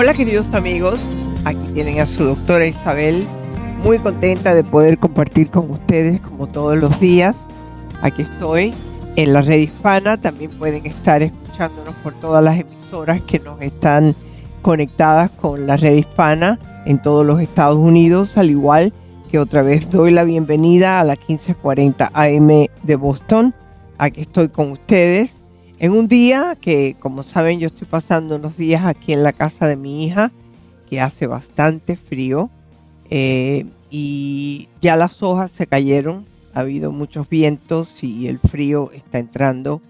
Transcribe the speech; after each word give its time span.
Hola 0.00 0.14
queridos 0.14 0.46
amigos, 0.54 1.00
aquí 1.44 1.72
tienen 1.74 1.98
a 1.98 2.06
su 2.06 2.22
doctora 2.22 2.64
Isabel, 2.64 3.26
muy 3.82 3.98
contenta 3.98 4.54
de 4.54 4.62
poder 4.62 4.96
compartir 4.96 5.50
con 5.50 5.68
ustedes 5.72 6.20
como 6.20 6.46
todos 6.46 6.78
los 6.78 7.00
días. 7.00 7.34
Aquí 8.00 8.22
estoy 8.22 8.72
en 9.16 9.32
la 9.32 9.42
red 9.42 9.56
hispana, 9.56 10.16
también 10.16 10.52
pueden 10.52 10.86
estar 10.86 11.20
escuchándonos 11.22 11.96
por 11.96 12.14
todas 12.14 12.44
las 12.44 12.60
emisoras 12.60 13.20
que 13.22 13.40
nos 13.40 13.60
están 13.60 14.14
conectadas 14.62 15.30
con 15.30 15.66
la 15.66 15.76
red 15.76 15.96
hispana 15.96 16.60
en 16.86 17.02
todos 17.02 17.26
los 17.26 17.40
Estados 17.40 17.78
Unidos, 17.78 18.38
al 18.38 18.50
igual 18.50 18.92
que 19.28 19.40
otra 19.40 19.62
vez 19.62 19.90
doy 19.90 20.12
la 20.12 20.22
bienvenida 20.22 21.00
a 21.00 21.04
la 21.04 21.14
1540 21.14 22.12
AM 22.14 22.66
de 22.84 22.94
Boston. 22.94 23.52
Aquí 23.98 24.20
estoy 24.20 24.48
con 24.48 24.70
ustedes 24.70 25.37
en 25.80 25.92
un 25.92 26.08
día 26.08 26.56
que, 26.60 26.96
como 26.98 27.22
saben, 27.22 27.60
yo 27.60 27.68
estoy 27.68 27.86
pasando 27.86 28.36
unos 28.36 28.56
días 28.56 28.84
aquí 28.84 29.12
en 29.12 29.22
la 29.22 29.32
casa 29.32 29.68
de 29.68 29.76
mi 29.76 30.04
hija, 30.04 30.32
que 30.90 31.00
hace 31.00 31.26
bastante 31.26 31.96
frío, 31.96 32.50
eh, 33.10 33.66
y 33.90 34.68
ya 34.82 34.96
las 34.96 35.22
hojas 35.22 35.52
se 35.52 35.66
cayeron, 35.66 36.26
ha 36.52 36.60
habido 36.60 36.90
muchos 36.90 37.28
vientos 37.28 38.02
y 38.02 38.26
el 38.26 38.40
frío 38.40 38.90
está 38.92 39.18
entrando 39.18 39.80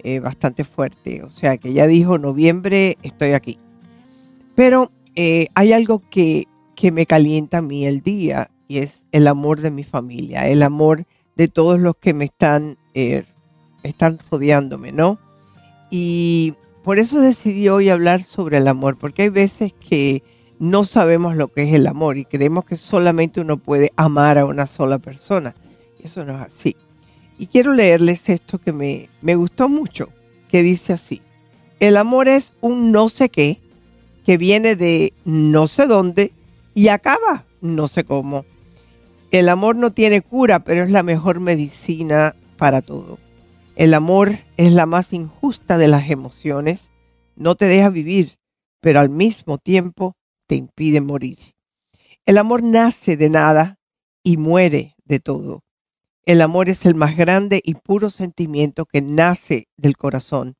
eh, 0.00 0.18
bastante 0.20 0.64
fuerte. 0.64 1.22
O 1.22 1.30
sea 1.30 1.56
que 1.56 1.72
ya 1.72 1.86
dijo, 1.86 2.18
noviembre 2.18 2.98
estoy 3.02 3.32
aquí. 3.32 3.58
Pero 4.54 4.92
eh, 5.14 5.46
hay 5.54 5.72
algo 5.72 6.02
que, 6.10 6.48
que 6.76 6.92
me 6.92 7.06
calienta 7.06 7.58
a 7.58 7.62
mí 7.62 7.86
el 7.86 8.02
día 8.02 8.50
y 8.68 8.78
es 8.78 9.04
el 9.10 9.26
amor 9.26 9.62
de 9.62 9.70
mi 9.70 9.84
familia, 9.84 10.48
el 10.48 10.62
amor 10.62 11.06
de 11.34 11.48
todos 11.48 11.80
los 11.80 11.96
que 11.96 12.12
me 12.12 12.26
están, 12.26 12.76
están 13.82 14.18
rodeándome, 14.30 14.92
¿no? 14.92 15.18
Y 15.90 16.54
por 16.84 16.98
eso 16.98 17.20
decidí 17.20 17.68
hoy 17.68 17.88
hablar 17.88 18.22
sobre 18.22 18.58
el 18.58 18.68
amor, 18.68 18.96
porque 18.96 19.22
hay 19.22 19.28
veces 19.28 19.72
que 19.74 20.22
no 20.58 20.84
sabemos 20.84 21.36
lo 21.36 21.48
que 21.48 21.62
es 21.62 21.74
el 21.74 21.86
amor 21.86 22.18
y 22.18 22.24
creemos 22.24 22.64
que 22.64 22.76
solamente 22.76 23.40
uno 23.40 23.56
puede 23.56 23.92
amar 23.96 24.38
a 24.38 24.44
una 24.44 24.66
sola 24.66 24.98
persona. 24.98 25.54
Eso 26.02 26.24
no 26.24 26.36
es 26.36 26.42
así. 26.42 26.76
Y 27.38 27.46
quiero 27.46 27.72
leerles 27.72 28.28
esto 28.28 28.58
que 28.58 28.72
me, 28.72 29.08
me 29.22 29.34
gustó 29.34 29.68
mucho, 29.68 30.08
que 30.50 30.62
dice 30.62 30.92
así. 30.92 31.22
El 31.80 31.96
amor 31.96 32.28
es 32.28 32.54
un 32.60 32.92
no 32.92 33.08
sé 33.08 33.30
qué 33.30 33.60
que 34.26 34.36
viene 34.36 34.76
de 34.76 35.14
no 35.24 35.66
sé 35.66 35.86
dónde 35.86 36.32
y 36.74 36.88
acaba 36.88 37.44
no 37.60 37.88
sé 37.88 38.04
cómo. 38.04 38.44
El 39.30 39.48
amor 39.48 39.76
no 39.76 39.92
tiene 39.92 40.22
cura, 40.22 40.60
pero 40.60 40.84
es 40.84 40.90
la 40.90 41.02
mejor 41.02 41.40
medicina 41.40 42.34
para 42.56 42.82
todo. 42.82 43.18
El 43.80 43.94
amor 43.94 44.40
es 44.58 44.72
la 44.72 44.84
más 44.84 45.14
injusta 45.14 45.78
de 45.78 45.88
las 45.88 46.10
emociones, 46.10 46.90
no 47.34 47.54
te 47.54 47.64
deja 47.64 47.88
vivir, 47.88 48.38
pero 48.82 49.00
al 49.00 49.08
mismo 49.08 49.56
tiempo 49.56 50.18
te 50.46 50.54
impide 50.54 51.00
morir. 51.00 51.38
El 52.26 52.36
amor 52.36 52.62
nace 52.62 53.16
de 53.16 53.30
nada 53.30 53.78
y 54.22 54.36
muere 54.36 54.96
de 55.06 55.18
todo. 55.18 55.64
El 56.26 56.42
amor 56.42 56.68
es 56.68 56.84
el 56.84 56.94
más 56.94 57.16
grande 57.16 57.62
y 57.64 57.72
puro 57.72 58.10
sentimiento 58.10 58.84
que 58.84 59.00
nace 59.00 59.66
del 59.78 59.96
corazón. 59.96 60.56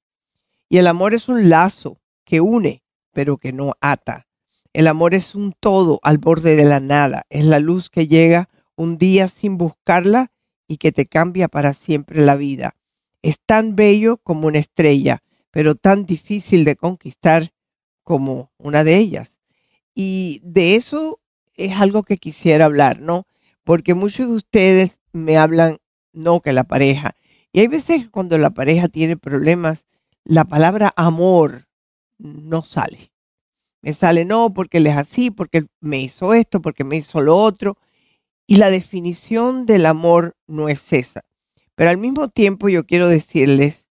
Y 0.70 0.78
el 0.78 0.86
amor 0.86 1.12
es 1.12 1.28
un 1.28 1.50
lazo 1.50 2.00
que 2.24 2.40
une, 2.40 2.82
pero 3.12 3.36
que 3.36 3.52
no 3.52 3.74
ata. 3.82 4.28
El 4.72 4.86
amor 4.86 5.12
es 5.12 5.34
un 5.34 5.52
todo 5.60 6.00
al 6.04 6.16
borde 6.16 6.56
de 6.56 6.64
la 6.64 6.80
nada. 6.80 7.26
Es 7.28 7.44
la 7.44 7.58
luz 7.58 7.90
que 7.90 8.06
llega 8.06 8.48
un 8.76 8.96
día 8.96 9.28
sin 9.28 9.58
buscarla 9.58 10.32
y 10.66 10.78
que 10.78 10.90
te 10.90 11.04
cambia 11.04 11.48
para 11.48 11.74
siempre 11.74 12.24
la 12.24 12.36
vida. 12.36 12.76
Es 13.22 13.38
tan 13.44 13.76
bello 13.76 14.18
como 14.18 14.46
una 14.46 14.58
estrella, 14.58 15.22
pero 15.50 15.74
tan 15.74 16.06
difícil 16.06 16.64
de 16.64 16.76
conquistar 16.76 17.50
como 18.02 18.52
una 18.58 18.84
de 18.84 18.96
ellas. 18.96 19.40
Y 19.94 20.40
de 20.42 20.76
eso 20.76 21.20
es 21.54 21.76
algo 21.76 22.02
que 22.02 22.16
quisiera 22.16 22.64
hablar, 22.64 23.00
¿no? 23.00 23.26
Porque 23.64 23.94
muchos 23.94 24.28
de 24.28 24.36
ustedes 24.36 25.00
me 25.12 25.36
hablan, 25.36 25.78
no, 26.12 26.40
que 26.40 26.52
la 26.52 26.64
pareja. 26.64 27.14
Y 27.52 27.60
hay 27.60 27.66
veces 27.66 28.08
cuando 28.10 28.38
la 28.38 28.50
pareja 28.50 28.88
tiene 28.88 29.16
problemas, 29.16 29.84
la 30.24 30.44
palabra 30.44 30.92
amor 30.96 31.66
no 32.18 32.62
sale. 32.62 33.12
Me 33.82 33.94
sale, 33.94 34.24
no, 34.24 34.50
porque 34.50 34.78
él 34.78 34.86
es 34.86 34.96
así, 34.96 35.30
porque 35.30 35.66
me 35.80 35.98
hizo 35.98 36.34
esto, 36.34 36.60
porque 36.60 36.84
me 36.84 36.96
hizo 36.96 37.20
lo 37.20 37.36
otro. 37.36 37.78
Y 38.46 38.56
la 38.56 38.70
definición 38.70 39.66
del 39.66 39.86
amor 39.86 40.36
no 40.46 40.68
es 40.68 40.92
esa. 40.92 41.22
Pero 41.80 41.92
al 41.92 41.96
mismo 41.96 42.28
tiempo 42.28 42.68
yo 42.68 42.84
quiero 42.84 43.08
decirles 43.08 43.88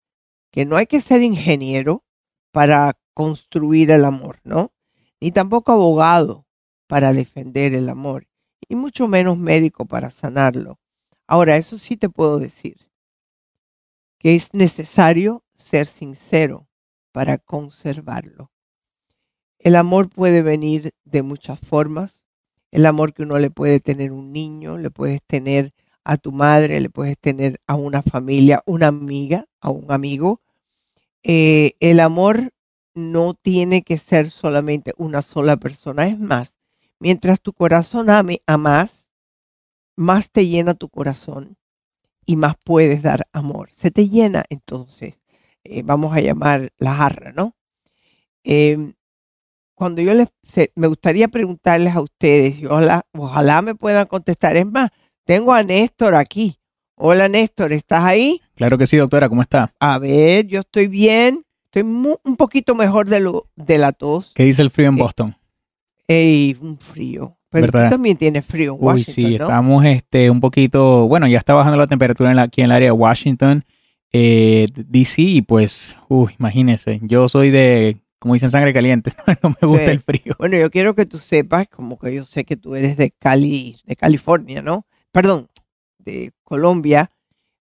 que 0.51 0.63
no 0.63 0.77
hay 0.77 0.85
que 0.85 1.01
ser 1.01 1.23
ingeniero 1.23 2.05
para 2.51 2.95
construir 3.16 3.89
el 3.89 4.05
amor, 4.05 4.39
¿no? 4.44 4.72
Ni 5.19 5.31
tampoco 5.31 5.72
abogado 5.72 6.45
para 6.85 7.13
defender 7.13 7.73
el 7.73 7.89
amor, 7.89 8.27
y 8.67 8.75
mucho 8.75 9.07
menos 9.07 9.39
médico 9.39 9.88
para 9.88 10.11
sanarlo. 10.11 10.79
Ahora, 11.25 11.57
eso 11.57 11.79
sí 11.79 11.97
te 11.97 12.09
puedo 12.09 12.38
decir, 12.38 12.91
que 14.19 14.35
es 14.35 14.53
necesario 14.53 15.44
ser 15.56 15.88
sincero 15.88 16.69
para 17.11 17.39
conservarlo. 17.39 18.51
El 19.57 19.75
amor 19.75 20.11
puede 20.11 20.44
venir 20.44 20.91
de 21.06 21.23
muchas 21.23 21.59
formas. 21.59 22.23
El 22.69 22.85
amor 22.85 23.16
que 23.16 23.23
uno 23.23 23.39
le 23.39 23.50
puede 23.50 23.79
tener 23.79 24.11
un 24.11 24.31
niño, 24.31 24.77
le 24.77 24.91
puedes 24.91 25.23
tener 25.23 25.73
a 26.09 26.17
tu 26.17 26.31
madre, 26.31 26.79
le 26.79 26.89
puedes 26.89 27.19
tener 27.19 27.61
a 27.67 27.75
una 27.75 28.01
familia, 28.01 28.63
una 28.65 28.87
amiga, 28.87 29.45
a 29.61 29.69
un 29.69 29.91
amigo. 29.91 30.41
Eh, 31.21 31.73
el 31.79 31.99
amor 31.99 32.51
no 32.95 33.35
tiene 33.35 33.83
que 33.83 33.99
ser 33.99 34.31
solamente 34.31 34.93
una 34.97 35.21
sola 35.21 35.57
persona. 35.57 36.07
Es 36.07 36.17
más, 36.17 36.55
mientras 36.97 37.41
tu 37.41 37.53
corazón 37.53 38.09
ame 38.09 38.41
a 38.47 38.57
más, 38.57 39.11
más 39.95 40.31
te 40.31 40.47
llena 40.47 40.73
tu 40.73 40.89
corazón 40.89 41.57
y 42.25 42.37
más 42.37 42.55
puedes 42.63 43.03
dar 43.03 43.27
amor. 43.31 43.69
Se 43.71 43.91
te 43.91 44.09
llena 44.09 44.45
entonces, 44.49 45.19
eh, 45.63 45.83
vamos 45.83 46.15
a 46.15 46.21
llamar 46.21 46.73
la 46.79 46.95
jarra, 46.95 47.33
¿no? 47.33 47.55
Em, 48.43 48.93
cuando 49.75 50.01
yo 50.01 50.15
les, 50.15 50.29
me 50.75 50.87
gustaría 50.87 51.27
preguntarles 51.27 51.95
a 51.95 52.01
ustedes, 52.01 52.63
ojalá, 52.65 53.03
ojalá 53.13 53.61
me 53.61 53.75
puedan 53.75 54.07
contestar, 54.07 54.57
es 54.57 54.65
más, 54.65 54.89
tengo 55.29 55.53
a 55.53 55.62
Néstor 55.62 56.16
aquí. 56.16 56.56
Hola 56.95 57.29
Néstor, 57.29 57.72
¿estás 57.72 58.03
ahí? 58.03 58.41
Claro 58.56 58.79
que 58.79 58.88
sí, 58.88 58.97
doctora, 58.97 59.29
¿cómo 59.29 59.44
está? 59.44 59.72
A 59.79 60.00
ver, 60.00 60.47
yo 60.47 60.62
estoy 60.62 60.88
bien. 60.88 61.45
Estoy 61.66 61.84
un 61.84 62.35
poquito 62.35 62.73
mejor 62.73 63.07
de, 63.07 63.19
lo, 63.19 63.45
de 63.56 63.78
la 63.78 63.91
tos. 63.91 64.31
¿Qué 64.34 64.45
dice 64.45 64.63
el 64.63 64.72
frío 64.72 64.89
en 64.89 64.97
eh, 64.97 65.00
Boston? 65.00 65.38
Ey, 66.07 66.57
un 66.59 66.79
frío. 66.79 67.38
Pero 67.51 67.68
tú 67.68 67.78
también 67.91 68.18
tienes 68.18 68.44
frío 68.44 68.73
en 68.73 68.84
Washington, 68.84 69.23
Uy, 69.23 69.29
sí, 69.29 69.35
estamos 69.35 69.85
este, 69.85 70.31
un 70.31 70.39
poquito, 70.41 71.07
bueno, 71.07 71.28
ya 71.28 71.38
está 71.38 71.53
bajando 71.53 71.78
la 71.78 71.85
temperatura 71.85 72.31
aquí 72.41 72.62
en 72.62 72.66
el 72.66 72.72
área 72.72 72.88
de 72.88 72.94
Washington, 72.94 73.63
eh, 74.12 74.68
D.C., 74.73 75.22
y 75.22 75.41
pues, 75.44 75.95
uy, 76.07 76.34
imagínese, 76.39 77.00
yo 77.03 77.29
soy 77.29 77.51
de, 77.51 77.97
como 78.18 78.34
dicen, 78.34 78.50
sangre 78.50 78.73
caliente, 78.73 79.13
no 79.44 79.56
me 79.62 79.68
gusta 79.68 79.92
el 79.92 80.00
frío. 80.00 80.33
Bueno, 80.39 80.57
yo 80.57 80.71
quiero 80.71 80.95
que 80.95 81.06
tú 81.06 81.19
sepas, 81.19 81.68
como 81.68 82.00
que 82.00 82.15
yo 82.15 82.25
sé 82.25 82.45
que 82.45 82.57
tú 82.57 82.74
eres 82.74 82.98
de 82.98 83.12
Cali, 83.12 83.77
de 83.86 83.95
California, 83.95 84.63
¿no? 84.63 84.88
Perdón, 85.11 85.50
de 85.97 86.31
Colombia, 86.44 87.11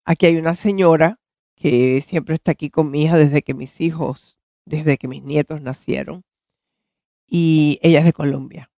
aquí 0.05 0.27
hay 0.27 0.37
una 0.37 0.55
señora 0.55 1.21
que 1.57 2.03
siempre 2.07 2.37
está 2.37 2.53
aquí 2.53 2.71
con 2.71 2.91
mi 2.91 3.03
hija 3.03 3.17
desde 3.17 3.43
que 3.43 3.55
mis 3.55 3.81
hijos, 3.81 4.41
desde 4.65 4.97
que 4.97 5.09
mis 5.09 5.23
nietos 5.25 5.61
nacieron. 5.61 6.25
Y 7.27 7.79
ella 7.83 7.99
es 8.01 8.05
de 8.05 8.13
Colombia. 8.13 8.71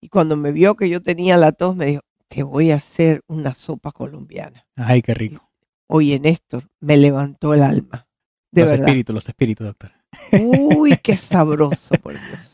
Y 0.00 0.08
cuando 0.08 0.36
me 0.36 0.52
vio 0.52 0.74
que 0.74 0.88
yo 0.88 1.02
tenía 1.02 1.36
la 1.36 1.52
tos, 1.52 1.76
me 1.76 1.86
dijo, 1.86 2.02
te 2.28 2.42
voy 2.42 2.70
a 2.70 2.76
hacer 2.76 3.22
una 3.26 3.54
sopa 3.54 3.92
colombiana. 3.92 4.66
Ay, 4.74 5.02
qué 5.02 5.14
rico. 5.14 5.50
Oye, 5.86 6.18
Néstor, 6.18 6.70
me 6.80 6.96
levantó 6.96 7.54
el 7.54 7.62
alma. 7.62 8.08
De 8.50 8.62
los 8.62 8.70
verdad. 8.70 8.88
espíritus, 8.88 9.14
los 9.14 9.28
espíritus, 9.28 9.66
doctor. 9.66 9.92
Uy, 10.40 10.96
qué 11.02 11.16
sabroso, 11.16 11.94
por 11.96 12.14
Dios 12.14 12.53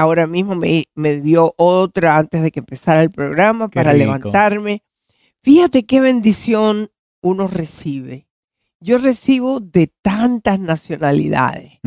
ahora 0.00 0.26
mismo 0.26 0.56
me, 0.56 1.20
dio 1.20 1.54
otra 1.56 2.16
antes 2.16 2.42
de 2.42 2.50
que 2.50 2.60
empezara 2.60 3.02
el 3.02 3.10
programa 3.10 3.68
para 3.68 3.92
levantarme. 3.92 4.82
Fíjate 5.42 5.84
qué 5.84 6.00
bendición 6.00 6.90
uno 7.22 7.46
recibe. 7.46 8.26
Yo 8.80 8.96
recibo 8.96 9.60
de 9.60 9.92
tantas 10.02 10.58
nacionalidades 10.58 11.80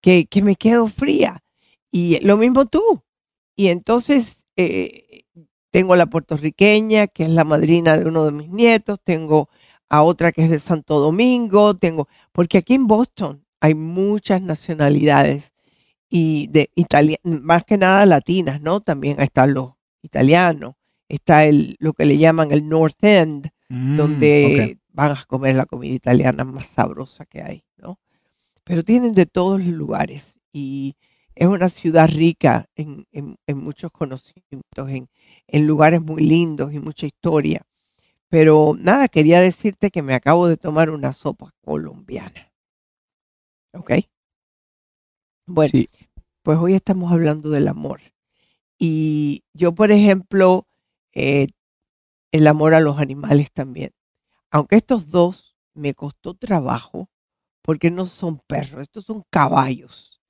que, 0.00 0.42
me 0.42 0.56
quedo 0.56 0.88
fría. 0.88 1.42
Y 1.90 2.18
lo 2.26 2.36
mismo 2.36 2.66
tú. 2.66 3.04
Y 3.54 3.68
entonces 3.68 4.42
eh, 4.56 5.24
tengo 5.70 5.94
la 5.94 6.06
puertorriqueña, 6.06 7.06
que 7.06 7.24
es 7.24 7.30
la 7.30 7.44
madrina 7.44 7.96
de 7.96 8.06
uno 8.06 8.24
de 8.24 8.32
mis 8.32 8.48
nietos, 8.48 8.98
tengo 9.04 9.48
a 9.88 10.02
otra 10.02 10.32
que 10.32 10.42
es 10.42 10.50
de 10.50 10.58
Santo 10.58 10.98
Domingo, 10.98 11.76
tengo, 11.76 12.08
porque 12.32 12.58
aquí 12.58 12.74
en 12.74 12.86
Boston 12.86 13.44
hay 13.60 13.74
muchas 13.74 14.42
nacionalidades 14.42 15.51
y 16.14 16.48
de 16.48 16.68
Italia, 16.74 17.16
más 17.24 17.64
que 17.64 17.78
nada 17.78 18.04
latinas, 18.04 18.60
¿no? 18.60 18.80
También 18.80 19.18
están 19.20 19.54
los 19.54 19.72
italianos, 20.02 20.74
está 21.08 21.46
el, 21.46 21.76
lo 21.78 21.94
que 21.94 22.04
le 22.04 22.18
llaman 22.18 22.52
el 22.52 22.68
North 22.68 23.02
End, 23.02 23.50
Mm, 23.72 23.96
donde 23.96 24.78
van 24.90 25.12
a 25.12 25.24
comer 25.24 25.56
la 25.56 25.64
comida 25.64 25.94
italiana 25.94 26.44
más 26.44 26.66
sabrosa 26.66 27.24
que 27.24 27.40
hay, 27.40 27.64
¿no? 27.78 27.98
Pero 28.64 28.82
tienen 28.84 29.14
de 29.14 29.24
todos 29.24 29.60
los 29.60 29.68
lugares 29.68 30.38
y 30.52 30.94
es 31.34 31.48
una 31.48 31.70
ciudad 31.70 32.06
rica 32.06 32.68
en, 32.76 33.06
muchos 33.48 33.90
conocimientos, 33.90 34.90
en, 34.90 35.08
en, 35.46 35.66
lugares 35.66 36.02
muy 36.02 36.22
lindos 36.22 36.74
y 36.74 36.80
mucha 36.80 37.06
historia. 37.06 37.62
Pero 38.28 38.76
nada, 38.78 39.08
quería 39.08 39.40
decirte 39.40 39.90
que 39.90 40.02
me 40.02 40.12
acabo 40.12 40.46
de 40.46 40.58
tomar 40.58 40.90
una 40.90 41.14
sopa 41.14 41.50
colombiana. 41.62 42.52
¿Ok? 43.72 43.92
Bueno, 45.46 45.72
pues 46.42 46.58
hoy 46.58 46.74
estamos 46.74 47.12
hablando 47.12 47.50
del 47.50 47.68
amor. 47.68 48.00
Y 48.78 49.44
yo, 49.54 49.74
por 49.74 49.92
ejemplo, 49.92 50.66
eh, 51.14 51.48
el 52.32 52.46
amor 52.46 52.74
a 52.74 52.80
los 52.80 52.98
animales 52.98 53.52
también. 53.52 53.92
Aunque 54.50 54.76
estos 54.76 55.10
dos 55.10 55.56
me 55.74 55.94
costó 55.94 56.34
trabajo, 56.34 57.08
porque 57.62 57.90
no 57.90 58.06
son 58.06 58.40
perros, 58.46 58.82
estos 58.82 59.04
son 59.04 59.22
caballos. 59.30 60.20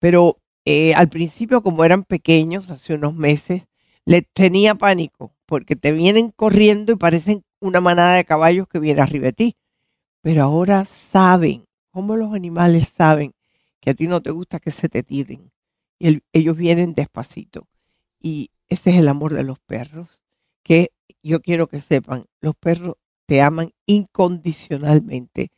Pero 0.00 0.38
eh, 0.64 0.94
al 0.94 1.08
principio, 1.08 1.62
como 1.62 1.84
eran 1.84 2.04
pequeños, 2.04 2.70
hace 2.70 2.94
unos 2.94 3.14
meses, 3.14 3.64
les 4.06 4.24
tenía 4.32 4.74
pánico, 4.74 5.34
porque 5.46 5.76
te 5.76 5.92
vienen 5.92 6.30
corriendo 6.30 6.92
y 6.92 6.96
parecen 6.96 7.42
una 7.60 7.80
manada 7.80 8.14
de 8.16 8.24
caballos 8.24 8.68
que 8.68 8.78
viene 8.78 9.02
arriba 9.02 9.26
de 9.26 9.32
ti. 9.32 9.56
Pero 10.22 10.44
ahora 10.44 10.86
saben, 10.86 11.64
como 11.90 12.16
los 12.16 12.34
animales 12.34 12.88
saben 12.88 13.32
que 13.80 13.90
a 13.90 13.94
ti 13.94 14.06
no 14.06 14.22
te 14.22 14.30
gusta 14.30 14.60
que 14.60 14.70
se 14.70 14.88
te 14.88 15.02
tiren. 15.02 15.50
Y 15.98 16.22
ellos 16.32 16.56
vienen 16.56 16.94
despacito. 16.94 17.66
Y 18.20 18.50
ese 18.68 18.90
es 18.90 18.96
el 18.96 19.08
amor 19.08 19.34
de 19.34 19.42
los 19.42 19.58
perros, 19.58 20.22
que 20.62 20.92
yo 21.22 21.40
quiero 21.40 21.66
que 21.66 21.80
sepan, 21.80 22.26
los 22.40 22.54
perros 22.54 22.96
te 23.26 23.42
aman 23.42 23.72
incondicionalmente. 23.86 25.50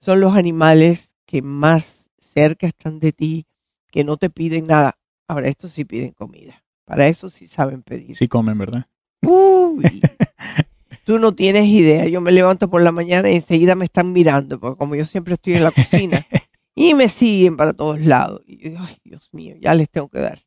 Son 0.00 0.20
los 0.20 0.34
animales 0.34 1.14
que 1.26 1.42
más 1.42 2.06
cerca 2.18 2.66
están 2.66 2.98
de 2.98 3.12
ti, 3.12 3.46
que 3.90 4.04
no 4.04 4.16
te 4.16 4.30
piden 4.30 4.66
nada. 4.66 4.98
Ahora, 5.28 5.48
estos 5.48 5.72
sí 5.72 5.84
piden 5.84 6.12
comida. 6.12 6.64
Para 6.84 7.06
eso 7.06 7.30
sí 7.30 7.46
saben 7.46 7.82
pedir. 7.82 8.16
Sí 8.16 8.28
comen, 8.28 8.58
¿verdad? 8.58 8.86
Uy, 9.22 10.00
tú 11.04 11.18
no 11.18 11.32
tienes 11.34 11.66
idea. 11.66 12.06
Yo 12.08 12.20
me 12.20 12.32
levanto 12.32 12.68
por 12.68 12.82
la 12.82 12.92
mañana 12.92 13.30
y 13.30 13.36
enseguida 13.36 13.74
me 13.74 13.84
están 13.84 14.12
mirando, 14.12 14.58
porque 14.58 14.78
como 14.78 14.94
yo 14.96 15.06
siempre 15.06 15.34
estoy 15.34 15.54
en 15.54 15.64
la 15.64 15.70
cocina, 15.70 16.26
y 16.82 16.94
me 16.94 17.08
siguen 17.08 17.56
para 17.56 17.72
todos 17.72 18.00
lados. 18.00 18.42
Y 18.44 18.70
yo, 18.70 18.78
ay, 18.80 18.96
Dios 19.04 19.28
mío, 19.32 19.54
ya 19.60 19.72
les 19.74 19.88
tengo 19.88 20.08
que 20.08 20.18
dar. 20.18 20.38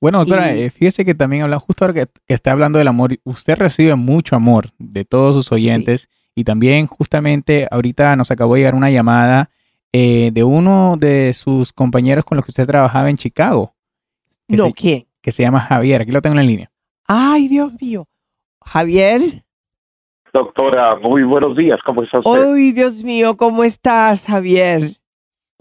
Bueno, 0.00 0.18
doctora, 0.18 0.52
eh, 0.52 0.70
fíjese 0.70 1.04
que 1.04 1.14
también 1.14 1.44
habla, 1.44 1.60
justo 1.60 1.84
ahora 1.84 1.94
que, 1.94 2.10
está 2.26 2.50
hablando 2.50 2.80
del 2.80 2.88
amor, 2.88 3.16
usted 3.22 3.56
recibe 3.56 3.94
mucho 3.94 4.34
amor 4.34 4.70
de 4.78 5.04
todos 5.04 5.36
sus 5.36 5.52
oyentes 5.52 6.08
y 6.34 6.42
también 6.42 6.88
justamente 6.88 7.68
ahorita 7.70 8.16
nos 8.16 8.32
acabó 8.32 8.54
de 8.54 8.60
llegar 8.60 8.74
una 8.74 8.90
llamada 8.90 9.50
eh, 9.92 10.30
de 10.32 10.42
uno 10.42 10.96
de 10.98 11.32
sus 11.34 11.72
compañeros 11.72 12.24
con 12.24 12.34
los 12.34 12.44
que 12.44 12.50
usted 12.50 12.66
trabajaba 12.66 13.08
en 13.10 13.16
Chicago. 13.16 13.76
No, 14.48 14.72
¿quién? 14.72 15.06
Que 15.20 15.30
se 15.30 15.44
llama 15.44 15.60
Javier, 15.60 16.02
aquí 16.02 16.10
lo 16.10 16.20
tengo 16.22 16.36
en 16.40 16.46
línea. 16.46 16.72
Ay, 17.06 17.46
Dios 17.46 17.72
mío. 17.80 18.08
Javier. 18.64 19.44
Doctora, 20.32 20.96
muy 21.00 21.22
buenos 21.22 21.56
días, 21.56 21.78
¿cómo 21.86 22.02
está 22.02 22.18
usted? 22.18 22.52
Ay, 22.52 22.72
Dios 22.72 23.04
mío, 23.04 23.36
¿cómo 23.36 23.62
estás, 23.62 24.24
Javier? 24.24 24.96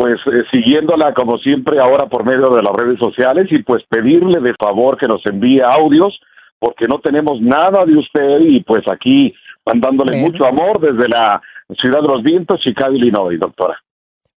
Pues 0.02 0.20
eh, 0.34 0.44
siguiéndola 0.50 1.14
como 1.14 1.38
siempre 1.38 1.80
ahora 1.80 2.10
por 2.10 2.26
medio 2.26 2.50
de 2.50 2.64
las 2.64 2.76
redes 2.76 2.98
sociales 2.98 3.46
y 3.52 3.62
pues 3.62 3.84
pedirle 3.88 4.42
de 4.42 4.56
favor 4.60 4.98
que 4.98 5.08
nos 5.08 5.22
envíe 5.28 5.62
audios 5.62 6.20
porque 6.58 6.88
no 6.88 7.00
tenemos 7.00 7.40
nada 7.40 7.86
de 7.86 7.96
usted 7.96 8.40
y 8.40 8.64
pues 8.64 8.82
aquí 8.92 9.32
mandándole 9.64 10.18
mucho 10.18 10.44
amor 10.48 10.82
desde 10.82 11.08
la 11.08 11.40
ciudad 11.80 12.02
de 12.02 12.08
los 12.08 12.24
vientos, 12.24 12.60
Chicago, 12.62 12.96
Illinois, 12.96 13.40
doctora. 13.40 13.78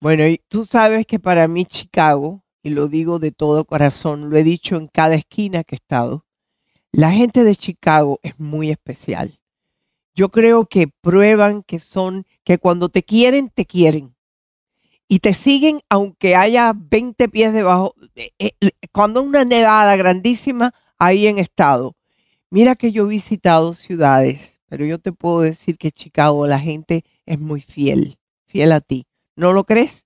Bueno, 0.01 0.27
y 0.27 0.41
tú 0.49 0.65
sabes 0.65 1.05
que 1.05 1.19
para 1.19 1.47
mí 1.47 1.63
Chicago, 1.63 2.41
y 2.61 2.71
lo 2.71 2.89
digo 2.89 3.19
de 3.19 3.31
todo 3.31 3.63
corazón, 3.63 4.29
lo 4.29 4.35
he 4.35 4.43
dicho 4.43 4.75
en 4.75 4.89
cada 4.89 5.15
esquina 5.15 5.63
que 5.63 5.75
he 5.75 5.77
estado, 5.77 6.25
la 6.91 7.11
gente 7.11 7.45
de 7.45 7.55
Chicago 7.55 8.19
es 8.21 8.37
muy 8.37 8.69
especial. 8.69 9.39
Yo 10.13 10.27
creo 10.27 10.65
que 10.65 10.89
prueban 11.01 11.63
que 11.63 11.79
son, 11.79 12.25
que 12.43 12.57
cuando 12.57 12.89
te 12.89 13.03
quieren, 13.03 13.49
te 13.49 13.65
quieren 13.65 14.12
y 15.07 15.19
te 15.19 15.33
siguen 15.33 15.79
aunque 15.89 16.35
haya 16.35 16.73
20 16.75 17.29
pies 17.29 17.53
debajo. 17.53 17.95
Eh, 18.15 18.31
eh, 18.39 18.51
cuando 18.91 19.21
una 19.21 19.45
nevada 19.45 19.95
grandísima, 19.95 20.73
ahí 20.97 21.27
en 21.27 21.39
estado. 21.39 21.95
Mira 22.49 22.75
que 22.75 22.91
yo 22.91 23.05
he 23.05 23.09
visitado 23.09 23.73
ciudades, 23.73 24.61
pero 24.67 24.85
yo 24.85 24.99
te 24.99 25.11
puedo 25.11 25.41
decir 25.41 25.77
que 25.77 25.91
Chicago 25.91 26.47
la 26.47 26.59
gente 26.59 27.03
es 27.25 27.39
muy 27.39 27.61
fiel, 27.61 28.17
fiel 28.45 28.71
a 28.71 28.81
ti. 28.81 29.05
¿No 29.35 29.53
lo 29.53 29.65
crees? 29.65 30.02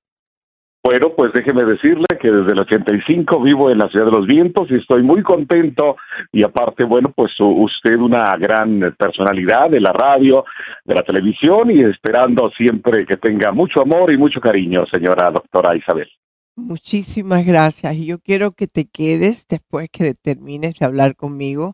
Bueno, 0.87 1.11
pues 1.17 1.33
déjeme 1.33 1.65
decirle 1.65 2.05
que 2.17 2.31
desde 2.31 2.53
el 2.53 2.59
85 2.59 3.41
vivo 3.41 3.69
en 3.69 3.77
la 3.77 3.89
ciudad 3.89 4.05
de 4.05 4.17
los 4.19 4.25
vientos 4.25 4.71
y 4.71 4.75
estoy 4.75 5.03
muy 5.03 5.21
contento. 5.21 5.97
Y 6.31 6.45
aparte, 6.45 6.85
bueno, 6.85 7.11
pues 7.13 7.33
usted 7.41 7.97
una 7.97 8.37
gran 8.37 8.95
personalidad 8.97 9.69
de 9.69 9.81
la 9.81 9.91
radio, 9.91 10.45
de 10.85 10.95
la 10.95 11.03
televisión 11.03 11.71
y 11.71 11.83
esperando 11.83 12.49
siempre 12.51 13.05
que 13.05 13.17
tenga 13.17 13.51
mucho 13.51 13.81
amor 13.81 14.13
y 14.13 14.17
mucho 14.17 14.39
cariño, 14.39 14.85
señora 14.89 15.29
doctora 15.29 15.75
Isabel. 15.75 16.07
Muchísimas 16.55 17.45
gracias. 17.45 17.93
Y 17.97 18.07
yo 18.07 18.19
quiero 18.19 18.51
que 18.51 18.67
te 18.67 18.85
quedes 18.85 19.45
después 19.49 19.89
que 19.91 20.13
termines 20.13 20.79
de 20.79 20.85
hablar 20.85 21.17
conmigo 21.17 21.73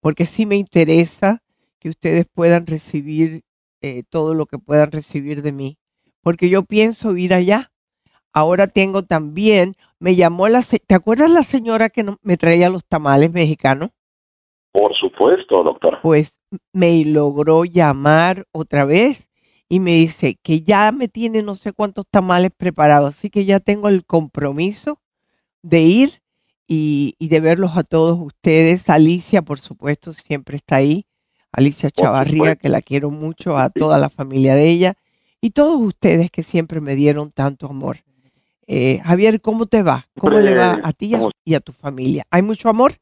porque 0.00 0.24
sí 0.24 0.46
me 0.46 0.54
interesa 0.54 1.40
que 1.80 1.88
ustedes 1.88 2.26
puedan 2.32 2.68
recibir 2.68 3.40
eh, 3.80 4.04
todo 4.08 4.34
lo 4.34 4.46
que 4.46 4.58
puedan 4.58 4.92
recibir 4.92 5.42
de 5.42 5.50
mí 5.50 5.78
porque 6.22 6.48
yo 6.48 6.62
pienso 6.62 7.16
ir 7.16 7.34
allá 7.34 7.71
Ahora 8.32 8.66
tengo 8.66 9.02
también, 9.02 9.74
me 9.98 10.16
llamó 10.16 10.48
la, 10.48 10.62
¿te 10.62 10.94
acuerdas 10.94 11.30
la 11.30 11.42
señora 11.42 11.90
que 11.90 12.04
me 12.22 12.36
traía 12.36 12.70
los 12.70 12.84
tamales 12.84 13.32
mexicanos? 13.32 13.90
Por 14.72 14.94
supuesto, 14.96 15.62
doctora. 15.62 16.00
Pues 16.02 16.38
me 16.72 17.04
logró 17.04 17.64
llamar 17.64 18.46
otra 18.52 18.86
vez 18.86 19.28
y 19.68 19.80
me 19.80 19.92
dice 19.92 20.38
que 20.42 20.62
ya 20.62 20.92
me 20.92 21.08
tiene 21.08 21.42
no 21.42 21.56
sé 21.56 21.72
cuántos 21.72 22.06
tamales 22.10 22.50
preparados, 22.56 23.10
así 23.10 23.28
que 23.28 23.44
ya 23.44 23.60
tengo 23.60 23.88
el 23.88 24.04
compromiso 24.06 24.98
de 25.62 25.80
ir 25.82 26.22
y, 26.66 27.14
de 27.20 27.40
verlos 27.40 27.76
a 27.76 27.82
todos 27.82 28.18
ustedes. 28.18 28.88
Alicia, 28.88 29.42
por 29.42 29.60
supuesto, 29.60 30.14
siempre 30.14 30.56
está 30.56 30.76
ahí. 30.76 31.04
Alicia 31.52 31.90
Chavarría, 31.90 32.56
que 32.56 32.70
la 32.70 32.80
quiero 32.80 33.10
mucho, 33.10 33.58
a 33.58 33.68
toda 33.68 33.98
la 33.98 34.08
familia 34.08 34.54
de 34.54 34.70
ella 34.70 34.94
y 35.42 35.50
todos 35.50 35.78
ustedes 35.80 36.30
que 36.30 36.42
siempre 36.42 36.80
me 36.80 36.94
dieron 36.94 37.30
tanto 37.30 37.66
amor. 37.66 37.98
Eh, 38.66 39.00
Javier, 39.04 39.40
¿cómo 39.40 39.66
te 39.66 39.82
va? 39.82 40.06
¿Cómo 40.18 40.38
le 40.38 40.54
va 40.54 40.78
a 40.82 40.92
ti 40.92 41.12
y 41.44 41.54
a 41.54 41.60
tu 41.60 41.72
familia? 41.72 42.24
¿Hay 42.30 42.42
mucho 42.42 42.68
amor? 42.68 42.92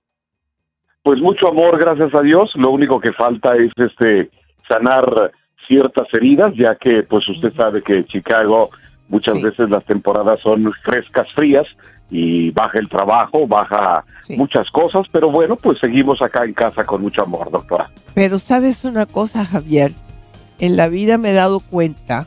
Pues 1.02 1.20
mucho 1.20 1.48
amor, 1.48 1.78
gracias 1.78 2.14
a 2.14 2.22
Dios. 2.22 2.50
Lo 2.54 2.70
único 2.70 3.00
que 3.00 3.12
falta 3.12 3.54
es 3.56 3.72
este 3.76 4.30
sanar 4.68 5.32
ciertas 5.66 6.06
heridas, 6.12 6.52
ya 6.56 6.74
que 6.76 7.02
pues 7.04 7.28
usted 7.28 7.52
sabe 7.54 7.82
que 7.82 8.04
Chicago 8.04 8.70
muchas 9.08 9.40
veces 9.40 9.68
las 9.70 9.84
temporadas 9.84 10.40
son 10.40 10.72
frescas, 10.82 11.26
frías 11.34 11.66
y 12.10 12.50
baja 12.50 12.78
el 12.78 12.88
trabajo, 12.88 13.46
baja 13.46 14.04
muchas 14.36 14.68
cosas, 14.70 15.06
pero 15.12 15.30
bueno, 15.30 15.56
pues 15.56 15.78
seguimos 15.80 16.20
acá 16.22 16.44
en 16.44 16.54
casa 16.54 16.84
con 16.84 17.02
mucho 17.02 17.22
amor, 17.22 17.50
doctora. 17.50 17.90
Pero 18.14 18.38
sabes 18.38 18.84
una 18.84 19.06
cosa, 19.06 19.44
Javier, 19.44 19.92
en 20.58 20.76
la 20.76 20.88
vida 20.88 21.18
me 21.18 21.30
he 21.30 21.34
dado 21.34 21.60
cuenta 21.60 22.26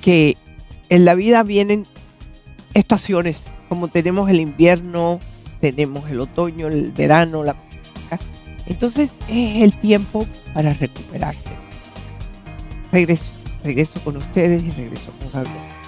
que 0.00 0.36
en 0.88 1.04
la 1.04 1.14
vida 1.14 1.42
vienen 1.42 1.84
estaciones, 2.74 3.44
como 3.68 3.88
tenemos 3.88 4.28
el 4.30 4.40
invierno, 4.40 5.20
tenemos 5.60 6.10
el 6.10 6.20
otoño, 6.20 6.68
el 6.68 6.92
verano, 6.92 7.44
la 7.44 7.56
entonces 8.66 9.10
es 9.28 9.62
el 9.62 9.72
tiempo 9.72 10.26
para 10.54 10.72
recuperarse. 10.74 11.50
Regreso, 12.90 13.24
regreso 13.64 14.00
con 14.04 14.16
ustedes 14.16 14.62
y 14.62 14.70
regreso 14.70 15.12
con 15.18 15.32
Gabriel. 15.32 15.82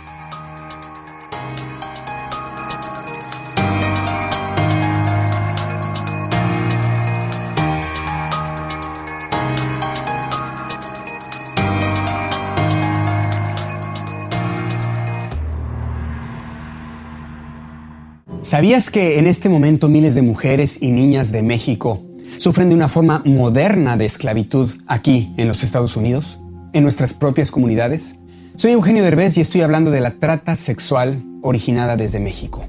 ¿Sabías 18.45 18.91
que 18.91 19.19
en 19.19 19.27
este 19.27 19.49
momento 19.49 19.89
miles 19.89 20.15
de 20.15 20.21
mujeres 20.21 20.83
y 20.83 20.91
niñas 20.91 21.33
de 21.33 21.43
México 21.43 22.05
sufren 22.37 22.69
de 22.69 22.75
una 22.75 22.91
forma 22.91 23.23
moderna 23.25 23.97
de 23.97 24.05
esclavitud 24.05 24.69
aquí 24.87 25.33
en 25.39 25.49
los 25.49 25.65
Estados 25.65 25.97
Unidos, 25.97 26.41
en 26.75 26.83
nuestras 26.83 27.15
propias 27.15 27.51
comunidades? 27.51 28.17
Soy 28.55 28.73
Eugenio 28.73 29.03
Derbez 29.03 29.39
y 29.39 29.41
estoy 29.41 29.63
hablando 29.63 29.91
de 29.91 30.03
la 30.03 30.19
trata 30.19 30.57
sexual 30.57 31.25
originada 31.41 31.97
desde 31.97 32.21
México. 32.21 32.67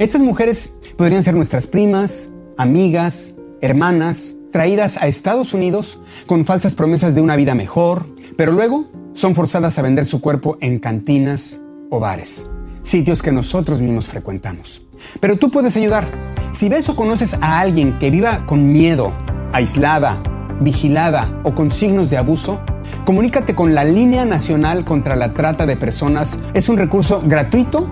Estas 0.00 0.20
mujeres 0.20 0.72
podrían 0.98 1.22
ser 1.22 1.36
nuestras 1.36 1.68
primas, 1.68 2.30
amigas, 2.58 3.34
hermanas, 3.60 4.34
traídas 4.50 4.96
a 4.96 5.06
Estados 5.06 5.54
Unidos 5.54 6.00
con 6.26 6.44
falsas 6.44 6.74
promesas 6.74 7.14
de 7.14 7.20
una 7.20 7.36
vida 7.36 7.54
mejor, 7.54 8.04
pero 8.36 8.50
luego 8.50 8.90
son 9.12 9.36
forzadas 9.36 9.78
a 9.78 9.82
vender 9.82 10.06
su 10.06 10.20
cuerpo 10.20 10.58
en 10.60 10.80
cantinas 10.80 11.60
o 11.88 12.00
bares, 12.00 12.48
sitios 12.82 13.22
que 13.22 13.30
nosotros 13.30 13.80
mismos 13.80 14.08
frecuentamos. 14.08 14.82
Pero 15.20 15.36
tú 15.36 15.50
puedes 15.50 15.76
ayudar. 15.76 16.06
Si 16.52 16.68
ves 16.68 16.88
o 16.88 16.96
conoces 16.96 17.36
a 17.40 17.60
alguien 17.60 17.98
que 17.98 18.10
viva 18.10 18.46
con 18.46 18.72
miedo, 18.72 19.12
aislada, 19.52 20.20
vigilada 20.60 21.40
o 21.42 21.54
con 21.54 21.70
signos 21.70 22.10
de 22.10 22.16
abuso, 22.16 22.60
comunícate 23.04 23.54
con 23.54 23.74
la 23.74 23.84
Línea 23.84 24.24
Nacional 24.24 24.84
contra 24.84 25.14
la 25.16 25.32
Trata 25.32 25.66
de 25.66 25.76
Personas. 25.76 26.38
Es 26.54 26.68
un 26.68 26.76
recurso 26.76 27.22
gratuito, 27.24 27.88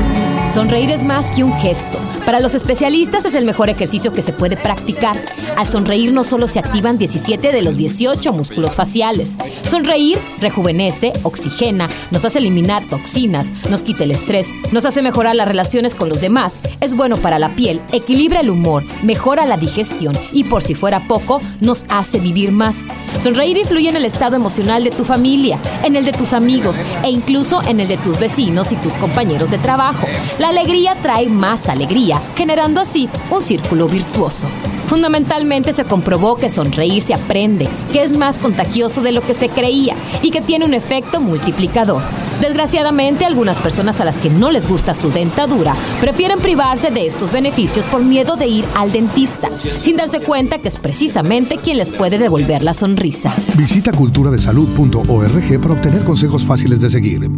Sonreír 0.53 0.91
es 0.91 1.05
más 1.05 1.31
que 1.31 1.45
un 1.45 1.53
gesto. 1.53 1.99
Para 2.25 2.41
los 2.41 2.55
especialistas 2.55 3.27
es 3.27 3.35
el 3.35 3.45
mejor 3.45 3.69
ejercicio 3.69 4.13
que 4.15 4.23
se 4.23 4.33
puede 4.33 4.57
practicar. 4.57 5.19
Al 5.59 5.67
sonreír 5.67 6.13
no 6.13 6.25
solo 6.25 6.49
se 6.49 6.59
activan 6.59 6.97
17 6.97 7.53
de 7.53 7.63
los 7.63 7.77
18 7.77 8.33
músculos 8.33 8.75
faciales. 8.75 9.37
Sonreír 9.69 10.19
rejuvenece, 10.41 11.13
oxigena, 11.23 11.87
nos 12.11 12.25
hace 12.25 12.39
eliminar 12.39 12.87
toxinas, 12.87 13.53
nos 13.71 13.83
quita 13.83 14.05
el 14.05 14.11
estrés, 14.11 14.53
nos 14.73 14.87
hace 14.87 15.03
mejorar 15.03 15.37
las 15.37 15.49
relaciones 15.49 15.95
con 15.95 16.09
los 16.09 16.21
demás, 16.21 16.61
es 16.83 16.97
bueno 16.97 17.17
para 17.17 17.39
la 17.39 17.49
piel, 17.51 17.81
equilibra 17.93 18.41
el 18.41 18.51
humor, 18.51 18.85
mejora 19.03 19.47
la 19.47 19.57
digestión 19.57 20.15
y 20.33 20.45
por 20.45 20.63
si 20.63 20.75
fuera 20.75 21.01
poco, 21.01 21.41
nos 21.61 21.85
hace 21.89 22.19
vivir 22.19 22.51
más. 22.51 22.85
Sonreír 23.23 23.57
influye 23.57 23.89
en 23.89 23.97
el 23.97 24.05
estado 24.05 24.37
emocional 24.37 24.83
de 24.83 24.91
tu 24.91 25.05
familia, 25.05 25.61
en 25.85 25.95
el 25.95 26.05
de 26.05 26.13
tus 26.13 26.33
amigos 26.33 26.77
e 27.05 27.11
incluso 27.11 27.63
en 27.63 27.79
el 27.79 27.87
de 27.87 27.99
tus 27.99 28.19
vecinos 28.19 28.73
y 28.73 28.77
tus 28.77 28.93
compañeros 28.95 29.49
de 29.51 29.59
trabajo. 29.59 30.09
La 30.41 30.49
alegría 30.49 30.97
trae 31.01 31.29
más 31.29 31.69
alegría, 31.69 32.21
generando 32.37 32.81
así 32.81 33.09
un 33.31 33.41
círculo 33.41 33.87
virtuoso. 33.87 34.49
Fundamentalmente 34.93 35.73
se 35.73 35.87
comprobó 35.87 36.37
que 36.37 36.51
sonreír 36.51 37.01
se 37.01 37.15
aprende, 37.15 37.67
que 37.95 38.03
es 38.03 38.15
más 38.15 38.37
contagioso 38.37 39.01
de 39.01 39.13
lo 39.13 39.23
que 39.23 39.33
se 39.33 39.49
creía 39.49 39.97
y 40.21 40.31
que 40.31 40.43
tiene 40.43 40.67
un 40.67 40.75
efecto 40.75 41.19
multiplicador. 41.19 42.03
Desgraciadamente, 42.43 43.25
algunas 43.25 43.57
personas 43.57 44.03
a 44.03 44.05
las 44.05 44.19
que 44.19 44.29
no 44.29 44.51
les 44.51 44.69
gusta 44.69 44.95
su 44.95 45.11
dentadura 45.11 45.75
prefieren 46.03 46.41
privarse 46.41 46.91
de 46.91 47.07
estos 47.07 47.33
beneficios 47.33 47.87
por 47.87 48.05
miedo 48.05 48.37
de 48.37 48.49
ir 48.49 48.67
al 48.77 48.93
dentista, 48.93 49.49
sin 49.57 49.97
darse 49.97 50.21
cuenta 50.21 50.59
que 50.59 50.69
es 50.69 50.77
precisamente 50.77 51.57
quien 51.57 51.79
les 51.79 51.91
puede 51.91 52.19
devolver 52.19 52.63
la 52.63 52.75
sonrisa. 52.75 53.35
Visita 53.57 53.93
culturadesalud.org 53.93 55.61
para 55.63 55.73
obtener 55.73 56.05
consejos 56.05 56.45
fáciles 56.45 56.83
de 56.83 56.91
seguir. 56.91 57.31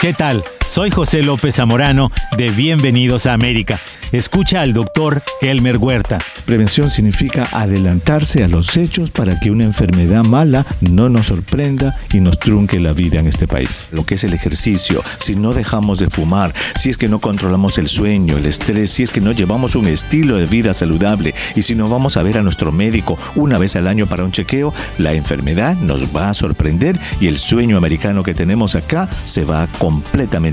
¿Qué 0.00 0.12
tal? 0.12 0.42
Soy 0.66 0.90
José 0.90 1.22
López 1.22 1.56
Zamorano 1.56 2.10
de 2.36 2.50
Bienvenidos 2.50 3.26
a 3.26 3.34
América. 3.34 3.78
Escucha 4.12 4.62
al 4.62 4.72
doctor 4.72 5.22
Elmer 5.40 5.76
Huerta. 5.76 6.18
Prevención 6.46 6.88
significa 6.88 7.48
adelantarse 7.52 8.44
a 8.44 8.48
los 8.48 8.76
hechos 8.76 9.10
para 9.10 9.40
que 9.40 9.50
una 9.50 9.64
enfermedad 9.64 10.24
mala 10.24 10.64
no 10.80 11.08
nos 11.08 11.26
sorprenda 11.26 11.96
y 12.12 12.20
nos 12.20 12.38
trunque 12.38 12.78
la 12.78 12.92
vida 12.92 13.18
en 13.18 13.26
este 13.26 13.48
país. 13.48 13.88
Lo 13.90 14.06
que 14.06 14.14
es 14.14 14.24
el 14.24 14.32
ejercicio, 14.32 15.02
si 15.18 15.36
no 15.36 15.52
dejamos 15.52 15.98
de 15.98 16.10
fumar, 16.10 16.54
si 16.76 16.90
es 16.90 16.98
que 16.98 17.08
no 17.08 17.18
controlamos 17.18 17.78
el 17.78 17.88
sueño, 17.88 18.36
el 18.36 18.46
estrés, 18.46 18.90
si 18.90 19.02
es 19.02 19.10
que 19.10 19.20
no 19.20 19.32
llevamos 19.32 19.74
un 19.74 19.88
estilo 19.88 20.36
de 20.36 20.46
vida 20.46 20.74
saludable 20.74 21.34
y 21.56 21.62
si 21.62 21.74
no 21.74 21.88
vamos 21.88 22.16
a 22.16 22.22
ver 22.22 22.38
a 22.38 22.42
nuestro 22.42 22.72
médico 22.72 23.18
una 23.34 23.58
vez 23.58 23.74
al 23.76 23.88
año 23.88 24.06
para 24.06 24.24
un 24.24 24.32
chequeo, 24.32 24.72
la 24.98 25.12
enfermedad 25.12 25.76
nos 25.76 26.14
va 26.14 26.30
a 26.30 26.34
sorprender 26.34 26.98
y 27.20 27.26
el 27.26 27.38
sueño 27.38 27.76
americano 27.76 28.22
que 28.22 28.34
tenemos 28.34 28.76
acá 28.76 29.08
se 29.24 29.44
va 29.44 29.64
a 29.64 29.66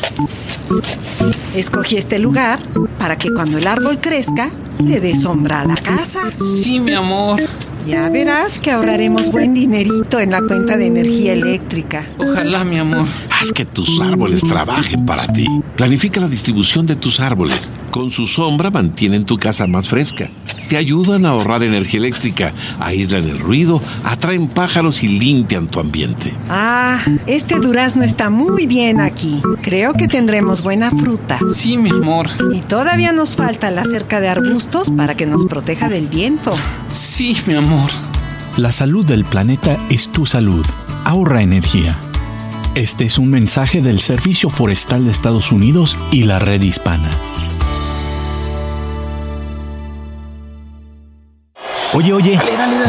Escogí 1.55 1.97
este 1.97 2.19
lugar 2.19 2.61
para 2.99 3.17
que 3.17 3.31
cuando 3.31 3.57
el 3.57 3.67
árbol 3.67 3.99
crezca, 3.99 4.51
le 4.79 5.01
dé 5.01 5.17
sombra 5.17 5.63
a 5.63 5.65
la 5.65 5.77
casa. 5.77 6.31
Sí, 6.63 6.81
mi 6.81 6.93
amor. 6.93 7.41
Ya 7.87 8.11
verás 8.11 8.61
que 8.61 8.71
ahorraremos 8.71 9.33
buen 9.33 9.55
dinerito 9.55 10.21
en 10.21 10.33
la 10.33 10.43
cuenta 10.43 10.77
de 10.77 10.89
energía 10.89 11.33
eléctrica. 11.33 12.07
Ojalá, 12.19 12.63
mi 12.65 12.79
amor. 12.79 13.07
Haz 13.45 13.53
que 13.53 13.67
tus 13.67 14.01
árboles 14.01 14.41
trabajen 14.41 15.05
para 15.05 15.31
ti. 15.31 15.47
Planifica 15.77 16.19
la 16.19 16.29
distribución 16.29 16.87
de 16.87 16.97
tus 16.97 17.21
árboles. 17.21 17.71
Con 17.91 18.11
su 18.11 18.27
sombra 18.27 18.71
mantienen 18.71 19.27
tu 19.27 19.37
casa 19.37 19.67
más 19.67 19.87
fresca. 19.87 20.31
Te 20.71 20.79
ayudan 20.79 21.27
a 21.27 21.31
ahorrar 21.33 21.63
energía 21.63 22.01
eléctrica, 22.01 22.55
aíslan 22.81 23.29
el 23.29 23.39
ruido, 23.39 23.83
atraen 24.03 24.49
pájaros 24.49 25.03
y 25.03 25.09
limpian 25.09 25.67
tu 25.67 25.79
ambiente. 25.79 26.33
Ah, 26.49 26.99
este 27.27 27.61
durazno 27.61 28.03
está 28.03 28.31
muy 28.31 28.67
bien 28.67 28.99
aquí. 28.99 29.43
Creo 29.61 29.93
que 29.93 30.09
tendremos 30.09 30.63
buena 30.63 30.91
fruta. 30.91 31.39
Sí, 31.53 31.77
mi 31.77 31.91
amor. 31.91 32.29
Y 32.51 32.61
todavía 32.61 33.13
nos 33.13 33.37
falta 33.37 33.71
la 33.71 33.85
cerca 33.85 34.21
de 34.23 34.29
arbustos 34.29 34.91
para 34.91 35.17
que 35.17 35.27
nos 35.27 35.45
proteja 35.45 35.91
del 35.91 36.07
viento. 36.07 36.55
Sí, 36.91 37.37
mi 37.47 37.57
amor. 37.57 37.91
La 38.57 38.73
salud 38.73 39.05
del 39.05 39.27
planeta 39.27 39.77
es 39.91 40.09
tu 40.09 40.25
salud. 40.25 40.65
Ahorra 41.05 41.43
energía. 41.43 41.95
Este 42.75 43.05
es 43.05 43.21
un 43.21 43.31
mensaje 43.31 43.81
del 43.81 44.01
Servicio 44.01 44.51
Forestal 44.51 45.05
de 45.05 45.13
Estados 45.13 45.53
Unidos 45.53 45.97
y 46.11 46.25
la 46.25 46.41
Red 46.41 46.61
Hispana. 46.61 47.09
Oye, 51.93 52.13
oye, 52.13 52.41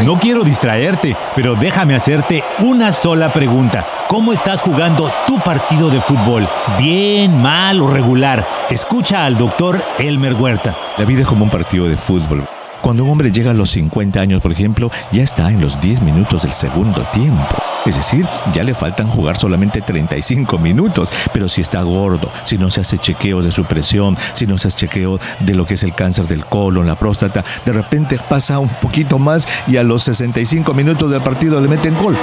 no 0.03 0.17
quiero 0.17 0.43
distraerte, 0.43 1.15
pero 1.35 1.53
déjame 1.53 1.93
hacerte 1.93 2.43
una 2.61 2.91
sola 2.91 3.31
pregunta. 3.31 3.85
¿Cómo 4.07 4.33
estás 4.33 4.61
jugando 4.61 5.11
tu 5.27 5.37
partido 5.37 5.91
de 5.91 6.01
fútbol? 6.01 6.49
¿Bien, 6.79 7.39
mal 7.39 7.79
o 7.79 7.87
regular? 7.87 8.43
Escucha 8.71 9.23
al 9.23 9.37
doctor 9.37 9.83
Elmer 9.99 10.33
Huerta. 10.33 10.75
La 10.97 11.05
vida 11.05 11.21
es 11.21 11.27
como 11.27 11.43
un 11.43 11.51
partido 11.51 11.87
de 11.87 11.95
fútbol. 11.95 12.47
Cuando 12.85 13.03
un 13.03 13.09
hombre 13.09 13.31
llega 13.31 13.49
a 13.49 13.55
los 13.55 13.71
50 13.71 14.19
años, 14.19 14.43
por 14.43 14.51
ejemplo, 14.51 14.91
ya 15.11 15.23
está 15.23 15.49
en 15.49 15.59
los 15.59 15.81
10 15.81 16.03
minutos 16.03 16.43
del 16.43 16.53
segundo 16.53 17.01
tiempo. 17.11 17.55
Es 17.83 17.95
decir, 17.95 18.27
ya 18.53 18.63
le 18.63 18.75
faltan 18.75 19.07
jugar 19.07 19.37
solamente 19.37 19.81
35 19.81 20.59
minutos. 20.59 21.11
Pero 21.33 21.49
si 21.49 21.61
está 21.61 21.81
gordo, 21.81 22.31
si 22.43 22.59
no 22.59 22.69
se 22.69 22.81
hace 22.81 22.99
chequeo 22.99 23.41
de 23.41 23.51
su 23.51 23.65
presión, 23.65 24.15
si 24.33 24.45
no 24.45 24.59
se 24.59 24.67
hace 24.67 24.85
chequeo 24.85 25.19
de 25.39 25.55
lo 25.55 25.65
que 25.65 25.73
es 25.73 25.81
el 25.81 25.95
cáncer 25.95 26.27
del 26.27 26.45
colon, 26.45 26.85
la 26.85 26.93
próstata, 26.93 27.43
de 27.65 27.71
repente 27.71 28.19
pasa 28.29 28.59
un 28.59 28.69
poquito 28.69 29.17
más 29.17 29.47
y 29.65 29.77
a 29.77 29.83
los 29.83 30.03
65 30.03 30.71
minutos 30.75 31.09
del 31.09 31.21
partido 31.21 31.59
le 31.59 31.67
meten 31.67 31.97
gol. 31.97 32.15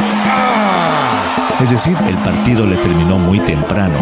Es 1.60 1.70
decir, 1.70 1.96
el 2.08 2.16
partido 2.16 2.66
le 2.66 2.76
terminó 2.76 3.18
muy 3.18 3.38
temprano. 3.40 3.94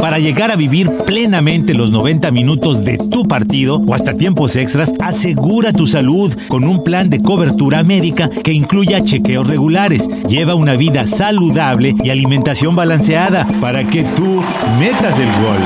Para 0.00 0.18
llegar 0.18 0.50
a 0.50 0.56
vivir 0.56 0.90
plenamente 1.06 1.74
los 1.74 1.92
90 1.92 2.30
minutos 2.32 2.84
de 2.84 2.98
tu 2.98 3.24
partido 3.28 3.76
o 3.76 3.94
hasta 3.94 4.14
tiempos 4.14 4.56
extras, 4.56 4.92
asegura 5.00 5.72
tu 5.72 5.86
salud 5.86 6.34
con 6.48 6.64
un 6.64 6.82
plan 6.82 7.08
de 7.08 7.22
cobertura 7.22 7.84
médica 7.84 8.28
que 8.28 8.52
incluya 8.52 9.04
chequeos 9.04 9.46
regulares. 9.46 10.08
Lleva 10.26 10.54
una 10.54 10.74
vida 10.74 11.06
saludable 11.06 11.94
y 12.02 12.10
alimentación 12.10 12.74
balanceada 12.74 13.46
para 13.60 13.86
que 13.86 14.02
tú 14.02 14.42
metas 14.78 15.18
el 15.18 15.30
gol. 15.42 15.60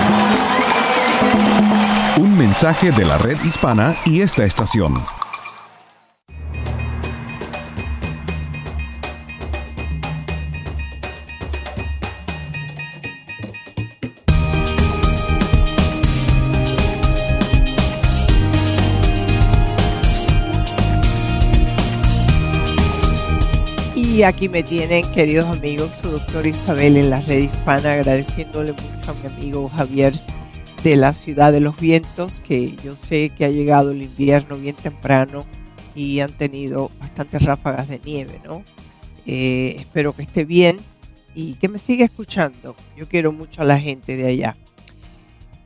Un 2.18 2.36
mensaje 2.36 2.90
de 2.92 3.04
la 3.04 3.18
red 3.18 3.38
hispana 3.44 3.94
y 4.04 4.20
esta 4.20 4.44
estación. 4.44 4.94
Y 24.16 24.22
aquí 24.22 24.48
me 24.48 24.62
tienen, 24.62 25.04
queridos 25.12 25.44
amigos, 25.44 25.90
su 26.00 26.08
doctor 26.08 26.46
Isabel 26.46 26.96
en 26.96 27.10
la 27.10 27.20
red 27.20 27.40
hispana, 27.40 27.92
agradeciéndole 27.92 28.72
mucho 28.72 29.10
a 29.10 29.14
mi 29.14 29.26
amigo 29.26 29.68
Javier 29.68 30.14
de 30.82 30.96
la 30.96 31.12
ciudad 31.12 31.52
de 31.52 31.60
los 31.60 31.76
vientos, 31.76 32.40
que 32.40 32.74
yo 32.76 32.96
sé 32.96 33.28
que 33.28 33.44
ha 33.44 33.50
llegado 33.50 33.90
el 33.90 34.00
invierno 34.00 34.56
bien 34.56 34.74
temprano 34.74 35.44
y 35.94 36.20
han 36.20 36.32
tenido 36.32 36.90
bastantes 36.98 37.42
ráfagas 37.42 37.88
de 37.88 38.00
nieve, 38.06 38.40
¿no? 38.42 38.62
Eh, 39.26 39.76
espero 39.80 40.14
que 40.14 40.22
esté 40.22 40.46
bien 40.46 40.78
y 41.34 41.56
que 41.56 41.68
me 41.68 41.78
siga 41.78 42.06
escuchando. 42.06 42.74
Yo 42.96 43.06
quiero 43.06 43.32
mucho 43.32 43.60
a 43.60 43.66
la 43.66 43.78
gente 43.78 44.16
de 44.16 44.28
allá. 44.28 44.56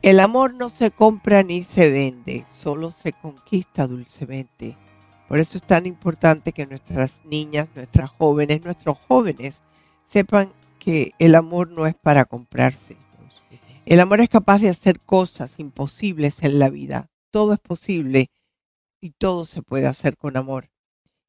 El 0.01 0.19
amor 0.19 0.55
no 0.55 0.69
se 0.69 0.91
compra 0.91 1.41
ni 1.41 1.63
se 1.63 1.89
vende, 1.89 2.45
solo 2.51 2.91
se 2.91 3.13
conquista 3.13 3.87
dulcemente. 3.87 4.75
Por 5.31 5.39
eso 5.39 5.57
es 5.57 5.63
tan 5.63 5.85
importante 5.85 6.51
que 6.51 6.67
nuestras 6.67 7.23
niñas, 7.23 7.69
nuestras 7.73 8.09
jóvenes, 8.09 8.65
nuestros 8.65 8.97
jóvenes 9.07 9.61
sepan 10.03 10.51
que 10.77 11.13
el 11.19 11.35
amor 11.35 11.71
no 11.71 11.87
es 11.87 11.95
para 11.95 12.25
comprarse. 12.25 12.97
El 13.85 14.01
amor 14.01 14.19
es 14.19 14.27
capaz 14.27 14.59
de 14.59 14.67
hacer 14.67 14.99
cosas 14.99 15.57
imposibles 15.57 16.43
en 16.43 16.59
la 16.59 16.67
vida. 16.67 17.09
Todo 17.29 17.53
es 17.53 17.59
posible 17.61 18.29
y 18.99 19.11
todo 19.11 19.45
se 19.45 19.61
puede 19.61 19.87
hacer 19.87 20.17
con 20.17 20.35
amor. 20.35 20.69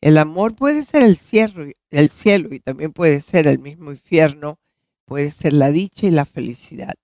El 0.01 0.19
amor 0.19 0.57
puede 0.57 0.85
ser 0.85 1.05
el 1.05 1.17
cielo, 1.17 1.71
el 1.91 2.11
cielo 2.11 2.53
y 2.53 2.59
también 2.59 2.93
puede 2.93 3.23
ser 3.23 3.47
el 3.47 3.61
mismo 3.61 3.93
infierno, 3.93 4.59
puede 5.05 5.31
ser 5.31 5.53
la 5.53 5.71
dicha 5.71 6.09
y 6.09 6.11
la 6.11 6.25
felicidad. 6.25 6.95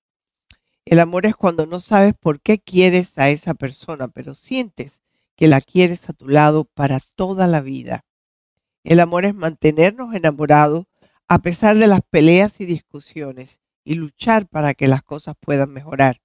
El 0.84 0.98
amor 0.98 1.26
es 1.26 1.36
cuando 1.36 1.64
no 1.64 1.78
sabes 1.78 2.14
por 2.18 2.40
qué 2.40 2.58
quieres 2.58 3.16
a 3.18 3.30
esa 3.30 3.54
persona, 3.54 4.08
pero 4.08 4.34
sientes 4.34 5.00
que 5.38 5.46
la 5.46 5.60
quieres 5.60 6.10
a 6.10 6.12
tu 6.12 6.28
lado 6.28 6.64
para 6.64 6.98
toda 7.14 7.46
la 7.46 7.60
vida. 7.60 8.04
El 8.82 8.98
amor 8.98 9.24
es 9.24 9.36
mantenernos 9.36 10.12
enamorados 10.12 10.86
a 11.28 11.38
pesar 11.38 11.78
de 11.78 11.86
las 11.86 12.00
peleas 12.10 12.60
y 12.60 12.66
discusiones 12.66 13.60
y 13.84 13.94
luchar 13.94 14.48
para 14.48 14.74
que 14.74 14.88
las 14.88 15.04
cosas 15.04 15.36
puedan 15.38 15.70
mejorar. 15.72 16.20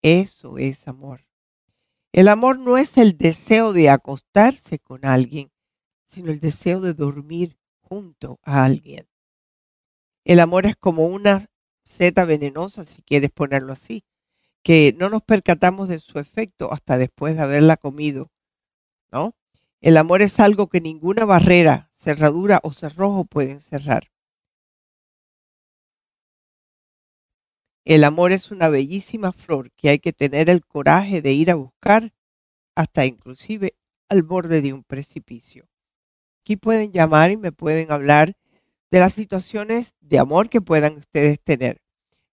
Eso 0.00 0.58
es 0.58 0.86
amor. 0.86 1.26
El 2.12 2.28
amor 2.28 2.60
no 2.60 2.78
es 2.78 2.96
el 2.98 3.18
deseo 3.18 3.72
de 3.72 3.90
acostarse 3.90 4.78
con 4.78 5.04
alguien, 5.04 5.50
sino 6.04 6.30
el 6.30 6.38
deseo 6.38 6.80
de 6.80 6.94
dormir 6.94 7.58
junto 7.80 8.38
a 8.44 8.64
alguien. 8.64 9.08
El 10.24 10.38
amor 10.38 10.66
es 10.66 10.76
como 10.76 11.06
una 11.06 11.46
seta 11.82 12.24
venenosa, 12.24 12.84
si 12.84 13.02
quieres 13.02 13.32
ponerlo 13.32 13.72
así, 13.72 14.04
que 14.62 14.94
no 14.96 15.10
nos 15.10 15.22
percatamos 15.22 15.88
de 15.88 15.98
su 15.98 16.20
efecto 16.20 16.72
hasta 16.72 16.96
después 16.96 17.34
de 17.34 17.42
haberla 17.42 17.76
comido, 17.76 18.30
¿no? 19.12 19.36
El 19.80 19.96
amor 19.96 20.22
es 20.22 20.40
algo 20.40 20.68
que 20.68 20.80
ninguna 20.80 21.24
barrera, 21.24 21.90
cerradura 21.94 22.58
o 22.62 22.72
cerrojo 22.72 23.24
pueden 23.24 23.60
cerrar. 23.60 24.10
El 27.84 28.02
amor 28.02 28.32
es 28.32 28.50
una 28.50 28.68
bellísima 28.68 29.30
flor 29.32 29.70
que 29.72 29.90
hay 29.90 30.00
que 30.00 30.12
tener 30.12 30.50
el 30.50 30.66
coraje 30.66 31.22
de 31.22 31.32
ir 31.32 31.52
a 31.52 31.54
buscar 31.54 32.12
hasta 32.74 33.06
inclusive 33.06 33.76
al 34.08 34.24
borde 34.24 34.60
de 34.60 34.72
un 34.72 34.82
precipicio. 34.82 35.68
Aquí 36.40 36.56
pueden 36.56 36.90
llamar 36.90 37.30
y 37.30 37.36
me 37.36 37.52
pueden 37.52 37.92
hablar 37.92 38.36
de 38.90 38.98
las 38.98 39.14
situaciones 39.14 39.94
de 40.00 40.18
amor 40.18 40.48
que 40.48 40.60
puedan 40.60 40.96
ustedes 40.96 41.38
tener. 41.40 41.80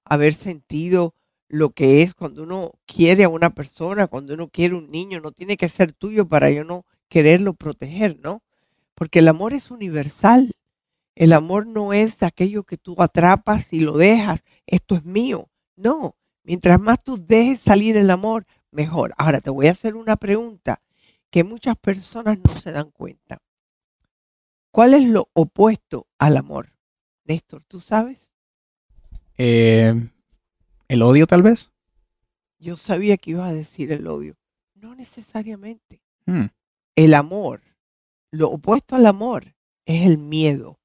Haber 0.04 0.32
sentido 0.32 1.14
lo 1.48 1.70
que 1.70 2.02
es 2.02 2.14
cuando 2.14 2.44
uno 2.44 2.72
quiere 2.86 3.24
a 3.24 3.28
una 3.28 3.50
persona, 3.50 4.06
cuando 4.06 4.34
uno 4.34 4.48
quiere 4.48 4.76
un 4.76 4.90
niño, 4.90 5.20
no 5.20 5.32
tiene 5.32 5.56
que 5.56 5.68
ser 5.68 5.92
tuyo 5.92 6.28
para 6.28 6.50
yo 6.50 6.62
no 6.62 6.86
quererlo 7.08 7.52
proteger, 7.52 8.18
¿no? 8.20 8.42
Porque 8.94 9.18
el 9.18 9.28
amor 9.28 9.54
es 9.54 9.70
universal. 9.70 10.54
El 11.14 11.32
amor 11.32 11.66
no 11.66 11.92
es 11.92 12.22
aquello 12.22 12.62
que 12.62 12.78
tú 12.78 12.94
atrapas 12.98 13.72
y 13.72 13.80
lo 13.80 13.98
dejas, 13.98 14.44
esto 14.66 14.94
es 14.94 15.04
mío. 15.04 15.50
No, 15.76 16.16
mientras 16.42 16.80
más 16.80 17.04
tú 17.04 17.18
dejes 17.18 17.60
salir 17.60 17.98
el 17.98 18.10
amor, 18.10 18.46
mejor. 18.70 19.14
Ahora 19.16 19.40
te 19.40 19.50
voy 19.50 19.66
a 19.66 19.72
hacer 19.72 19.96
una 19.96 20.16
pregunta 20.16 20.80
que 21.30 21.44
muchas 21.44 21.76
personas 21.76 22.38
no 22.38 22.52
se 22.52 22.72
dan 22.72 22.90
cuenta. 22.90 23.42
¿Cuál 24.70 24.94
es 24.94 25.08
lo 25.08 25.28
opuesto 25.32 26.06
al 26.18 26.36
amor? 26.36 26.70
Néstor, 27.24 27.64
¿tú 27.66 27.80
sabes? 27.80 28.18
Eh, 29.38 29.94
¿El 30.88 31.02
odio 31.02 31.26
tal 31.26 31.42
vez? 31.42 31.72
Yo 32.58 32.76
sabía 32.76 33.16
que 33.16 33.32
ibas 33.32 33.50
a 33.50 33.54
decir 33.54 33.92
el 33.92 34.06
odio. 34.06 34.36
No 34.74 34.94
necesariamente. 34.94 36.02
Hmm. 36.26 36.46
El 36.94 37.14
amor, 37.14 37.62
lo 38.30 38.50
opuesto 38.50 38.96
al 38.96 39.06
amor 39.06 39.54
es 39.84 40.06
el 40.06 40.18
miedo. 40.18 40.78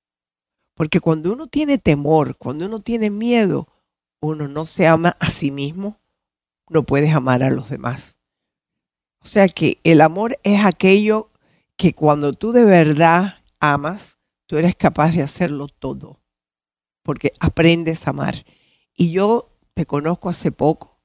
Porque 0.73 0.99
cuando 0.99 1.31
uno 1.31 1.47
tiene 1.47 1.77
temor, 1.77 2.37
cuando 2.37 2.65
uno 2.65 2.79
tiene 2.79 3.09
miedo, 3.09 3.67
uno 4.19 4.47
no 4.47 4.65
se 4.65 4.87
ama 4.87 5.15
a 5.19 5.29
sí 5.31 5.51
mismo, 5.51 6.00
no 6.71 6.83
puedes 6.83 7.13
amar 7.13 7.43
a 7.43 7.49
los 7.49 7.69
demás. 7.69 8.15
O 9.19 9.27
sea 9.27 9.47
que 9.49 9.79
el 9.83 10.01
amor 10.01 10.39
es 10.43 10.65
aquello 10.65 11.29
que 11.75 11.93
cuando 11.93 12.33
tú 12.33 12.53
de 12.53 12.63
verdad 12.63 13.35
amas, 13.59 14.17
tú 14.47 14.57
eres 14.57 14.75
capaz 14.75 15.11
de 15.11 15.21
hacerlo 15.21 15.67
todo, 15.67 16.21
porque 17.03 17.33
aprendes 17.39 18.07
a 18.07 18.11
amar. 18.11 18.45
Y 18.95 19.11
yo 19.11 19.49
te 19.73 19.85
conozco 19.85 20.29
hace 20.29 20.51
poco, 20.51 20.97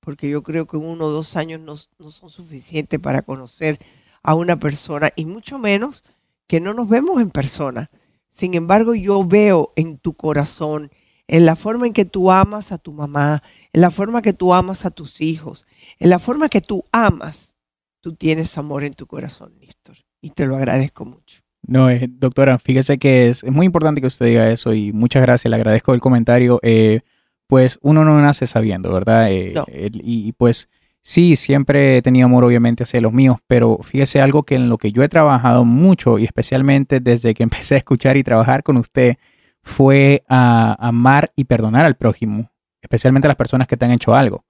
porque 0.00 0.28
yo 0.28 0.42
creo 0.42 0.66
que 0.66 0.76
uno 0.76 1.06
o 1.06 1.10
dos 1.10 1.36
años 1.36 1.60
no, 1.60 1.76
son 2.10 2.30
suficientes 2.30 2.98
para 2.98 3.22
conocer 3.22 3.78
a 4.24 4.34
una 4.34 4.56
persona, 4.56 5.12
y 5.14 5.24
mucho 5.24 5.58
menos 5.58 6.02
que 6.48 6.60
no 6.60 6.74
nos 6.74 6.88
vemos 6.88 7.22
en 7.22 7.30
persona. 7.30 7.90
Sin 8.30 8.54
embargo, 8.54 8.94
yo 8.94 9.24
veo 9.24 9.72
en 9.76 9.98
tu 9.98 10.14
corazón, 10.14 10.90
en 11.32 11.46
la 11.46 11.56
forma 11.56 11.86
en 11.86 11.94
que 11.94 12.04
tú 12.04 12.30
amas 12.30 12.72
a 12.72 12.78
tu 12.78 12.92
mamá, 12.92 13.42
en 13.72 13.80
la 13.80 13.90
forma 13.90 14.20
que 14.20 14.34
tú 14.34 14.52
amas 14.52 14.84
a 14.84 14.90
tus 14.90 15.22
hijos, 15.22 15.64
en 15.98 16.10
la 16.10 16.18
forma 16.18 16.50
que 16.50 16.60
tú 16.60 16.84
amas, 16.92 17.56
tú 18.02 18.14
tienes 18.14 18.58
amor 18.58 18.84
en 18.84 18.92
tu 18.92 19.06
corazón, 19.06 19.54
Néstor. 19.58 19.96
Y 20.20 20.28
te 20.28 20.44
lo 20.44 20.56
agradezco 20.56 21.06
mucho. 21.06 21.40
No, 21.66 21.88
eh, 21.88 22.06
doctora, 22.06 22.58
fíjese 22.58 22.98
que 22.98 23.30
es, 23.30 23.44
muy 23.44 23.64
importante 23.64 24.02
que 24.02 24.08
usted 24.08 24.26
diga 24.26 24.50
eso 24.50 24.74
y 24.74 24.92
muchas 24.92 25.22
gracias, 25.22 25.48
le 25.48 25.56
agradezco 25.56 25.94
el 25.94 26.02
comentario. 26.02 26.60
Eh, 26.62 27.00
pues 27.46 27.78
uno 27.80 28.04
no 28.04 28.20
nace 28.20 28.46
sabiendo, 28.46 28.92
¿verdad? 28.92 29.32
Eh, 29.32 29.54
y, 29.94 30.32
pues 30.32 30.68
sí, 31.00 31.36
siempre 31.36 31.96
he 31.96 32.02
tenido 32.02 32.26
amor 32.26 32.44
obviamente 32.44 32.82
hacia 32.82 33.00
los 33.00 33.14
míos, 33.14 33.38
pero 33.46 33.78
fíjese 33.82 34.20
algo 34.20 34.42
que 34.42 34.56
en 34.56 34.68
lo 34.68 34.76
que 34.76 34.92
yo 34.92 35.02
he 35.02 35.08
trabajado 35.08 35.64
mucho 35.64 36.18
y 36.18 36.24
especialmente 36.24 37.00
desde 37.00 37.32
que 37.32 37.42
empecé 37.42 37.76
a 37.76 37.78
escuchar 37.78 38.18
y 38.18 38.22
trabajar 38.22 38.62
con 38.62 38.76
usted 38.76 39.16
fue 39.62 40.24
a 40.28 40.76
amar 40.78 41.32
y 41.36 41.44
perdonar 41.44 41.84
al 41.86 41.96
prójimo, 41.96 42.50
especialmente 42.80 43.26
a 43.26 43.30
las 43.30 43.36
personas 43.36 43.66
que 43.68 43.76
te 43.76 43.84
han 43.84 43.92
hecho 43.92 44.14
algo. 44.14 44.44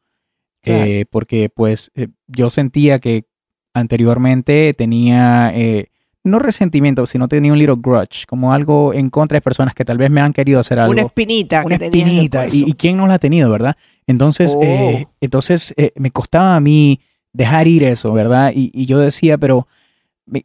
porque 1.10 1.50
pues 1.54 1.90
yo 2.26 2.50
sentía 2.50 2.98
que 2.98 3.26
anteriormente 3.74 4.74
tenía 4.76 5.52
no 6.24 6.38
resentimiento, 6.38 7.04
sino 7.06 7.26
tenía 7.28 7.52
un 7.52 7.58
little 7.58 7.76
grudge, 7.78 8.26
como 8.28 8.52
algo 8.52 8.94
en 8.94 9.10
contra 9.10 9.36
de 9.36 9.42
personas 9.42 9.74
que 9.74 9.84
tal 9.84 9.98
vez 9.98 10.10
me 10.10 10.20
han 10.20 10.32
querido 10.32 10.60
hacer 10.60 10.78
algo. 10.78 10.92
Una 10.92 11.02
espinita. 11.02 11.62
Una 11.64 11.78
que 11.78 11.86
espinita. 11.86 12.46
¿Y, 12.46 12.64
y 12.70 12.72
quién 12.74 12.96
no 12.96 13.06
la 13.06 13.14
ha 13.14 13.18
tenido, 13.18 13.50
verdad? 13.50 13.76
Entonces, 14.06 14.54
Oh. 14.56 14.62
eh, 14.62 15.06
entonces 15.20 15.74
eh, 15.76 15.92
me 15.96 16.10
costaba 16.10 16.54
a 16.56 16.60
mí 16.60 17.00
dejar 17.32 17.66
ir 17.66 17.82
eso, 17.82 18.12
¿verdad? 18.12 18.52
Y, 18.54 18.70
y 18.72 18.86
yo 18.86 18.98
decía, 18.98 19.36
pero 19.38 19.66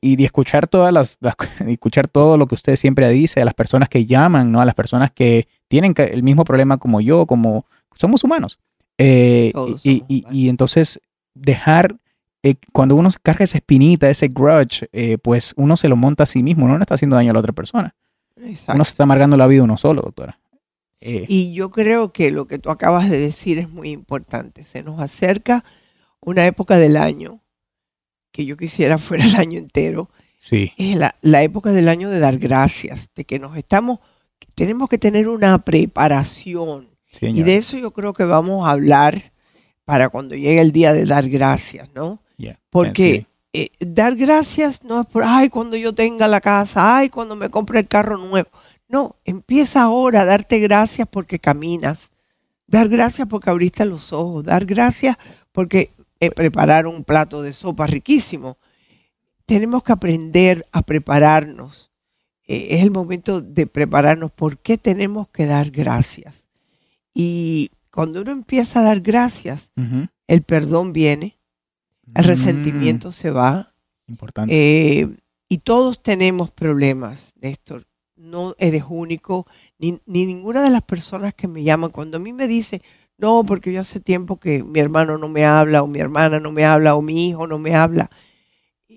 y 0.02 0.16
de 0.16 0.24
escuchar 0.26 0.68
todas 0.68 0.92
las, 0.94 1.18
las- 1.22 1.36
y 1.68 1.74
escuchar 1.74 2.08
todo 2.08 2.38
lo 2.38 2.48
que 2.48 2.56
usted 2.56 2.76
siempre 2.76 3.10
dice 3.10 3.42
a 3.42 3.46
las 3.46 3.54
personas 3.54 3.90
que 3.90 4.06
llaman, 4.06 4.52
¿no? 4.52 4.62
A 4.62 4.66
las 4.66 4.76
personas 4.76 5.12
que 5.12 5.48
tienen 5.68 5.94
el 5.98 6.24
mismo 6.24 6.44
problema 6.44 6.78
como 6.78 7.02
yo, 7.02 7.26
como 7.26 7.66
somos 7.96 8.24
humanos. 8.24 8.60
Eh, 8.98 9.52
y, 9.84 10.04
y- 10.08 10.26
y 10.32 10.50
entonces 10.50 11.00
dejar 11.36 11.96
eh, 12.44 12.56
cuando 12.72 12.96
uno 12.96 13.12
se 13.12 13.20
carga 13.22 13.44
esa 13.44 13.58
espinita, 13.58 14.10
ese 14.10 14.28
grudge, 14.28 14.88
eh, 14.94 15.18
pues 15.18 15.54
uno 15.58 15.76
se 15.78 15.90
lo 15.90 15.96
monta 15.96 16.24
a 16.24 16.26
sí 16.28 16.42
mismo, 16.44 16.66
uno 16.66 16.76
no 16.76 16.82
está 16.82 16.96
haciendo 16.96 17.16
daño 17.16 17.32
a 17.32 17.34
la 17.34 17.40
otra 17.40 17.54
persona. 17.54 17.94
Exacto. 18.42 18.74
Uno 18.76 18.86
se 18.86 18.92
está 18.92 19.04
amargando 19.04 19.38
la 19.38 19.48
vida 19.48 19.64
uno 19.64 19.78
solo, 19.78 20.02
doctora. 20.04 20.40
Eh, 21.02 21.26
Y 21.28 21.54
yo 21.54 21.70
creo 21.72 22.12
que 22.12 22.32
lo 22.32 22.46
que 22.48 22.58
tú 22.60 22.70
acabas 22.72 23.10
de 23.10 23.20
decir 23.20 23.58
es 23.60 23.70
muy 23.70 23.90
importante. 23.90 24.64
Se 24.64 24.82
nos 24.84 25.00
acerca 25.00 25.64
una 26.22 26.46
época 26.48 26.78
del 26.78 26.98
año 26.98 27.42
que 28.32 28.46
yo 28.46 28.58
quisiera 28.58 28.98
fuera 28.98 29.26
el 29.26 29.36
año 29.36 29.60
entero. 29.60 30.10
sí, 30.40 30.74
Es 30.78 30.96
la, 30.96 31.16
la 31.22 31.44
época 31.44 31.72
del 31.72 31.90
año 31.90 32.10
de 32.10 32.20
dar 32.20 32.38
gracias, 32.38 33.10
de 33.16 33.26
que 33.26 33.40
nos 33.40 33.58
estamos, 33.58 34.00
que 34.40 34.48
tenemos 34.56 34.90
que 34.90 34.98
tener 34.98 35.28
una 35.28 35.58
preparación. 35.60 36.88
Y 37.12 37.16
señor. 37.16 37.46
de 37.46 37.56
eso 37.56 37.78
yo 37.78 37.92
creo 37.92 38.14
que 38.14 38.26
vamos 38.26 38.68
a 38.68 38.72
hablar 38.72 39.32
para 39.86 40.10
cuando 40.10 40.36
llegue 40.36 40.60
el 40.60 40.72
día 40.72 40.94
de 40.94 41.06
dar 41.06 41.30
gracias, 41.30 41.90
¿no? 41.96 42.22
Yeah, 42.38 42.60
Porque 42.70 43.26
eh, 43.54 43.72
dar 43.80 44.16
gracias 44.16 44.84
no 44.84 45.02
es 45.02 45.08
por, 45.08 45.24
ay, 45.26 45.50
cuando 45.50 45.78
yo 45.78 45.96
tenga 45.96 46.28
la 46.28 46.42
casa, 46.42 46.98
ay, 46.98 47.10
cuando 47.10 47.36
me 47.36 47.50
compre 47.50 47.80
el 47.80 47.88
carro 47.88 48.18
nuevo. 48.18 48.50
No, 48.88 49.16
empieza 49.26 49.82
ahora 49.82 50.22
a 50.22 50.26
darte 50.26 50.60
gracias 50.60 51.08
porque 51.10 51.40
caminas. 51.40 52.12
Dar 52.68 52.90
gracias 52.90 53.28
porque 53.28 53.50
abriste 53.50 53.86
los 53.86 54.14
ojos. 54.14 54.44
Dar 54.44 54.66
gracias 54.66 55.18
porque 55.52 55.92
eh, 56.20 56.32
prepararon 56.32 56.96
un 56.96 57.04
plato 57.04 57.42
de 57.42 57.54
sopa 57.54 57.88
riquísimo. 57.88 58.58
Tenemos 59.46 59.84
que 59.84 59.92
aprender 59.94 60.66
a 60.72 60.82
prepararnos. 60.82 61.92
Eh, 62.48 62.68
es 62.72 62.84
el 62.84 62.92
momento 62.92 63.42
de 63.42 63.68
prepararnos. 63.68 64.32
¿Por 64.32 64.58
qué 64.58 64.78
tenemos 64.78 65.28
que 65.30 65.46
dar 65.46 65.72
gracias? 65.72 66.48
Y 67.14 67.72
cuando 67.92 68.22
uno 68.22 68.32
empieza 68.32 68.80
a 68.80 68.84
dar 68.84 69.02
gracias, 69.02 69.72
el 70.28 70.42
perdón 70.44 70.94
viene, 70.94 71.40
el 72.16 72.24
Mm, 72.26 72.28
resentimiento 72.28 73.12
se 73.12 73.32
va. 73.32 73.74
Importante. 74.08 74.54
eh, 75.02 75.08
y 75.50 75.58
todos 75.60 76.02
tenemos 76.04 76.52
problemas, 76.52 77.34
Néstor. 77.42 77.86
No 78.16 78.54
eres 78.58 78.84
único, 78.90 79.46
ni, 79.78 80.00
ni 80.06 80.26
ninguna 80.26 80.62
de 80.64 80.70
las 80.70 80.82
personas 80.82 81.34
que 81.34 81.48
me 81.48 81.64
llaman. 81.64 81.92
Cuando 81.92 82.18
a 82.18 82.20
mí 82.20 82.34
me 82.34 82.48
dice, 82.48 82.82
no, 83.18 83.44
porque 83.44 83.74
yo 83.74 83.82
hace 83.82 84.00
tiempo 84.00 84.40
que 84.40 84.64
mi 84.64 84.80
hermano 84.80 85.18
no 85.18 85.28
me 85.28 85.46
habla, 85.46 85.84
o 85.84 85.88
mi 85.88 86.00
hermana 86.00 86.40
no 86.40 86.52
me 86.52 86.66
habla, 86.66 86.96
o 86.96 87.02
mi 87.02 87.28
hijo 87.28 87.48
no 87.48 87.58
me 87.58 87.76
habla. 87.76 88.10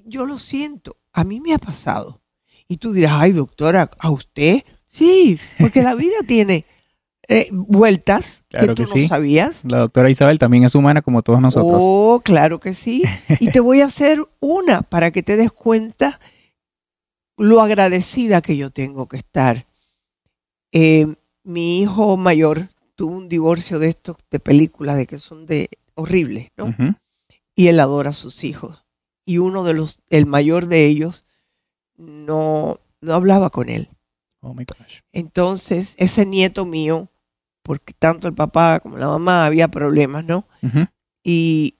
Yo 0.04 0.26
lo 0.26 0.38
siento, 0.38 0.96
a 1.12 1.24
mí 1.24 1.40
me 1.40 1.54
ha 1.54 1.58
pasado. 1.58 2.20
Y 2.68 2.76
tú 2.76 2.92
dirás, 2.92 3.14
ay, 3.14 3.32
doctora, 3.32 3.90
¿a 3.98 4.10
usted? 4.10 4.62
Sí, 4.86 5.38
porque 5.58 5.82
la 5.82 5.94
vida 5.94 6.18
tiene 6.26 6.66
eh, 7.28 7.48
vueltas 7.52 8.42
Claro 8.48 8.74
que 8.74 8.82
que 8.82 8.90
tú 8.90 8.98
no 8.98 9.08
sabías. 9.08 9.60
La 9.64 9.78
doctora 9.78 10.10
Isabel 10.10 10.38
también 10.38 10.64
es 10.64 10.74
humana 10.74 11.00
como 11.00 11.22
todos 11.22 11.40
nosotros. 11.40 11.78
Oh, 11.80 12.20
claro 12.24 12.60
que 12.60 12.74
sí. 12.74 13.04
Y 13.38 13.50
te 13.50 13.60
voy 13.60 13.80
a 13.80 13.86
hacer 13.86 14.22
una 14.40 14.82
para 14.82 15.12
que 15.12 15.22
te 15.22 15.36
des 15.36 15.52
cuenta 15.52 16.20
lo 17.36 17.60
agradecida 17.60 18.42
que 18.42 18.56
yo 18.56 18.70
tengo 18.70 19.08
que 19.08 19.16
estar. 19.16 19.66
Eh, 20.72 21.06
mi 21.42 21.80
hijo 21.80 22.16
mayor 22.16 22.68
tuvo 23.00 23.16
un 23.16 23.30
divorcio 23.30 23.78
de 23.78 23.88
estos 23.88 24.18
de 24.30 24.38
películas 24.40 24.98
de 24.98 25.06
que 25.06 25.18
son 25.18 25.46
de 25.46 25.70
horribles, 25.94 26.48
¿no? 26.58 26.74
Y 27.54 27.68
él 27.68 27.80
adora 27.80 28.10
a 28.10 28.12
sus 28.12 28.44
hijos. 28.44 28.84
Y 29.24 29.38
uno 29.38 29.64
de 29.64 29.72
los, 29.72 30.00
el 30.10 30.26
mayor 30.26 30.66
de 30.66 30.84
ellos, 30.84 31.24
no, 31.96 32.76
no 33.00 33.14
hablaba 33.14 33.48
con 33.48 33.70
él. 33.70 33.88
Oh 34.40 34.52
my 34.52 34.66
gosh. 34.66 34.98
Entonces, 35.14 35.94
ese 35.96 36.26
nieto 36.26 36.66
mío, 36.66 37.08
porque 37.62 37.94
tanto 37.94 38.28
el 38.28 38.34
papá 38.34 38.80
como 38.80 38.98
la 38.98 39.06
mamá 39.06 39.46
había 39.46 39.68
problemas, 39.68 40.26
¿no? 40.26 40.46
Y 41.24 41.76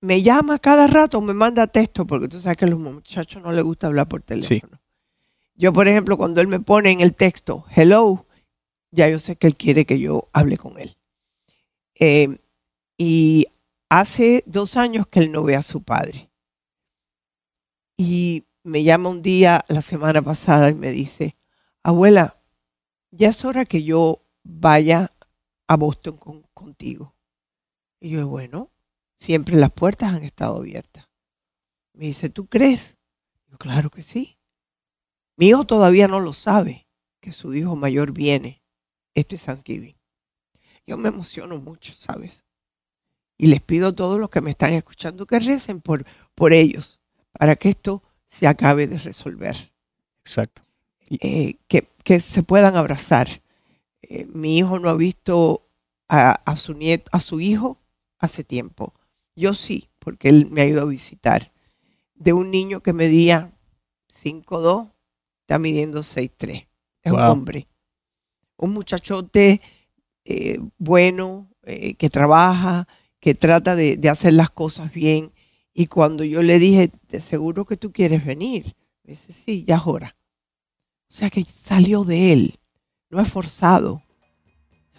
me 0.00 0.22
llama 0.22 0.58
cada 0.58 0.88
rato, 0.88 1.20
me 1.20 1.34
manda 1.34 1.68
texto, 1.68 2.04
porque 2.04 2.26
tú 2.26 2.40
sabes 2.40 2.56
que 2.56 2.64
a 2.64 2.68
los 2.68 2.80
muchachos 2.80 3.40
no 3.40 3.52
les 3.52 3.62
gusta 3.62 3.86
hablar 3.86 4.08
por 4.08 4.22
teléfono. 4.22 4.80
Yo, 5.54 5.72
por 5.72 5.86
ejemplo, 5.86 6.16
cuando 6.16 6.40
él 6.40 6.48
me 6.48 6.58
pone 6.58 6.90
en 6.90 7.00
el 7.00 7.14
texto, 7.14 7.64
hello, 7.76 8.26
ya 8.90 9.08
yo 9.08 9.18
sé 9.18 9.36
que 9.36 9.46
él 9.46 9.56
quiere 9.56 9.84
que 9.84 9.98
yo 9.98 10.28
hable 10.32 10.56
con 10.56 10.78
él. 10.78 10.96
Eh, 11.94 12.28
y 12.96 13.46
hace 13.88 14.42
dos 14.46 14.76
años 14.76 15.06
que 15.06 15.20
él 15.20 15.32
no 15.32 15.42
ve 15.44 15.56
a 15.56 15.62
su 15.62 15.82
padre. 15.82 16.30
Y 17.96 18.44
me 18.62 18.82
llama 18.84 19.08
un 19.08 19.22
día 19.22 19.64
la 19.68 19.82
semana 19.82 20.22
pasada 20.22 20.70
y 20.70 20.74
me 20.74 20.90
dice, 20.90 21.36
abuela, 21.82 22.36
ya 23.10 23.30
es 23.30 23.44
hora 23.44 23.64
que 23.64 23.82
yo 23.82 24.20
vaya 24.44 25.12
a 25.66 25.76
Boston 25.76 26.16
con- 26.16 26.42
contigo. 26.54 27.14
Y 28.00 28.10
yo, 28.10 28.26
bueno, 28.28 28.70
siempre 29.18 29.56
las 29.56 29.72
puertas 29.72 30.12
han 30.14 30.22
estado 30.22 30.58
abiertas. 30.58 31.08
Me 31.92 32.06
dice, 32.06 32.30
¿tú 32.30 32.46
crees? 32.46 32.96
Yo, 33.50 33.58
claro 33.58 33.90
que 33.90 34.02
sí. 34.02 34.38
Mi 35.36 35.48
hijo 35.48 35.64
todavía 35.64 36.06
no 36.08 36.20
lo 36.20 36.32
sabe, 36.32 36.86
que 37.20 37.32
su 37.32 37.54
hijo 37.54 37.74
mayor 37.76 38.12
viene 38.12 38.62
este 39.18 39.36
Thanksgiving. 39.38 39.94
Yo 40.86 40.96
me 40.96 41.08
emociono 41.08 41.58
mucho, 41.58 41.92
¿sabes? 41.94 42.44
Y 43.36 43.46
les 43.46 43.60
pido 43.60 43.88
a 43.88 43.94
todos 43.94 44.18
los 44.18 44.30
que 44.30 44.40
me 44.40 44.50
están 44.50 44.72
escuchando 44.72 45.26
que 45.26 45.38
recen 45.38 45.80
por, 45.80 46.04
por 46.34 46.52
ellos, 46.52 47.00
para 47.32 47.56
que 47.56 47.68
esto 47.70 48.02
se 48.26 48.46
acabe 48.46 48.86
de 48.86 48.98
resolver. 48.98 49.72
Exacto. 50.20 50.62
Eh, 51.10 51.56
que, 51.68 51.86
que 52.04 52.20
se 52.20 52.42
puedan 52.42 52.76
abrazar. 52.76 53.28
Eh, 54.02 54.26
mi 54.32 54.58
hijo 54.58 54.78
no 54.78 54.88
ha 54.88 54.94
visto 54.94 55.62
a, 56.08 56.32
a 56.32 56.56
su 56.56 56.74
nieto, 56.74 57.08
a 57.12 57.20
su 57.20 57.40
hijo 57.40 57.78
hace 58.18 58.42
tiempo. 58.44 58.92
Yo 59.36 59.54
sí, 59.54 59.88
porque 59.98 60.28
él 60.30 60.48
me 60.50 60.62
ha 60.62 60.66
ido 60.66 60.82
a 60.82 60.86
visitar. 60.86 61.52
De 62.14 62.32
un 62.32 62.50
niño 62.50 62.80
que 62.80 62.92
medía 62.92 63.52
5'2, 64.12 64.90
está 65.42 65.58
midiendo 65.58 66.00
6'3. 66.02 66.66
Es 67.02 67.12
un 67.12 67.18
Wow. 67.18 67.30
hombre. 67.30 67.68
Un 68.58 68.72
muchachote 68.74 69.60
eh, 70.24 70.60
bueno, 70.78 71.48
eh, 71.64 71.94
que 71.94 72.10
trabaja, 72.10 72.86
que 73.20 73.34
trata 73.34 73.74
de, 73.76 73.96
de 73.96 74.08
hacer 74.10 74.34
las 74.34 74.50
cosas 74.50 74.92
bien. 74.92 75.32
Y 75.72 75.86
cuando 75.86 76.24
yo 76.24 76.42
le 76.42 76.58
dije, 76.58 76.90
de 77.08 77.20
seguro 77.20 77.64
que 77.64 77.76
tú 77.76 77.92
quieres 77.92 78.26
venir, 78.26 78.74
me 79.04 79.12
dice, 79.12 79.32
sí, 79.32 79.64
ya 79.66 79.76
es 79.76 79.82
hora. 79.86 80.16
O 81.10 81.14
sea 81.14 81.30
que 81.30 81.44
salió 81.44 82.04
de 82.04 82.32
él, 82.32 82.54
no 83.10 83.20
es 83.20 83.28
forzado, 83.28 84.02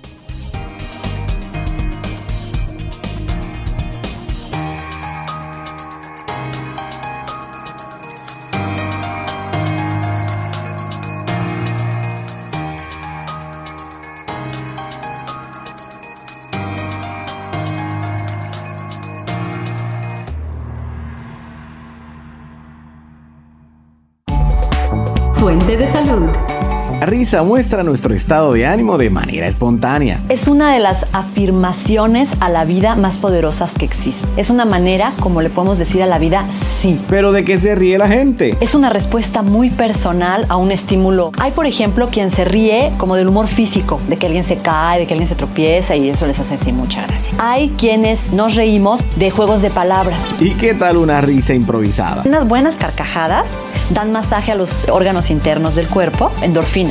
La 27.05 27.11
risa 27.11 27.43
muestra 27.43 27.83
nuestro 27.83 28.15
estado 28.15 28.51
de 28.51 28.65
ánimo 28.65 28.97
de 28.97 29.11
manera 29.11 29.45
espontánea. 29.45 30.23
Es 30.27 30.47
una 30.47 30.73
de 30.73 30.79
las 30.79 31.05
afirmaciones 31.13 32.31
a 32.39 32.49
la 32.49 32.65
vida 32.65 32.95
más 32.95 33.19
poderosas 33.19 33.75
que 33.75 33.85
existen. 33.85 34.27
Es 34.37 34.49
una 34.49 34.65
manera 34.65 35.13
como 35.19 35.43
le 35.43 35.51
podemos 35.51 35.77
decir 35.77 36.01
a 36.01 36.07
la 36.07 36.17
vida 36.17 36.47
sí. 36.49 36.99
¿Pero 37.07 37.31
de 37.31 37.45
qué 37.45 37.59
se 37.59 37.75
ríe 37.75 37.99
la 37.99 38.07
gente? 38.07 38.57
Es 38.59 38.73
una 38.73 38.89
respuesta 38.89 39.43
muy 39.43 39.69
personal 39.69 40.47
a 40.49 40.55
un 40.55 40.71
estímulo. 40.71 41.31
Hay, 41.37 41.51
por 41.51 41.67
ejemplo, 41.67 42.07
quien 42.07 42.31
se 42.31 42.43
ríe 42.43 42.91
como 42.97 43.15
del 43.15 43.27
humor 43.27 43.45
físico, 43.45 44.01
de 44.09 44.17
que 44.17 44.25
alguien 44.25 44.43
se 44.43 44.57
cae, 44.57 44.97
de 44.97 45.05
que 45.05 45.13
alguien 45.13 45.27
se 45.27 45.35
tropieza 45.35 45.95
y 45.95 46.09
eso 46.09 46.25
les 46.25 46.39
hace 46.39 46.55
así 46.55 46.71
mucha 46.71 47.05
gracia. 47.05 47.35
Hay 47.37 47.69
quienes 47.77 48.33
nos 48.33 48.55
reímos 48.55 49.05
de 49.15 49.29
juegos 49.29 49.61
de 49.61 49.69
palabras. 49.69 50.33
¿Y 50.39 50.55
qué 50.55 50.73
tal 50.73 50.97
una 50.97 51.21
risa 51.21 51.53
improvisada? 51.53 52.23
Unas 52.25 52.47
buenas 52.47 52.77
carcajadas 52.77 53.45
dan 53.91 54.11
masaje 54.11 54.51
a 54.51 54.55
los 54.55 54.89
órganos 54.89 55.29
internos 55.29 55.75
del 55.75 55.87
cuerpo, 55.87 56.31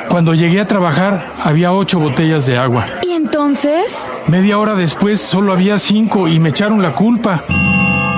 Cuando 0.09 0.33
llegué 0.33 0.61
a 0.61 0.67
trabajar 0.67 1.25
había 1.43 1.73
ocho 1.73 1.99
botellas 1.99 2.45
de 2.45 2.57
agua. 2.57 2.85
¿Y 3.05 3.11
entonces? 3.11 4.09
Media 4.27 4.57
hora 4.57 4.75
después 4.75 5.19
solo 5.19 5.51
había 5.51 5.79
cinco 5.79 6.27
y 6.27 6.39
me 6.39 6.49
echaron 6.49 6.81
la 6.81 6.93
culpa. 6.93 7.43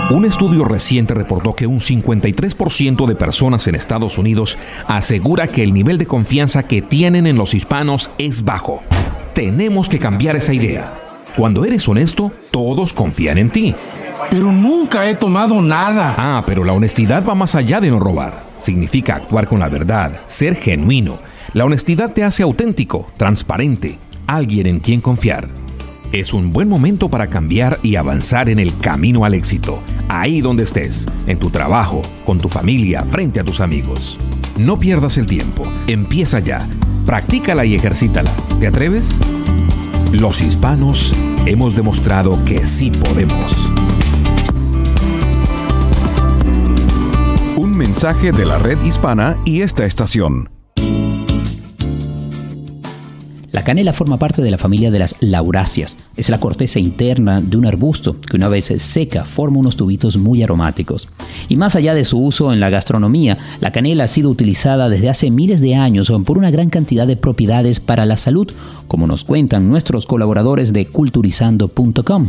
Un 0.10 0.24
estudio 0.24 0.64
reciente 0.64 1.14
reportó 1.14 1.54
que 1.54 1.68
un 1.68 1.80
53% 1.80 3.08
de 3.08 3.16
personas 3.16 3.68
en 3.68 3.76
Estados 3.76 4.18
Unidos 4.18 4.58
asegura 4.88 5.48
que 5.48 5.64
el 5.64 5.74
nivel 5.74 5.98
de 5.98 6.06
confianza 6.06 6.64
que 6.64 6.82
tienen 6.82 7.28
en 7.28 7.36
los 7.36 7.54
hispanos 7.54 8.10
es 8.18 8.46
bajo. 8.46 8.84
Tenemos 9.38 9.88
que 9.88 10.00
cambiar 10.00 10.36
esa 10.36 10.52
idea. 10.52 10.92
Cuando 11.36 11.64
eres 11.64 11.88
honesto, 11.88 12.32
todos 12.50 12.94
confían 12.94 13.38
en 13.38 13.52
ti. 13.52 13.76
Pero 14.32 14.52
nunca 14.52 15.08
he 15.08 15.14
tomado 15.14 15.62
nada. 15.62 16.16
Ah, 16.18 16.44
pero 16.44 16.64
la 16.64 16.74
honestidad 16.74 17.24
va 17.24 17.36
más 17.36 17.54
allá 17.54 17.80
de 17.80 17.92
no 17.92 18.00
robar. 18.00 18.42
Significa 18.58 19.16
actuar 19.16 19.48
con 19.48 19.60
la 19.60 19.70
verdad, 19.70 20.22
ser 20.26 20.56
genuino. 20.56 21.20
La 21.54 21.66
honestidad 21.66 22.14
te 22.14 22.24
hace 22.24 22.42
auténtico, 22.42 23.12
transparente, 23.16 24.00
alguien 24.26 24.66
en 24.66 24.80
quien 24.80 25.02
confiar. 25.02 25.50
Es 26.12 26.34
un 26.34 26.52
buen 26.52 26.68
momento 26.68 27.08
para 27.08 27.28
cambiar 27.28 27.78
y 27.84 27.96
avanzar 27.96 28.50
en 28.50 28.58
el 28.58 28.76
camino 28.80 29.24
al 29.24 29.36
éxito, 29.36 29.84
ahí 30.10 30.42
donde 30.42 30.64
estés, 30.64 31.06
en 31.28 31.38
tu 31.38 31.52
trabajo, 31.52 32.02
con 32.26 32.40
tu 32.40 32.50
familia, 32.50 33.04
frente 33.04 33.40
a 33.40 33.44
tus 33.44 33.62
amigos. 33.62 34.18
No 34.58 34.80
pierdas 34.80 35.20
el 35.20 35.28
tiempo, 35.28 35.62
empieza 35.86 36.40
ya, 36.40 36.68
practícala 37.08 37.64
y 37.66 37.74
ejercítala. 37.74 38.30
¿Te 38.60 38.68
atreves? 38.68 39.18
Los 40.12 40.42
hispanos 40.42 41.16
hemos 41.46 41.74
demostrado 41.74 42.44
que 42.44 42.68
sí 42.68 42.92
podemos. 42.92 43.72
Un 47.56 47.78
mensaje 47.78 48.34
de 48.34 48.46
la 48.46 48.60
red 48.60 48.78
hispana 48.84 49.38
y 49.46 49.62
esta 49.62 49.86
estación. 49.86 50.57
La 53.58 53.64
canela 53.64 53.92
forma 53.92 54.18
parte 54.18 54.44
de 54.44 54.52
la 54.52 54.60
familia 54.60 54.92
de 54.92 55.00
las 55.00 55.16
lauráceas. 55.20 56.12
Es 56.16 56.30
la 56.30 56.40
corteza 56.40 56.78
interna 56.80 57.42
de 57.42 57.58
un 57.58 57.66
arbusto 57.66 58.22
que 58.22 58.36
una 58.38 58.50
vez 58.50 58.66
seca 58.66 59.26
forma 59.26 59.58
unos 59.58 59.76
tubitos 59.76 60.16
muy 60.16 60.44
aromáticos. 60.44 61.10
Y 61.50 61.56
más 61.56 61.76
allá 61.76 61.96
de 61.96 62.04
su 62.04 62.20
uso 62.20 62.54
en 62.54 62.60
la 62.60 62.70
gastronomía, 62.70 63.40
la 63.60 63.72
canela 63.72 64.04
ha 64.04 64.08
sido 64.08 64.30
utilizada 64.30 64.90
desde 64.90 65.10
hace 65.10 65.32
miles 65.32 65.60
de 65.60 65.74
años 65.74 66.14
por 66.24 66.38
una 66.38 66.52
gran 66.52 66.70
cantidad 66.70 67.08
de 67.08 67.18
propiedades 67.18 67.80
para 67.80 68.06
la 68.06 68.16
salud, 68.18 68.48
como 68.88 69.08
nos 69.08 69.24
cuentan 69.24 69.68
nuestros 69.68 70.06
colaboradores 70.06 70.72
de 70.72 70.86
culturizando.com. 70.86 72.28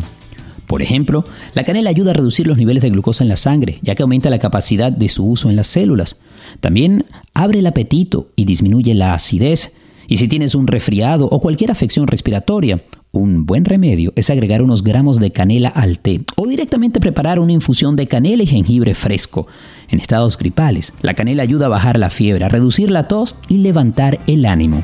Por 0.66 0.80
ejemplo, 0.80 1.26
la 1.52 1.64
canela 1.64 1.90
ayuda 1.90 2.12
a 2.12 2.14
reducir 2.14 2.46
los 2.46 2.56
niveles 2.56 2.82
de 2.82 2.88
glucosa 2.88 3.22
en 3.22 3.28
la 3.28 3.36
sangre, 3.36 3.80
ya 3.82 3.94
que 3.94 4.02
aumenta 4.02 4.30
la 4.30 4.38
capacidad 4.38 4.92
de 4.92 5.10
su 5.10 5.26
uso 5.26 5.50
en 5.50 5.56
las 5.56 5.66
células. 5.66 6.16
También 6.60 7.04
abre 7.34 7.58
el 7.58 7.66
apetito 7.66 8.28
y 8.34 8.46
disminuye 8.46 8.94
la 8.94 9.12
acidez. 9.12 9.72
Y 10.10 10.16
si 10.16 10.26
tienes 10.26 10.54
un 10.54 10.66
resfriado 10.66 11.26
o 11.26 11.38
cualquier 11.38 11.70
afección 11.70 12.06
respiratoria, 12.06 12.82
un 13.12 13.44
buen 13.44 13.66
remedio 13.66 14.14
es 14.16 14.30
agregar 14.30 14.62
unos 14.62 14.82
gramos 14.82 15.20
de 15.20 15.32
canela 15.32 15.68
al 15.68 16.00
té 16.00 16.22
o 16.36 16.46
directamente 16.46 16.98
preparar 16.98 17.38
una 17.38 17.52
infusión 17.52 17.94
de 17.94 18.08
canela 18.08 18.42
y 18.42 18.46
jengibre 18.46 18.94
fresco. 18.94 19.46
En 19.90 20.00
estados 20.00 20.38
gripales, 20.38 20.94
la 21.02 21.12
canela 21.12 21.42
ayuda 21.42 21.66
a 21.66 21.68
bajar 21.68 21.98
la 21.98 22.08
fiebre, 22.08 22.46
a 22.46 22.48
reducir 22.48 22.90
la 22.90 23.06
tos 23.06 23.36
y 23.48 23.58
levantar 23.58 24.18
el 24.26 24.46
ánimo. 24.46 24.82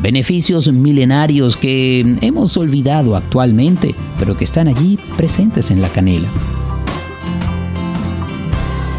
Beneficios 0.00 0.72
milenarios 0.72 1.56
que 1.56 2.16
hemos 2.20 2.56
olvidado 2.56 3.16
actualmente, 3.16 3.96
pero 4.20 4.36
que 4.36 4.44
están 4.44 4.68
allí 4.68 5.00
presentes 5.16 5.72
en 5.72 5.82
la 5.82 5.88
canela. 5.88 6.28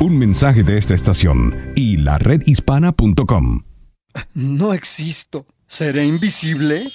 Un 0.01 0.17
mensaje 0.17 0.63
de 0.63 0.77
esta 0.77 0.95
estación 0.95 1.55
y 1.77 1.95
la 1.95 2.17
redhispana.com. 2.17 3.61
No 4.33 4.73
existo. 4.73 5.45
¿Seré 5.71 6.03
invisible? 6.03 6.85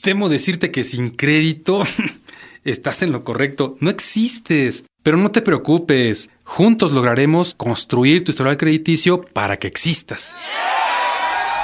Temo 0.00 0.30
decirte 0.30 0.70
que 0.70 0.82
sin 0.82 1.10
crédito 1.10 1.82
estás 2.64 3.02
en 3.02 3.12
lo 3.12 3.22
correcto. 3.22 3.76
No 3.80 3.90
existes. 3.90 4.86
Pero 5.02 5.18
no 5.18 5.30
te 5.30 5.42
preocupes. 5.42 6.30
Juntos 6.42 6.92
lograremos 6.92 7.54
construir 7.54 8.24
tu 8.24 8.30
historial 8.30 8.56
crediticio 8.56 9.20
para 9.20 9.58
que 9.58 9.66
existas. 9.66 10.38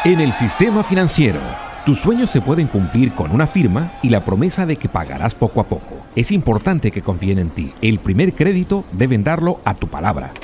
En 0.05 0.21
el 0.21 0.35
sistema 0.35 0.83
financiero, 0.83 1.41
tus 1.87 2.01
sueños 2.01 2.29
se 2.29 2.43
pueden 2.43 2.67
cumplir 2.67 3.15
con 3.15 3.31
una 3.31 3.47
firma 3.47 3.99
y 4.03 4.11
la 4.11 4.23
promesa 4.23 4.67
de 4.67 4.77
que 4.77 4.91
pagarás 4.91 5.35
poco 5.35 5.63
a 5.63 5.67
poco. 5.67 5.97
Es 6.15 6.31
importante 6.31 6.91
que 6.91 7.01
confíen 7.01 7.39
en 7.39 7.49
ti. 7.49 7.71
El 7.81 7.99
primer 8.01 8.35
crédito 8.35 8.85
deben 8.93 9.25
darlo 9.25 9.63
a 9.65 9.75
tu 9.75 9.89
palabra. 9.89 10.35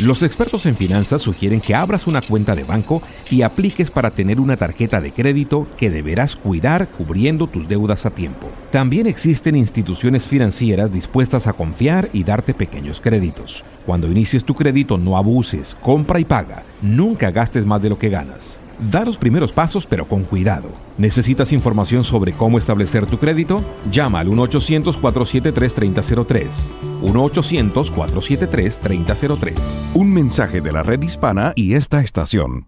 Los 0.00 0.22
expertos 0.22 0.64
en 0.64 0.76
finanzas 0.76 1.20
sugieren 1.20 1.60
que 1.60 1.74
abras 1.74 2.06
una 2.06 2.22
cuenta 2.22 2.54
de 2.54 2.64
banco 2.64 3.02
y 3.30 3.42
apliques 3.42 3.90
para 3.90 4.10
tener 4.10 4.40
una 4.40 4.56
tarjeta 4.56 4.98
de 4.98 5.12
crédito 5.12 5.66
que 5.76 5.90
deberás 5.90 6.36
cuidar 6.36 6.88
cubriendo 6.88 7.46
tus 7.46 7.68
deudas 7.68 8.06
a 8.06 8.10
tiempo. 8.10 8.48
También 8.70 9.06
existen 9.06 9.56
instituciones 9.56 10.26
financieras 10.26 10.90
dispuestas 10.90 11.46
a 11.46 11.52
confiar 11.52 12.08
y 12.14 12.24
darte 12.24 12.54
pequeños 12.54 12.98
créditos. 12.98 13.62
Cuando 13.84 14.10
inicies 14.10 14.42
tu 14.42 14.54
crédito 14.54 14.96
no 14.96 15.18
abuses, 15.18 15.76
compra 15.82 16.18
y 16.18 16.24
paga. 16.24 16.62
Nunca 16.80 17.30
gastes 17.30 17.66
más 17.66 17.82
de 17.82 17.90
lo 17.90 17.98
que 17.98 18.08
ganas. 18.08 18.58
Da 18.80 19.04
los 19.04 19.18
primeros 19.18 19.52
pasos 19.52 19.86
pero 19.86 20.06
con 20.06 20.24
cuidado. 20.24 20.68
¿Necesitas 20.98 21.52
información 21.52 22.02
sobre 22.04 22.32
cómo 22.32 22.58
establecer 22.58 23.06
tu 23.06 23.18
crédito? 23.18 23.62
Llama 23.90 24.20
al 24.20 24.28
1-800-473-3003. 24.28 26.70
1-800-473-3003. 27.02 29.54
Un 29.94 30.12
mensaje 30.12 30.60
de 30.60 30.72
la 30.72 30.82
red 30.82 31.00
hispana 31.02 31.52
y 31.54 31.74
esta 31.74 32.00
estación. 32.00 32.66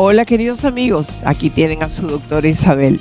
Hola 0.00 0.24
queridos 0.24 0.64
amigos, 0.64 1.22
aquí 1.24 1.50
tienen 1.50 1.82
a 1.82 1.88
su 1.88 2.06
doctora 2.06 2.46
Isabel. 2.46 3.00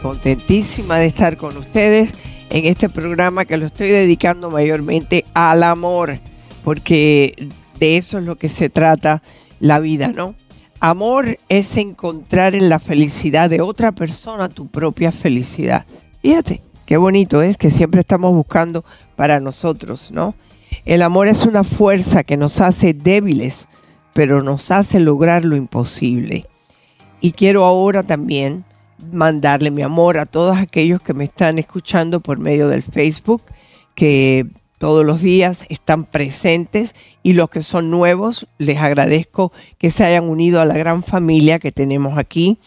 Contentísima 0.00 0.96
de 0.96 1.04
estar 1.04 1.36
con 1.36 1.54
ustedes 1.58 2.14
en 2.48 2.64
este 2.64 2.88
programa 2.88 3.44
que 3.44 3.58
lo 3.58 3.66
estoy 3.66 3.88
dedicando 3.88 4.50
mayormente 4.50 5.26
al 5.34 5.62
amor, 5.62 6.18
porque 6.64 7.46
de 7.78 7.98
eso 7.98 8.16
es 8.16 8.24
lo 8.24 8.36
que 8.36 8.48
se 8.48 8.70
trata 8.70 9.22
la 9.58 9.80
vida, 9.80 10.08
¿no? 10.08 10.34
Amor 10.80 11.36
es 11.50 11.76
encontrar 11.76 12.54
en 12.54 12.70
la 12.70 12.78
felicidad 12.78 13.50
de 13.50 13.60
otra 13.60 13.92
persona 13.92 14.48
tu 14.48 14.66
propia 14.66 15.12
felicidad. 15.12 15.84
Fíjate, 16.22 16.62
qué 16.86 16.96
bonito 16.96 17.42
es 17.42 17.58
que 17.58 17.70
siempre 17.70 18.00
estamos 18.00 18.32
buscando 18.32 18.82
para 19.14 19.40
nosotros, 19.40 20.10
¿no? 20.10 20.34
El 20.86 21.02
amor 21.02 21.28
es 21.28 21.44
una 21.44 21.64
fuerza 21.64 22.24
que 22.24 22.38
nos 22.38 22.62
hace 22.62 22.94
débiles, 22.94 23.68
pero 24.20 24.42
nos 24.42 24.70
hace 24.70 25.00
lograr 25.00 25.46
lo 25.46 25.56
imposible. 25.56 26.44
Y 27.22 27.32
quiero 27.32 27.64
ahora 27.64 28.02
también 28.02 28.66
mandarle 29.10 29.70
mi 29.70 29.80
amor 29.80 30.18
a 30.18 30.26
todos 30.26 30.58
aquellos 30.58 31.00
que 31.00 31.14
me 31.14 31.24
están 31.24 31.58
escuchando 31.58 32.20
por 32.20 32.38
medio 32.38 32.68
del 32.68 32.82
Facebook, 32.82 33.40
que 33.94 34.46
todos 34.76 35.06
los 35.06 35.22
días 35.22 35.64
están 35.70 36.04
presentes 36.04 36.94
y 37.22 37.32
los 37.32 37.48
que 37.48 37.62
son 37.62 37.90
nuevos, 37.90 38.46
les 38.58 38.76
agradezco 38.76 39.52
que 39.78 39.90
se 39.90 40.04
hayan 40.04 40.24
unido 40.24 40.60
a 40.60 40.66
la 40.66 40.76
gran 40.76 41.02
familia 41.02 41.58
que 41.58 41.72
tenemos 41.72 42.18
aquí. 42.18 42.58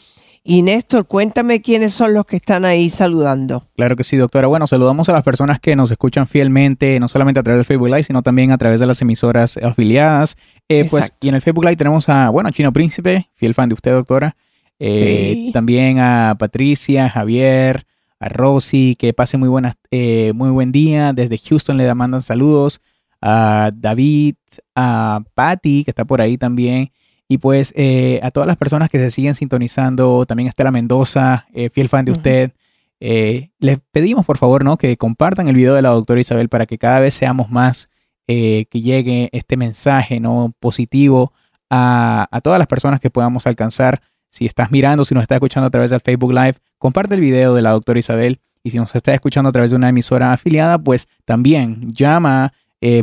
Y 0.45 0.61
Néstor, 0.61 1.07
cuéntame 1.07 1.61
quiénes 1.61 1.93
son 1.93 2.13
los 2.13 2.25
que 2.25 2.35
están 2.35 2.65
ahí 2.65 2.89
saludando. 2.89 3.63
Claro 3.77 3.95
que 3.95 4.03
sí, 4.03 4.17
doctora. 4.17 4.47
Bueno, 4.47 4.67
saludamos 4.67 5.07
a 5.07 5.13
las 5.13 5.23
personas 5.23 5.61
que 5.61 5.73
nos 5.77 5.89
escuchan 5.89 6.27
fielmente, 6.27 6.99
no 6.99 7.07
solamente 7.07 7.39
a 7.39 7.43
través 7.43 7.59
del 7.59 7.65
Facebook 7.65 7.87
Live, 7.87 8.03
sino 8.03 8.21
también 8.23 8.51
a 8.51 8.57
través 8.57 8.81
de 8.81 8.85
las 8.85 9.01
emisoras 9.01 9.55
afiliadas. 9.55 10.35
Eh, 10.67 10.85
pues, 10.89 11.13
y 11.21 11.29
en 11.29 11.35
el 11.35 11.41
Facebook 11.41 11.63
Live 11.63 11.77
tenemos 11.77 12.09
a, 12.09 12.27
bueno, 12.29 12.51
Chino 12.51 12.73
Príncipe, 12.73 13.29
fiel 13.35 13.53
fan 13.53 13.69
de 13.69 13.75
usted, 13.75 13.91
doctora. 13.93 14.35
Eh, 14.79 15.51
También 15.53 15.99
a 15.99 16.35
Patricia, 16.37 17.09
Javier, 17.09 17.85
a 18.19 18.27
Rosy, 18.27 18.97
que 18.99 19.13
pase 19.13 19.37
muy, 19.37 19.47
buenas, 19.47 19.75
eh, 19.91 20.33
muy 20.35 20.49
buen 20.49 20.73
día. 20.73 21.13
Desde 21.13 21.37
Houston 21.37 21.77
le 21.77 21.93
mandan 21.93 22.21
saludos. 22.21 22.81
A 23.21 23.71
David, 23.73 24.35
a 24.75 25.21
Patty, 25.33 25.85
que 25.85 25.91
está 25.91 26.03
por 26.03 26.19
ahí 26.19 26.37
también. 26.37 26.91
Y 27.27 27.37
pues 27.37 27.73
eh, 27.75 28.19
a 28.23 28.31
todas 28.31 28.47
las 28.47 28.57
personas 28.57 28.89
que 28.89 28.97
se 28.97 29.11
siguen 29.11 29.33
sintonizando, 29.33 30.25
también 30.25 30.49
Estela 30.49 30.71
Mendoza, 30.71 31.47
eh, 31.53 31.69
fiel 31.69 31.89
fan 31.89 32.05
de 32.05 32.11
usted. 32.11 32.51
Eh, 32.99 33.49
les 33.59 33.79
pedimos 33.91 34.25
por 34.25 34.37
favor 34.37 34.63
¿no? 34.63 34.77
que 34.77 34.95
compartan 34.97 35.47
el 35.47 35.55
video 35.55 35.73
de 35.75 35.81
la 35.81 35.89
doctora 35.89 36.21
Isabel 36.21 36.47
para 36.47 36.65
que 36.65 36.77
cada 36.77 36.99
vez 36.99 37.13
seamos 37.13 37.49
más, 37.49 37.89
que 38.25 38.67
llegue 38.71 39.29
este 39.33 39.57
mensaje 39.57 40.19
¿no? 40.19 40.53
positivo 40.59 41.33
a, 41.69 42.27
a, 42.31 42.41
todas 42.41 42.57
las 42.57 42.67
personas 42.67 42.99
que 42.99 43.09
podamos 43.09 43.45
alcanzar. 43.45 44.01
Si 44.29 44.45
estás 44.45 44.71
mirando, 44.71 45.05
si 45.05 45.13
nos 45.13 45.23
estás 45.23 45.35
escuchando 45.35 45.67
a 45.67 45.69
través 45.69 45.91
del 45.91 45.99
Facebook 45.99 46.33
Live, 46.33 46.55
comparte 46.77 47.15
el 47.15 47.21
video 47.21 47.53
de 47.53 47.61
la 47.61 47.71
doctora 47.71 47.99
Isabel. 47.99 48.39
Y 48.63 48.69
si 48.69 48.77
nos 48.77 48.95
estás 48.95 49.15
escuchando 49.15 49.49
a 49.49 49.51
través 49.51 49.71
de 49.71 49.77
una 49.77 49.89
emisora 49.89 50.31
afiliada, 50.31 50.79
pues 50.79 51.07
también 51.25 51.91
llama, 51.93 52.53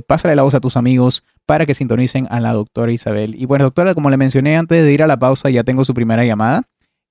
pásale 0.06 0.36
la 0.36 0.42
voz 0.42 0.54
a 0.54 0.60
tus 0.60 0.76
amigos, 0.76 1.24
para 1.46 1.66
que 1.66 1.74
sintonicen 1.74 2.26
a 2.30 2.40
la 2.40 2.52
doctora 2.52 2.92
Isabel. 2.92 3.34
Y 3.34 3.46
bueno, 3.46 3.64
doctora, 3.64 3.94
como 3.94 4.10
le 4.10 4.16
mencioné 4.16 4.56
antes 4.56 4.84
de 4.84 4.92
ir 4.92 5.02
a 5.02 5.06
la 5.06 5.18
pausa, 5.18 5.50
ya 5.50 5.64
tengo 5.64 5.84
su 5.84 5.94
primera 5.94 6.24
llamada. 6.24 6.62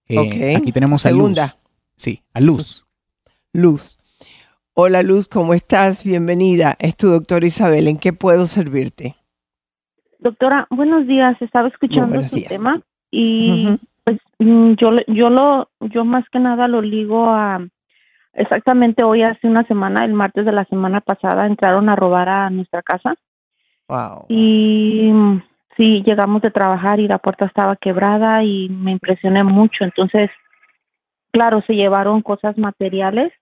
Eh, 0.07 0.55
Aquí 0.55 0.71
tenemos 0.71 1.05
a 1.05 1.09
Segunda. 1.09 1.43
Luz. 1.43 1.57
Sí, 1.95 2.23
a 2.33 2.39
Luz. 2.39 2.87
Luz. 3.53 3.97
Hola 4.73 5.01
Luz, 5.03 5.27
¿cómo 5.27 5.53
estás? 5.53 6.05
Bienvenida. 6.05 6.75
Es 6.79 6.95
tu 6.95 7.07
doctora 7.07 7.45
Isabel. 7.45 7.87
¿En 7.87 7.97
qué 7.97 8.13
puedo 8.13 8.45
servirte? 8.45 9.15
Doctora, 10.19 10.67
buenos 10.69 11.05
días. 11.05 11.35
Estaba 11.41 11.67
escuchando 11.67 12.23
su 12.23 12.41
tema 12.43 12.81
y 13.11 13.67
pues 14.05 14.19
mm, 14.39 14.73
yo, 14.79 14.89
yo 15.07 15.29
lo, 15.29 15.69
yo 15.81 16.05
más 16.05 16.23
que 16.31 16.39
nada 16.39 16.67
lo 16.67 16.81
ligo 16.81 17.29
a 17.29 17.59
exactamente 18.33 19.03
hoy 19.03 19.23
hace 19.23 19.47
una 19.47 19.63
semana, 19.65 20.05
el 20.05 20.13
martes 20.13 20.45
de 20.45 20.51
la 20.51 20.65
semana 20.65 21.01
pasada, 21.01 21.45
entraron 21.45 21.89
a 21.89 21.95
robar 21.95 22.29
a 22.29 22.49
nuestra 22.49 22.81
casa 22.81 23.15
y 24.27 25.11
sí, 25.75 26.03
llegamos 26.05 26.41
de 26.41 26.51
trabajar 26.51 26.99
y 26.99 27.07
la 27.07 27.17
puerta 27.17 27.45
estaba 27.45 27.75
quebrada 27.75 28.43
y 28.43 28.69
me 28.69 28.91
impresioné 28.91 29.43
mucho. 29.43 29.83
Entonces, 29.83 30.29
claro, 31.31 31.63
se 31.65 31.73
llevaron 31.73 32.21
cosas 32.21 32.57
materiales, 32.57 33.33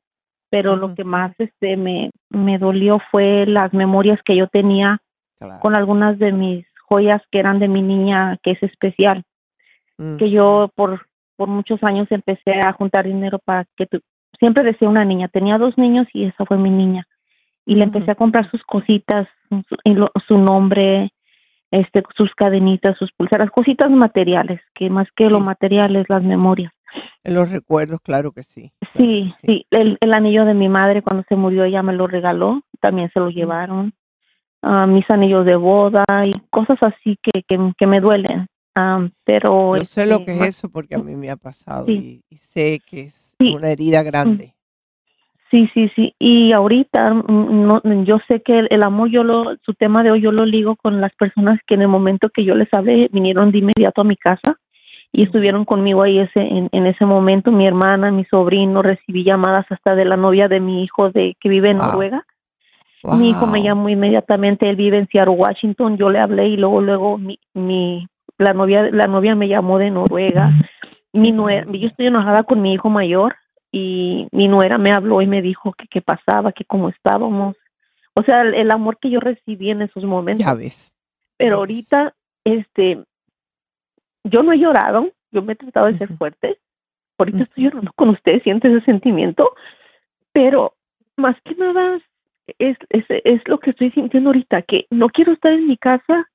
pero 0.50 0.78
lo 0.78 0.96
que 0.96 1.04
más 1.04 1.34
este 1.40 1.76
me, 1.76 2.12
me 2.30 2.58
dolió 2.58 3.00
fue 3.12 3.46
las 3.46 3.74
memorias 3.74 4.20
que 4.24 4.38
yo 4.38 4.48
tenía 4.48 5.00
con 5.62 5.78
algunas 5.78 6.18
de 6.18 6.32
mis 6.32 6.66
joyas 6.88 7.22
que 7.32 7.40
eran 7.40 7.60
de 7.60 7.68
mi 7.68 7.82
niña, 7.82 8.38
que 8.42 8.52
es 8.52 8.64
especial. 8.64 9.24
Que 10.20 10.30
yo 10.30 10.70
por, 10.76 11.08
por 11.36 11.48
muchos 11.48 11.84
años 11.84 12.08
empecé 12.12 12.60
a 12.64 12.72
juntar 12.72 13.06
dinero 13.06 13.40
para 13.44 13.66
que 13.76 13.88
tu, 13.88 14.00
siempre 14.40 14.64
decía 14.64 14.90
una 14.90 15.06
niña, 15.06 15.28
tenía 15.28 15.58
dos 15.58 15.78
niños 15.78 16.08
y 16.14 16.26
esa 16.26 16.46
fue 16.46 16.58
mi 16.58 16.70
niña 16.70 17.08
y 17.68 17.76
le 17.76 17.84
empecé 17.84 18.12
a 18.12 18.16
comprar 18.16 18.50
sus 18.50 18.64
cositas, 18.64 19.28
su, 19.50 19.78
su 20.26 20.38
nombre, 20.38 21.12
este, 21.70 22.02
sus 22.16 22.34
cadenitas, 22.34 22.98
sus 22.98 23.12
pulseras, 23.12 23.52
cositas 23.52 23.92
materiales, 23.92 24.62
que 24.74 24.90
más 24.90 25.08
que 25.16 25.30
lo 25.30 25.42
material 25.42 25.98
es 25.98 26.10
las 26.10 26.24
memorias. 26.24 26.72
Los 27.26 27.52
recuerdos, 27.52 28.00
claro 28.00 28.32
que 28.32 28.44
sí. 28.44 28.72
sí, 28.96 29.34
sí, 29.42 29.66
El, 29.70 29.98
el, 30.00 30.14
anillo 30.14 30.46
de 30.46 30.54
mi 30.54 30.70
madre 30.70 31.02
cuando 31.02 31.26
se 31.28 31.36
murió 31.36 31.66
ella 31.66 31.84
me 31.84 31.92
lo 31.92 32.08
regaló, 32.08 32.62
también 32.80 33.12
se 33.14 33.20
lo 33.20 33.30
llevaron. 33.30 33.94
Uh, 34.62 34.88
mis 34.88 35.06
anillos 35.10 35.46
de 35.46 35.56
boda 35.56 36.06
y 36.26 36.32
cosas 36.50 36.78
así 36.82 37.20
que, 37.22 37.44
que, 37.44 37.74
que 37.78 37.86
me 37.86 38.00
duelen. 38.00 38.48
Um, 38.78 39.10
pero 39.24 39.76
Yo 39.76 39.86
sé 39.86 40.06
lo 40.06 40.20
este, 40.20 40.26
que 40.26 40.32
es 40.34 40.48
eso 40.50 40.70
porque 40.70 40.94
a 40.94 41.00
mí 41.00 41.16
me 41.16 41.32
ha 41.32 41.36
pasado 41.36 41.90
y, 41.90 42.22
sé 42.38 42.80
que 42.86 43.06
es 43.06 43.36
una 43.40 43.72
herida 43.72 44.04
grande. 44.04 44.54
Sí, 45.50 45.68
sí, 45.74 45.90
sí. 45.96 46.14
Y 46.20 46.54
ahorita 46.54 47.14
mm, 47.14 47.66
no, 47.66 47.82
yo 48.04 48.20
sé 48.28 48.42
que 48.42 48.68
el, 48.70 48.84
amor, 48.84 49.10
yo 49.10 49.24
lo, 49.24 49.56
su 49.66 49.74
tema 49.74 50.04
de 50.04 50.12
hoy 50.12 50.22
yo 50.22 50.32
lo 50.32 50.46
ligo 50.46 50.76
con 50.76 51.02
las 51.02 51.12
personas 51.16 51.60
que 51.66 51.74
en 51.74 51.82
el 51.82 51.88
momento 51.88 52.30
que 52.30 52.44
yo 52.44 52.54
les 52.54 52.72
hablé 52.72 53.10
vinieron 53.12 53.52
de 53.52 53.60
inmediato 53.60 54.02
a 54.02 54.04
mi 54.04 54.16
casa 54.16 54.60
y 55.12 55.24
estuvieron 55.24 55.66
conmigo 55.66 56.04
ahí 56.04 56.20
ese 56.20 56.42
en, 56.42 56.70
en 56.72 56.86
ese 56.86 57.06
momento. 57.06 57.52
Mi 57.52 57.66
hermana, 57.66 58.12
mi 58.12 58.26
sobrino, 58.26 58.84
recibí 58.84 59.24
llamadas 59.24 59.66
hasta 59.72 59.96
de 59.96 60.06
la 60.06 60.18
novia 60.18 60.48
de 60.48 60.60
mi 60.60 60.84
hijo 60.84 61.10
de 61.10 61.36
que 61.40 61.50
vive 61.50 61.72
en 61.72 61.78
Noruega. 61.78 62.26
Mi 63.18 63.30
hijo 63.30 63.48
me 63.48 63.64
llamó 63.64 63.90
inmediatamente, 63.90 64.70
él 64.70 64.76
vive 64.76 64.98
en 64.98 65.08
Seattle, 65.08 65.36
Washington. 65.36 65.98
Yo 65.98 66.10
le 66.10 66.20
hablé 66.20 66.50
y 66.50 66.58
luego 66.58 66.82
luego 66.82 67.18
mi, 67.18 67.40
mi 67.54 68.06
la 68.38 68.54
novia 68.54 68.90
la 68.92 69.08
novia 69.08 69.36
me 69.36 69.48
llamó 69.48 69.80
de 69.80 69.92
Noruega. 69.92 70.52
Mi 71.14 71.34
yo 71.34 71.88
estoy 71.88 72.08
enojada 72.08 72.44
con 72.44 72.62
mi 72.62 72.74
hijo 72.74 72.90
mayor 72.90 73.36
y 73.72 74.28
mi 74.32 74.48
nuera 74.48 74.78
me 74.78 74.92
habló 74.92 75.22
y 75.22 75.28
me 75.28 75.42
dijo 75.42 75.74
que 75.74 75.88
qué 75.88 76.02
pasaba, 76.02 76.52
que 76.52 76.66
cómo 76.66 76.90
estábamos. 76.90 77.56
O 78.14 78.24
sea, 78.24 78.42
el, 78.42 78.72
amor 78.72 78.98
que 79.00 79.10
yo 79.10 79.20
recibí 79.20 79.70
en 79.70 79.84
esos 79.84 80.04
momentos. 80.04 80.46
Ya 80.46 80.54
ves. 80.54 80.98
Pero 81.38 81.58
ahorita, 81.58 82.16
este, 82.44 83.04
yo 84.24 84.42
no 84.42 84.54
he 84.54 84.58
llorado, 84.58 85.12
yo 85.32 85.44
me 85.44 85.54
he 85.54 85.56
tratado 85.56 85.86
de 85.88 85.94
ser 85.94 86.10
fuerte. 86.10 86.58
Ahorita 87.20 87.44
estoy 87.44 87.66
llorando 87.66 87.92
con 87.96 88.10
ustedes, 88.10 88.44
siento 88.44 88.68
ese 88.68 88.84
sentimiento, 88.86 89.52
pero 90.32 90.76
más 91.16 91.36
que 91.44 91.56
nada 91.56 92.00
es, 92.60 92.78
es, 92.90 93.06
es 93.10 93.48
lo 93.48 93.60
que 93.60 93.72
estoy 93.72 93.92
sintiendo 93.92 94.30
ahorita, 94.30 94.62
que 94.64 94.86
no 94.90 95.10
quiero 95.10 95.34
estar 95.34 95.52
en 95.52 95.68
mi 95.68 95.78
casa 95.78 96.28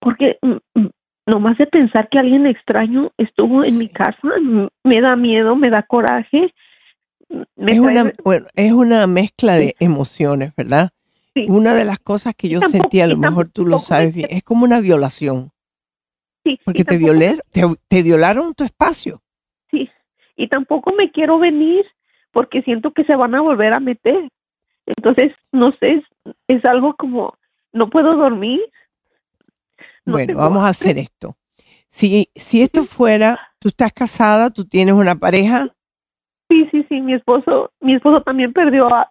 porque 0.00 0.38
mm, 0.42 0.56
mm, 0.74 0.90
nomás 1.26 1.58
de 1.58 1.66
pensar 1.66 2.08
que 2.08 2.18
alguien 2.18 2.46
extraño 2.46 3.12
estuvo 3.16 3.64
en 3.64 3.78
mi 3.78 3.88
casa, 3.88 4.28
me 4.84 5.00
da 5.00 5.16
miedo, 5.16 5.56
me 5.56 5.70
da 5.70 5.82
coraje, 5.82 6.52
es 7.56 7.78
una, 7.78 8.12
es 8.54 8.72
una 8.72 9.06
mezcla 9.06 9.54
de 9.54 9.74
emociones, 9.80 10.54
¿verdad? 10.56 10.90
Una 11.48 11.74
de 11.74 11.84
las 11.84 11.98
cosas 11.98 12.34
que 12.34 12.48
yo 12.48 12.60
sentí, 12.60 13.00
a 13.00 13.06
lo 13.06 13.16
mejor 13.16 13.48
tú 13.48 13.64
lo 13.64 13.78
sabes 13.78 14.14
bien, 14.14 14.28
es 14.30 14.42
como 14.42 14.64
una 14.64 14.80
violación. 14.80 15.50
Sí, 16.44 16.58
porque 16.64 16.84
te, 16.84 16.98
violé, 16.98 17.36
te, 17.52 18.02
violaron 18.02 18.52
tu 18.54 18.64
espacio. 18.64 19.22
Sí, 19.70 19.88
y 20.36 20.48
tampoco 20.48 20.92
me 20.92 21.10
quiero 21.10 21.38
venir 21.38 21.86
porque 22.32 22.62
siento 22.62 22.90
que 22.90 23.04
se 23.04 23.16
van 23.16 23.34
a 23.34 23.40
volver 23.40 23.74
a 23.74 23.80
meter. 23.80 24.28
Entonces, 24.84 25.32
no 25.52 25.72
sé, 25.78 26.02
es, 26.48 26.64
algo 26.64 26.94
como, 26.96 27.34
no 27.72 27.88
puedo 27.88 28.16
dormir. 28.16 28.60
bueno, 30.06 30.38
vamos 30.38 30.64
a 30.64 30.68
hacer 30.68 30.98
esto. 30.98 31.36
Si, 31.88 32.30
si 32.34 32.62
esto 32.62 32.84
fuera, 32.84 33.38
tú 33.58 33.68
estás 33.68 33.92
casada, 33.92 34.50
tú 34.50 34.64
tienes 34.64 34.94
una 34.94 35.14
pareja, 35.16 35.68
Sí, 36.52 36.68
sí, 36.70 36.84
sí, 36.90 37.00
mi 37.00 37.14
esposo, 37.14 37.70
mi 37.80 37.94
esposo 37.94 38.20
también 38.20 38.52
perdió, 38.52 38.86
a, 38.92 39.10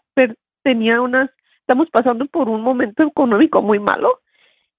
tenía 0.61 1.01
unas, 1.01 1.31
estamos 1.61 1.89
pasando 1.89 2.27
por 2.27 2.47
un 2.47 2.61
momento 2.61 3.01
económico 3.01 3.63
muy 3.63 3.79
malo 3.79 4.19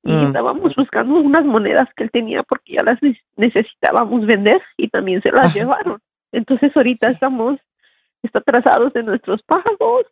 y 0.04 0.12
mm. 0.12 0.26
estábamos 0.26 0.72
buscando 0.76 1.16
unas 1.16 1.44
monedas 1.44 1.88
que 1.96 2.04
él 2.04 2.10
tenía 2.12 2.44
porque 2.44 2.74
ya 2.74 2.84
las 2.84 3.00
necesitábamos 3.36 4.26
vender 4.26 4.62
y 4.76 4.88
también 4.90 5.20
se 5.22 5.32
las 5.32 5.52
llevaron. 5.52 5.98
Entonces 6.30 6.70
ahorita 6.76 7.10
estamos, 7.10 7.58
está 8.22 8.38
atrasados 8.38 8.94
en 8.94 9.06
nuestros 9.06 9.42
pagos. 9.42 10.06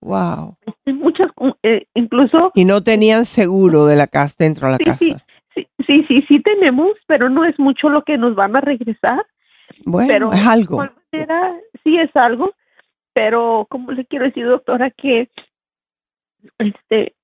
Wow. 0.00 0.56
Muchas, 0.86 1.26
eh, 1.62 1.86
incluso. 1.92 2.52
Y 2.54 2.64
no 2.64 2.82
tenían 2.82 3.26
seguro 3.26 3.84
de 3.84 3.96
la 3.96 4.06
casa 4.06 4.36
dentro 4.38 4.66
de 4.66 4.72
la 4.72 4.78
casa. 4.78 4.96
Sí, 4.96 5.14
sí, 5.86 6.04
Sí, 6.08 6.22
sí, 6.28 6.40
tenemos, 6.42 6.92
pero 7.06 7.28
no 7.28 7.44
es 7.44 7.58
mucho 7.58 7.88
lo 7.88 8.02
que 8.02 8.18
nos 8.18 8.34
van 8.34 8.56
a 8.56 8.60
regresar. 8.60 9.26
Bueno, 9.84 10.08
pero 10.08 10.32
es 10.32 10.46
algo. 10.46 10.78
Manera, 10.78 11.54
sí 11.82 11.98
es 11.98 12.14
algo, 12.14 12.54
pero 13.14 13.66
como 13.70 13.92
le 13.92 14.04
quiero 14.06 14.26
decir, 14.26 14.46
doctora, 14.46 14.90
que 14.90 15.28
este, 16.58 17.14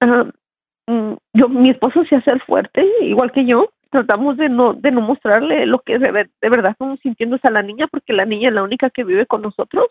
uh, 0.00 1.16
yo, 1.32 1.48
mi 1.48 1.70
esposo 1.70 2.04
se 2.04 2.16
hace 2.16 2.38
fuerte, 2.46 2.84
igual 3.02 3.32
que 3.32 3.44
yo, 3.44 3.70
tratamos 3.90 4.36
de 4.36 4.48
no 4.48 4.74
de 4.74 4.90
no 4.90 5.00
mostrarle 5.00 5.66
lo 5.66 5.78
que 5.78 5.98
de, 5.98 6.12
de 6.12 6.48
verdad 6.48 6.72
estamos 6.72 7.00
sintiendo 7.00 7.38
a 7.42 7.50
la 7.50 7.62
niña 7.62 7.86
porque 7.90 8.12
la 8.12 8.24
niña 8.24 8.48
es 8.48 8.54
la 8.54 8.62
única 8.62 8.90
que 8.90 9.04
vive 9.04 9.26
con 9.26 9.42
nosotros. 9.42 9.86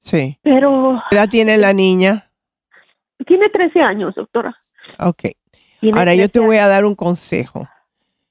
Sí. 0.00 0.38
Pero 0.42 1.00
¿Qué 1.10 1.16
edad 1.16 1.28
tiene 1.28 1.56
la 1.58 1.72
niña? 1.72 2.26
Tiene 3.24 3.48
13 3.50 3.80
años, 3.82 4.14
doctora. 4.16 4.56
Ok. 4.98 5.24
Ahora 5.92 6.14
yo 6.14 6.28
te 6.28 6.38
voy 6.38 6.58
a 6.58 6.68
dar 6.68 6.84
un 6.84 6.94
consejo. 6.94 7.68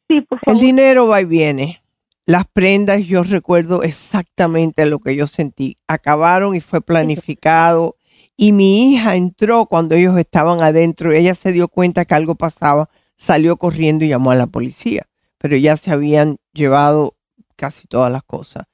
Sí, 0.07 0.21
por 0.21 0.39
favor. 0.39 0.59
El 0.59 0.65
dinero 0.65 1.07
va 1.07 1.21
y 1.21 1.25
viene. 1.25 1.81
Las 2.25 2.45
prendas, 2.47 3.01
yo 3.01 3.23
recuerdo 3.23 3.83
exactamente 3.83 4.85
lo 4.85 4.99
que 4.99 5.15
yo 5.15 5.27
sentí. 5.27 5.77
Acabaron 5.87 6.55
y 6.55 6.61
fue 6.61 6.81
planificado. 6.81 7.97
Y 8.37 8.53
mi 8.53 8.93
hija 8.93 9.15
entró 9.15 9.65
cuando 9.65 9.95
ellos 9.95 10.17
estaban 10.17 10.61
adentro. 10.61 11.11
Ella 11.11 11.35
se 11.35 11.51
dio 11.51 11.67
cuenta 11.67 12.05
que 12.05 12.15
algo 12.15 12.35
pasaba 12.35 12.89
salió 13.21 13.57
corriendo 13.57 14.03
y 14.03 14.09
llamó 14.09 14.31
a 14.31 14.35
la 14.35 14.47
policía, 14.47 15.07
pero 15.37 15.55
ya 15.55 15.77
se 15.77 15.91
habían 15.91 16.37
llevado 16.53 17.15
casi 17.55 17.87
todas 17.87 18.11
las 18.11 18.23
cosas. 18.23 18.65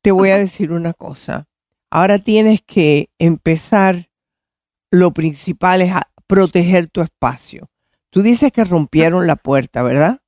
Te 0.00 0.10
voy 0.10 0.30
a 0.30 0.38
decir 0.38 0.72
una 0.72 0.92
cosa, 0.92 1.46
ahora 1.88 2.18
tienes 2.18 2.60
que 2.60 3.10
empezar, 3.20 4.10
lo 4.90 5.12
principal 5.12 5.80
es 5.80 5.94
proteger 6.26 6.88
tu 6.88 7.02
espacio. 7.02 7.70
Tú 8.12 8.20
dices 8.20 8.52
que 8.52 8.64
rompieron 8.64 9.26
la 9.26 9.36
puerta, 9.36 9.82
¿verdad? 9.82 10.18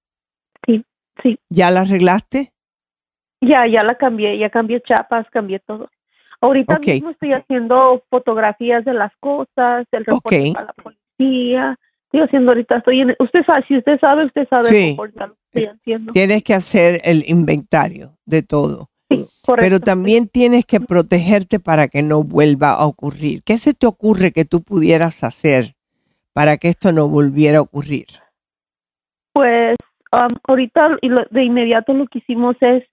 Sí, 0.66 0.82
sí. 1.22 1.38
¿Ya 1.50 1.70
la 1.70 1.82
arreglaste? 1.82 2.54
Ya, 3.42 3.66
ya 3.70 3.82
la 3.82 3.94
cambié, 3.96 4.38
ya 4.38 4.48
cambié 4.48 4.80
chapas, 4.80 5.26
cambié 5.30 5.60
todo. 5.60 5.90
Ahorita 6.40 6.78
mismo 6.78 7.10
estoy 7.10 7.34
haciendo 7.34 8.02
fotografías 8.08 8.86
de 8.86 8.94
las 8.94 9.12
cosas, 9.20 9.86
el 9.92 10.06
reporte 10.06 10.52
para 10.54 10.66
la 10.66 10.72
policía, 10.72 11.78
estoy 12.06 12.20
haciendo 12.20 12.52
ahorita, 12.52 12.78
estoy 12.78 13.00
en, 13.02 13.16
usted 13.18 13.40
sabe, 13.46 13.64
si 13.68 13.76
usted 13.76 13.98
sabe, 14.00 14.24
usted 14.24 14.48
sabe, 14.48 14.68
sí. 14.68 14.96
lo 14.96 15.04
estoy 15.04 15.66
haciendo. 15.66 16.12
Tienes 16.12 16.42
que 16.42 16.54
hacer 16.54 17.02
el 17.04 17.22
inventario 17.28 18.16
de 18.24 18.42
todo. 18.42 18.88
Sí, 19.10 19.26
Pero 19.56 19.78
también 19.80 20.28
tienes 20.28 20.64
que 20.64 20.80
protegerte 20.80 21.60
para 21.60 21.88
que 21.88 22.02
no 22.02 22.24
vuelva 22.24 22.72
a 22.72 22.86
ocurrir. 22.86 23.42
¿Qué 23.44 23.58
se 23.58 23.74
te 23.74 23.86
ocurre 23.86 24.32
que 24.32 24.46
tú 24.46 24.62
pudieras 24.62 25.22
hacer 25.22 25.74
para 26.34 26.58
que 26.58 26.68
esto 26.68 26.92
no 26.92 27.08
volviera 27.08 27.58
a 27.58 27.62
ocurrir? 27.62 28.08
Pues 29.32 29.76
um, 30.12 30.28
ahorita 30.46 30.98
de 31.30 31.44
inmediato 31.44 31.94
lo 31.94 32.06
que 32.06 32.18
hicimos 32.18 32.56
es 32.60 32.84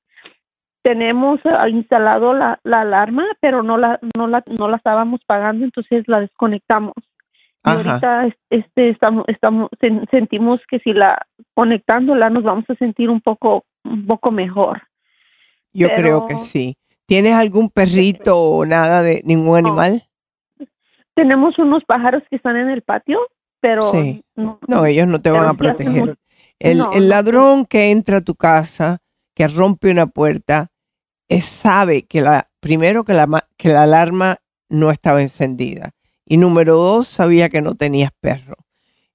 tenemos 0.83 1.39
uh, 1.45 1.67
instalado 1.67 2.33
la, 2.33 2.59
la, 2.63 2.81
alarma, 2.81 3.25
pero 3.39 3.61
no 3.61 3.77
la, 3.77 3.99
no 4.17 4.27
la 4.27 4.43
no 4.57 4.67
la 4.67 4.77
estábamos 4.77 5.21
pagando, 5.27 5.65
entonces 5.65 6.03
la 6.07 6.21
desconectamos. 6.21 6.93
Y 7.65 7.69
ahorita 7.69 8.29
este 8.49 8.89
estamos 8.89 9.25
estamos 9.27 9.69
sentimos 10.09 10.59
que 10.67 10.79
si 10.79 10.93
la 10.93 11.27
conectándola 11.53 12.29
nos 12.31 12.43
vamos 12.43 12.65
a 12.69 12.75
sentir 12.75 13.09
un 13.09 13.21
poco 13.21 13.65
un 13.83 14.07
poco 14.07 14.31
mejor. 14.31 14.81
Yo 15.73 15.89
creo 15.89 16.27
que 16.27 16.35
sí. 16.35 16.75
¿Tienes 17.05 17.33
algún 17.33 17.69
perrito 17.69 18.37
o 18.37 18.65
nada 18.65 19.03
de 19.03 19.21
ningún 19.25 19.57
animal? 19.57 20.03
Tenemos 21.15 21.57
unos 21.59 21.83
pájaros 21.85 22.23
que 22.29 22.35
están 22.35 22.55
en 22.55 22.69
el 22.69 22.81
patio, 22.81 23.19
pero 23.59 23.91
no, 24.35 24.85
ellos 24.85 25.07
no 25.07 25.21
te 25.21 25.31
van 25.31 25.47
a 25.47 25.53
proteger. 25.53 26.17
El, 26.59 26.83
el 26.93 27.09
ladrón 27.09 27.65
que 27.65 27.91
entra 27.91 28.17
a 28.17 28.21
tu 28.21 28.35
casa, 28.35 28.99
que 29.33 29.47
rompe 29.47 29.91
una 29.91 30.07
puerta, 30.07 30.71
es, 31.27 31.45
sabe 31.45 32.03
que 32.03 32.21
la 32.21 32.49
primero 32.59 33.03
que 33.03 33.13
la 33.13 33.47
que 33.57 33.69
la 33.69 33.83
alarma 33.83 34.37
no 34.69 34.91
estaba 34.91 35.21
encendida 35.21 35.91
y 36.31 36.37
número 36.37 36.77
dos, 36.77 37.09
sabía 37.09 37.49
que 37.49 37.61
no 37.61 37.75
tenías 37.75 38.11
perro. 38.21 38.55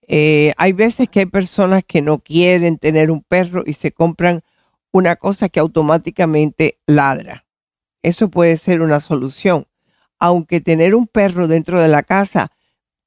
Eh, 0.07 0.53
hay 0.59 0.73
veces 0.73 1.09
que 1.09 1.21
hay 1.21 1.27
personas 1.27 1.83
que 1.83 2.03
no 2.03 2.19
quieren 2.19 2.77
tener 2.77 3.11
un 3.11 3.23
perro 3.23 3.63
y 3.65 3.73
se 3.73 3.91
compran 3.91 4.43
una 4.93 5.17
cosa 5.17 5.49
que 5.49 5.59
automáticamente 5.59 6.79
ladra. 6.87 7.47
Eso 8.03 8.29
puede 8.29 8.57
ser 8.59 8.83
una 8.83 9.01
solución. 9.01 9.65
Aunque 10.19 10.61
tener 10.61 10.95
un 10.95 11.07
perro 11.07 11.47
dentro 11.47 11.81
de 11.81 11.89
la 11.89 12.03
casa 12.03 12.51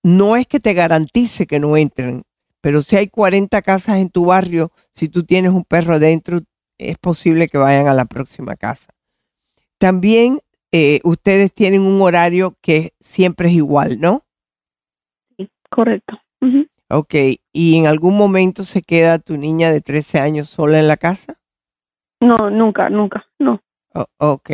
no 0.03 0.36
es 0.36 0.47
que 0.47 0.60
te 0.60 0.74
garantice 0.74 1.47
que 1.47 1.60
no 1.60 1.76
entren, 1.76 2.24
pero 2.62 2.82
si 2.82 2.95
hay 2.95 3.07
40 3.07 3.62
casas 3.62 3.97
en 3.97 4.10
tu 4.10 4.26
barrio, 4.26 4.72
si 4.91 5.10
tú 5.10 5.24
tienes 5.24 5.51
un 5.51 5.64
perro 5.64 5.99
dentro, 5.99 6.39
es 6.78 6.97
posible 6.97 7.47
que 7.47 7.57
vayan 7.57 7.88
a 7.88 7.93
la 7.93 8.05
próxima 8.05 8.55
casa. 8.55 8.93
También 9.78 10.39
eh, 10.72 10.99
ustedes 11.03 11.53
tienen 11.53 11.82
un 11.82 12.01
horario 12.01 12.55
que 12.62 12.93
siempre 12.99 13.49
es 13.49 13.55
igual, 13.55 13.99
¿no? 13.99 14.24
Sí, 15.38 15.49
correcto. 15.70 16.20
Ok, 16.91 17.14
¿y 17.53 17.78
en 17.78 17.86
algún 17.86 18.18
momento 18.18 18.64
se 18.64 18.82
queda 18.82 19.20
tu 19.20 19.38
niña 19.38 19.70
de 19.70 19.80
13 19.80 20.20
años 20.20 20.49
sola 20.49 20.80
en 20.80 20.88
la 20.88 20.97
casa? 20.97 21.36
No, 22.20 22.49
nunca, 22.49 22.89
nunca, 22.89 23.28
no. 23.38 23.62
Ok, 24.18 24.52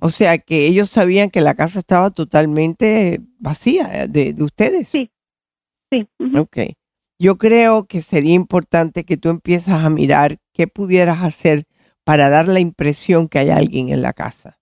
o 0.00 0.10
sea 0.10 0.38
que 0.38 0.66
ellos 0.66 0.90
sabían 0.90 1.30
que 1.30 1.40
la 1.40 1.54
casa 1.54 1.78
estaba 1.78 2.10
totalmente 2.10 3.20
vacía 3.38 4.06
de, 4.06 4.34
ustedes. 4.38 4.88
Sí, 4.88 5.10
sí. 5.90 6.08
Ok, 6.36 6.58
yo 7.18 7.36
creo 7.36 7.86
que 7.86 8.02
sería 8.02 8.34
importante 8.34 9.04
que 9.04 9.16
tú 9.16 9.28
empieces 9.28 9.74
a 9.74 9.90
mirar 9.90 10.38
qué 10.52 10.66
pudieras 10.66 11.22
hacer 11.22 11.64
para 12.04 12.30
dar 12.30 12.48
la 12.48 12.60
impresión 12.60 13.28
que 13.28 13.38
hay 13.38 13.50
alguien 13.50 13.90
en 13.90 14.02
la 14.02 14.12
casa. 14.12 14.58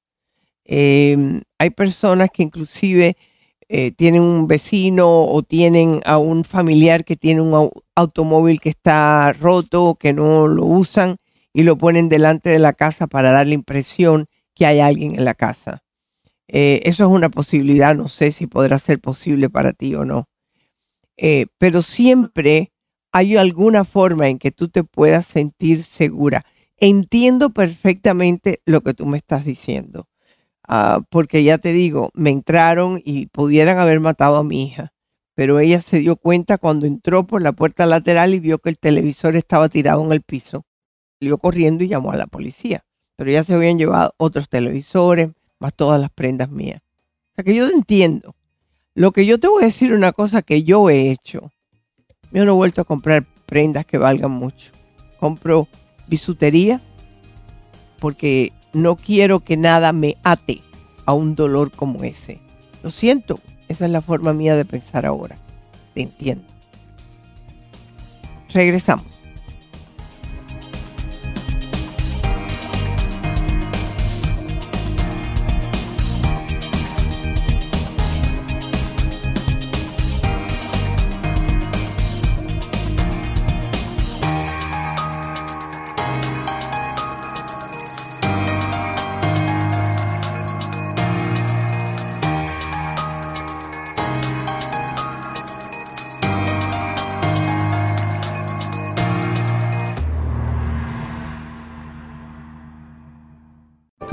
Em, 0.65 1.43
hay 1.59 1.71
personas 1.71 2.31
que 2.33 2.43
inclusive 2.43 3.17
eh, 3.69 3.93
tienen 3.93 4.23
un 4.23 4.47
vecino 4.47 5.25
o 5.25 5.43
tienen 5.43 6.01
a 6.05 6.19
un 6.19 6.45
familiar 6.45 7.05
que 7.05 7.17
tiene 7.17 7.41
un 7.41 7.71
automóvil 7.95 8.61
que 8.61 8.71
está 8.71 9.33
roto, 9.33 9.97
que 9.97 10.13
no 10.13 10.47
lo 10.49 10.65
usan 10.65 11.17
y 11.57 11.63
lo 11.63 11.79
ponen 11.79 12.11
delante 12.11 12.51
de 12.51 12.59
la 12.59 12.75
casa 12.75 13.07
para 13.07 13.33
dar 13.33 13.47
la 13.47 13.55
impresión 13.55 14.27
que 14.55 14.67
hay 14.67 14.81
alguien 14.81 15.15
en 15.15 15.25
la 15.25 15.33
casa. 15.33 15.83
Eh, 16.49 16.83
eso 16.85 17.05
es 17.05 17.11
una 17.11 17.31
posibilidad, 17.31 17.95
no 17.95 18.09
sé 18.09 18.31
si 18.31 18.47
podrá 18.47 18.79
ser 18.79 19.01
posible 19.01 19.49
para 19.49 19.73
ti 19.73 19.95
o 19.95 20.05
no. 20.05 20.29
Eh, 21.17 21.47
pero 21.57 21.81
siempre 21.81 22.73
hay 23.11 23.39
alguna 23.39 23.87
forma 23.87 24.29
en 24.29 24.39
que 24.39 24.51
tú 24.51 24.69
te 24.69 24.85
puedas 24.85 25.27
sentir 25.27 25.83
segura. 25.83 26.45
Entiendo 26.77 27.49
perfectamente 27.49 28.61
lo 28.67 28.83
que 28.83 28.93
tú 28.93 29.07
me 29.07 29.17
estás 29.17 29.47
diciendo. 29.47 30.09
Ah, 30.69 31.01
porque 31.09 31.43
ya 31.43 31.57
te 31.57 31.73
digo, 31.73 32.11
me 32.13 32.29
entraron 32.29 33.01
y 33.03 33.29
pudieran 33.29 33.79
haber 33.79 34.01
matado 34.01 34.37
a 34.37 34.45
mi 34.45 34.63
hija, 34.63 34.93
pero 35.35 35.59
ella 35.59 35.81
se 35.81 36.01
dio 36.01 36.17
cuenta 36.17 36.59
cuando 36.59 36.85
entró 36.85 37.27
por 37.27 37.41
la 37.41 37.53
puerta 37.53 37.87
lateral 37.87 38.35
y 38.35 38.41
vio 38.41 38.59
que 38.59 38.69
el 38.69 38.79
televisor 38.79 39.37
estaba 39.37 39.71
tirado 39.71 40.05
en 40.05 40.13
el 40.13 40.21
piso. 40.21 40.67
Salió 41.21 41.39
corriendo 41.39 41.85
y 41.85 41.89
llamó 41.89 42.13
a 42.13 42.17
la 42.17 42.27
policía, 42.27 42.85
pero 43.17 43.31
ya 43.31 43.45
se 43.45 43.55
habían 43.55 43.79
llevado 43.79 44.13
otros 44.19 44.49
televisores, 44.49 45.31
más 45.59 45.75
todas 45.75 46.01
las 46.01 46.11
prendas 46.11 46.51
mías. 46.51 46.81
O 47.33 47.35
sea 47.37 47.45
que 47.45 47.55
yo 47.55 47.69
entiendo. 47.69 48.35
Lo 48.95 49.13
que 49.13 49.27
yo 49.27 49.39
te 49.39 49.49
voy 49.49 49.63
a 49.63 49.67
decir 49.67 49.93
una 49.93 50.13
cosa 50.13 50.43
que 50.43 50.63
yo 50.65 50.89
he 50.89 51.11
hecho. 51.11 51.53
Yo 52.33 52.45
no 52.45 52.53
he 52.53 52.55
vuelto 52.55 52.81
a 52.81 52.85
comprar 52.85 53.27
prendas 53.47 53.87
que 53.87 53.99
valgan 53.99 54.31
mucho. 54.31 54.73
Compro 55.21 55.69
bisutería 56.07 56.81
porque 57.99 58.53
no 58.73 58.97
quiero 58.97 59.41
que 59.41 59.57
nada 59.57 59.93
me 59.93 60.17
ate 60.23 60.61
a 61.07 61.15
un 61.15 61.35
dolor 61.35 61.71
como 61.71 62.05
ese. 62.05 62.41
Lo 62.83 62.91
siento, 62.91 63.41
esa 63.69 63.87
es 63.87 63.91
la 63.91 64.03
forma 64.03 64.33
mía 64.33 64.55
de 64.55 64.65
pensar 64.65 65.07
ahora. 65.07 65.37
Te 65.95 66.03
entiendo. 66.03 66.45
Regresamos. 68.53 69.16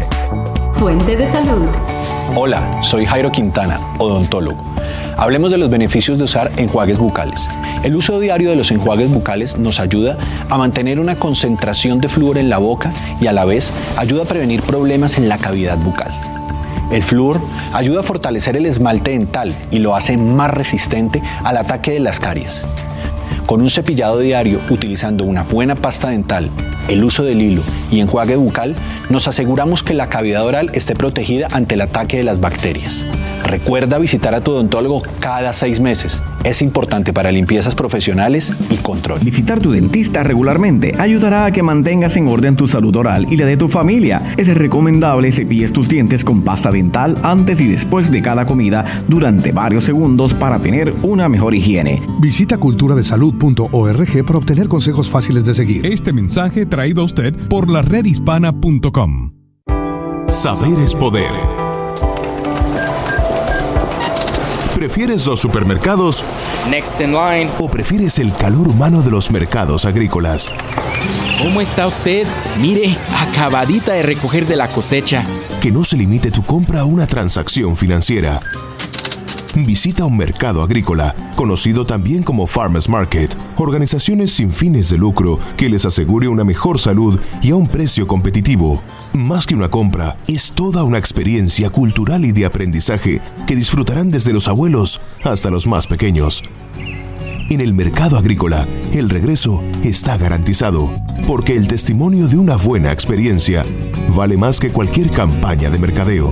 Fuente 0.75 1.17
de 1.17 1.27
salud. 1.27 1.65
Hola, 2.35 2.83
soy 2.83 3.07
Jairo 3.07 3.33
Quintana, 3.33 3.81
odontólogo. 3.99 4.78
Hablemos 5.17 5.51
de 5.51 5.59
los 5.59 5.71
beneficios 5.71 6.19
de 6.19 6.25
usar 6.25 6.51
enjuagues 6.57 6.99
bucales. 6.99 7.49
El 7.83 7.97
uso 7.97 8.21
diario 8.21 8.51
de 8.51 8.57
los 8.57 8.71
enjuagues 8.71 9.11
bucales 9.11 9.59
nos 9.59 9.81
ayuda 9.81 10.17
a 10.49 10.59
mantener 10.59 11.01
una 11.01 11.17
concentración 11.17 12.01
de 12.01 12.09
flúor 12.09 12.39
en 12.39 12.51
la 12.51 12.59
boca 12.59 12.93
y 13.21 13.27
a 13.27 13.33
la 13.33 13.45
vez 13.45 13.73
ayuda 13.97 14.23
a 14.23 14.27
prevenir 14.27 14.63
problemas 14.63 15.19
en 15.19 15.29
la 15.29 15.39
cavidad 15.39 15.79
bucal. 15.79 16.13
El 16.91 17.03
flúor 17.03 17.41
ayuda 17.75 18.01
a 18.01 18.03
fortalecer 18.03 18.57
el 18.57 18.65
esmalte 18.65 19.11
dental 19.11 19.55
y 19.71 19.79
lo 19.79 19.95
hace 19.95 20.17
más 20.17 20.51
resistente 20.51 21.23
al 21.45 21.59
ataque 21.59 21.93
de 21.93 22.01
las 22.01 22.19
caries. 22.19 22.63
Con 23.49 23.63
un 23.63 23.71
cepillado 23.71 24.19
diario 24.19 24.61
utilizando 24.69 25.25
una 25.25 25.43
buena 25.43 25.75
pasta 25.75 26.11
dental, 26.11 26.51
el 26.87 27.03
uso 27.03 27.25
del 27.25 27.41
hilo 27.41 27.63
y 27.91 28.01
enjuague 28.01 28.37
bucal, 28.37 28.77
nos 29.09 29.27
aseguramos 29.27 29.83
que 29.83 29.95
la 29.95 30.11
cavidad 30.11 30.45
oral 30.45 30.71
esté 30.75 30.95
protegida 30.95 31.49
ante 31.51 31.77
el 31.77 31.81
ataque 31.81 32.19
de 32.19 32.25
las 32.25 32.41
bacterias. 32.41 33.07
Recuerda 33.45 33.97
visitar 33.97 34.35
a 34.35 34.43
tu 34.43 34.51
odontólogo 34.51 35.01
cada 35.21 35.55
seis 35.55 35.81
meses. 35.81 36.23
Es 36.45 36.63
importante 36.63 37.13
para 37.13 37.33
limpiezas 37.33 37.75
profesionales 37.75 38.55
y 38.71 38.77
control. 38.77 39.21
Visitar 39.21 39.61
tu 39.61 39.73
dentista 39.73 40.23
regularmente 40.23 40.95
ayudará 40.99 41.45
a 41.45 41.53
que 41.53 41.63
mantengas 41.63 42.17
en 42.17 42.29
orden 42.29 42.57
tu 42.57 42.67
salud 42.67 42.95
oral 42.97 43.27
y 43.31 43.37
la 43.37 43.47
de 43.47 43.57
tu 43.57 43.69
familia. 43.69 44.35
Es 44.37 44.49
recomendable 44.57 45.33
cepilles 45.33 45.73
tus 45.73 45.89
dientes 45.89 46.25
con 46.25 46.43
pasta 46.43 46.71
dental 46.71 47.17
antes 47.23 47.61
y 47.61 47.69
después 47.69 48.11
de 48.11 48.23
cada 48.23 48.47
comida 48.47 48.85
durante 49.09 49.53
varios 49.53 49.85
segundos 49.85 50.35
para 50.35 50.59
tener 50.59 50.95
una 51.03 51.29
mejor 51.29 51.55
higiene. 51.55 52.03
Visita 52.21 52.59
culturadesalud.org 52.59 54.25
para 54.25 54.39
obtener 54.39 54.69
consejos 54.69 55.09
fáciles 55.09 55.45
de 55.45 55.55
seguir. 55.55 55.87
Este 55.87 56.13
mensaje 56.13 56.67
traído 56.67 57.03
a 57.03 57.05
usted 57.05 57.35
por 57.49 57.71
la 57.71 57.83
redhispana.com. 57.83 59.33
Saber 60.29 60.79
es 60.81 60.95
poder. 60.95 61.68
¿Prefieres 64.79 65.27
los 65.27 65.41
supermercados? 65.41 66.25
Next 66.71 67.01
in 67.01 67.11
line. 67.11 67.51
¿O 67.59 67.69
prefieres 67.69 68.21
el 68.21 68.33
calor 68.33 68.69
humano 68.69 69.03
de 69.03 69.11
los 69.11 69.29
mercados 69.33 69.85
agrícolas? 69.85 70.53
¿Cómo 71.43 71.61
está 71.61 71.89
usted? 71.89 72.29
Mire, 72.61 72.97
acabadita 73.19 73.95
de 73.95 74.05
recoger 74.05 74.47
de 74.47 74.55
la 74.55 74.69
cosecha. 74.69 75.27
Que 75.61 75.73
no 75.73 75.85
se 75.85 75.97
limite 75.97 76.31
tu 76.31 76.45
compra 76.45 76.83
a 76.83 76.85
una 76.85 77.09
transacción 77.09 77.77
financiera. 77.77 78.39
Visita 79.55 80.05
un 80.05 80.17
mercado 80.17 80.63
agrícola, 80.63 81.15
conocido 81.35 81.85
también 81.85 82.23
como 82.23 82.47
Farmers 82.47 82.89
Market, 82.89 83.35
organizaciones 83.57 84.31
sin 84.31 84.53
fines 84.53 84.91
de 84.91 84.99
lucro 84.99 85.39
que 85.57 85.69
les 85.69 85.85
asegure 85.85 86.29
una 86.29 86.45
mejor 86.45 86.81
salud 86.81 87.19
y 87.43 87.51
a 87.51 87.57
un 87.57 87.67
precio 87.67 88.07
competitivo. 88.07 88.83
Más 89.13 89.47
que 89.47 89.55
una 89.55 89.71
compra, 89.71 90.17
es 90.27 90.53
toda 90.53 90.85
una 90.85 90.99
experiencia 90.99 91.71
cultural 91.71 92.25
y 92.25 92.33
de 92.33 92.45
aprendizaje 92.45 93.21
que 93.47 93.57
disfrutarán 93.57 94.11
desde 94.11 94.33
los 94.33 94.49
abuelos 94.49 95.01
hasta 95.25 95.51
los 95.51 95.67
más 95.67 95.87
pequeños. 95.87 96.43
En 97.51 97.63
el 97.63 97.73
mercado 97.73 98.19
agrícola, 98.19 98.69
el 98.93 99.09
regreso 99.09 99.63
está 99.83 100.19
garantizado, 100.19 100.91
porque 101.27 101.57
el 101.57 101.67
testimonio 101.67 102.29
de 102.29 102.37
una 102.37 102.57
buena 102.57 102.93
experiencia 102.93 103.65
vale 104.15 104.37
más 104.37 104.61
que 104.61 104.71
cualquier 104.71 105.11
campaña 105.11 105.71
de 105.71 105.79
mercadeo. 105.79 106.31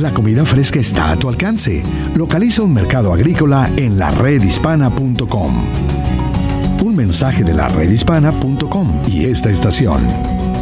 La 0.00 0.14
comida 0.14 0.44
fresca 0.44 0.78
está 0.78 1.10
a 1.10 1.16
tu 1.16 1.28
alcance. 1.28 1.82
Localiza 2.14 2.62
un 2.62 2.72
mercado 2.72 3.12
agrícola 3.12 3.68
en 3.76 3.98
la 3.98 4.12
redhispana.com. 4.12 5.64
Un 6.84 6.94
mensaje 6.94 7.42
de 7.42 7.54
la 7.54 7.68
redhispana.com 7.68 9.02
y 9.08 9.24
esta 9.24 9.50
estación. 9.50 10.57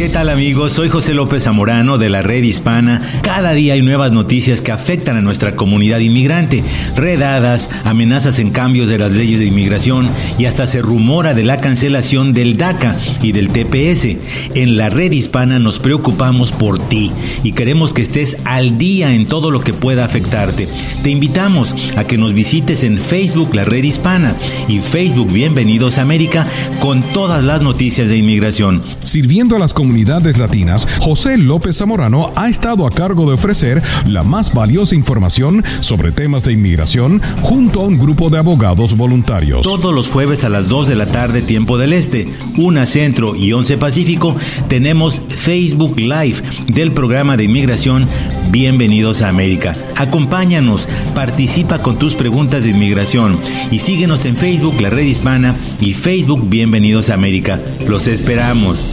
¿Qué 0.00 0.08
tal 0.08 0.30
amigos? 0.30 0.72
Soy 0.72 0.88
José 0.88 1.12
López 1.12 1.44
Zamorano 1.44 1.98
de 1.98 2.08
la 2.08 2.22
Red 2.22 2.42
Hispana. 2.44 3.02
Cada 3.20 3.52
día 3.52 3.74
hay 3.74 3.82
nuevas 3.82 4.12
noticias 4.12 4.62
que 4.62 4.72
afectan 4.72 5.18
a 5.18 5.20
nuestra 5.20 5.56
comunidad 5.56 5.98
inmigrante. 5.98 6.64
Redadas, 6.96 7.68
amenazas 7.84 8.38
en 8.38 8.48
cambios 8.48 8.88
de 8.88 8.96
las 8.96 9.12
leyes 9.12 9.40
de 9.40 9.44
inmigración 9.44 10.08
y 10.38 10.46
hasta 10.46 10.66
se 10.66 10.80
rumora 10.80 11.34
de 11.34 11.44
la 11.44 11.58
cancelación 11.58 12.32
del 12.32 12.56
DACA 12.56 12.96
y 13.20 13.32
del 13.32 13.50
TPS. 13.50 14.16
En 14.54 14.78
la 14.78 14.88
Red 14.88 15.12
Hispana 15.12 15.58
nos 15.58 15.78
preocupamos 15.78 16.52
por 16.52 16.78
ti 16.78 17.12
y 17.44 17.52
queremos 17.52 17.92
que 17.92 18.00
estés 18.00 18.38
al 18.46 18.78
día 18.78 19.12
en 19.12 19.26
todo 19.26 19.50
lo 19.50 19.60
que 19.60 19.74
pueda 19.74 20.06
afectarte. 20.06 20.66
Te 21.02 21.10
invitamos 21.10 21.76
a 21.98 22.04
que 22.04 22.16
nos 22.16 22.32
visites 22.32 22.84
en 22.84 22.98
Facebook 22.98 23.54
La 23.54 23.66
Red 23.66 23.84
Hispana 23.84 24.34
y 24.66 24.78
Facebook 24.78 25.30
Bienvenidos 25.30 25.98
a 25.98 26.02
América 26.02 26.46
con 26.80 27.02
todas 27.02 27.44
las 27.44 27.60
noticias 27.60 28.08
de 28.08 28.16
inmigración. 28.16 28.82
Sirviendo 29.02 29.56
a 29.56 29.58
las 29.58 29.74
comunidades 29.74 29.89
comunidades 29.90 30.38
latinas, 30.38 30.86
José 31.00 31.36
López 31.36 31.78
Zamorano 31.78 32.30
ha 32.36 32.48
estado 32.48 32.86
a 32.86 32.90
cargo 32.90 33.26
de 33.26 33.34
ofrecer 33.34 33.82
la 34.06 34.22
más 34.22 34.54
valiosa 34.54 34.94
información 34.94 35.64
sobre 35.80 36.12
temas 36.12 36.44
de 36.44 36.52
inmigración 36.52 37.20
junto 37.42 37.80
a 37.80 37.86
un 37.86 37.98
grupo 37.98 38.30
de 38.30 38.38
abogados 38.38 38.96
voluntarios. 38.96 39.62
Todos 39.62 39.92
los 39.92 40.06
jueves 40.06 40.44
a 40.44 40.48
las 40.48 40.68
2 40.68 40.86
de 40.86 40.94
la 40.94 41.06
tarde, 41.06 41.42
tiempo 41.42 41.76
del 41.76 41.92
Este, 41.92 42.28
1 42.56 42.86
Centro 42.86 43.34
y 43.34 43.52
11 43.52 43.78
Pacífico, 43.78 44.36
tenemos 44.68 45.20
Facebook 45.28 45.98
Live 45.98 46.40
del 46.68 46.92
programa 46.92 47.36
de 47.36 47.46
inmigración 47.46 48.06
Bienvenidos 48.50 49.22
a 49.22 49.28
América. 49.28 49.74
Acompáñanos, 49.96 50.88
participa 51.16 51.82
con 51.82 51.98
tus 51.98 52.14
preguntas 52.14 52.62
de 52.62 52.70
inmigración 52.70 53.36
y 53.72 53.80
síguenos 53.80 54.24
en 54.24 54.36
Facebook 54.36 54.80
La 54.80 54.90
Red 54.90 55.06
Hispana 55.06 55.56
y 55.80 55.94
Facebook 55.94 56.48
Bienvenidos 56.48 57.10
a 57.10 57.14
América. 57.14 57.60
Los 57.88 58.06
esperamos. 58.06 58.88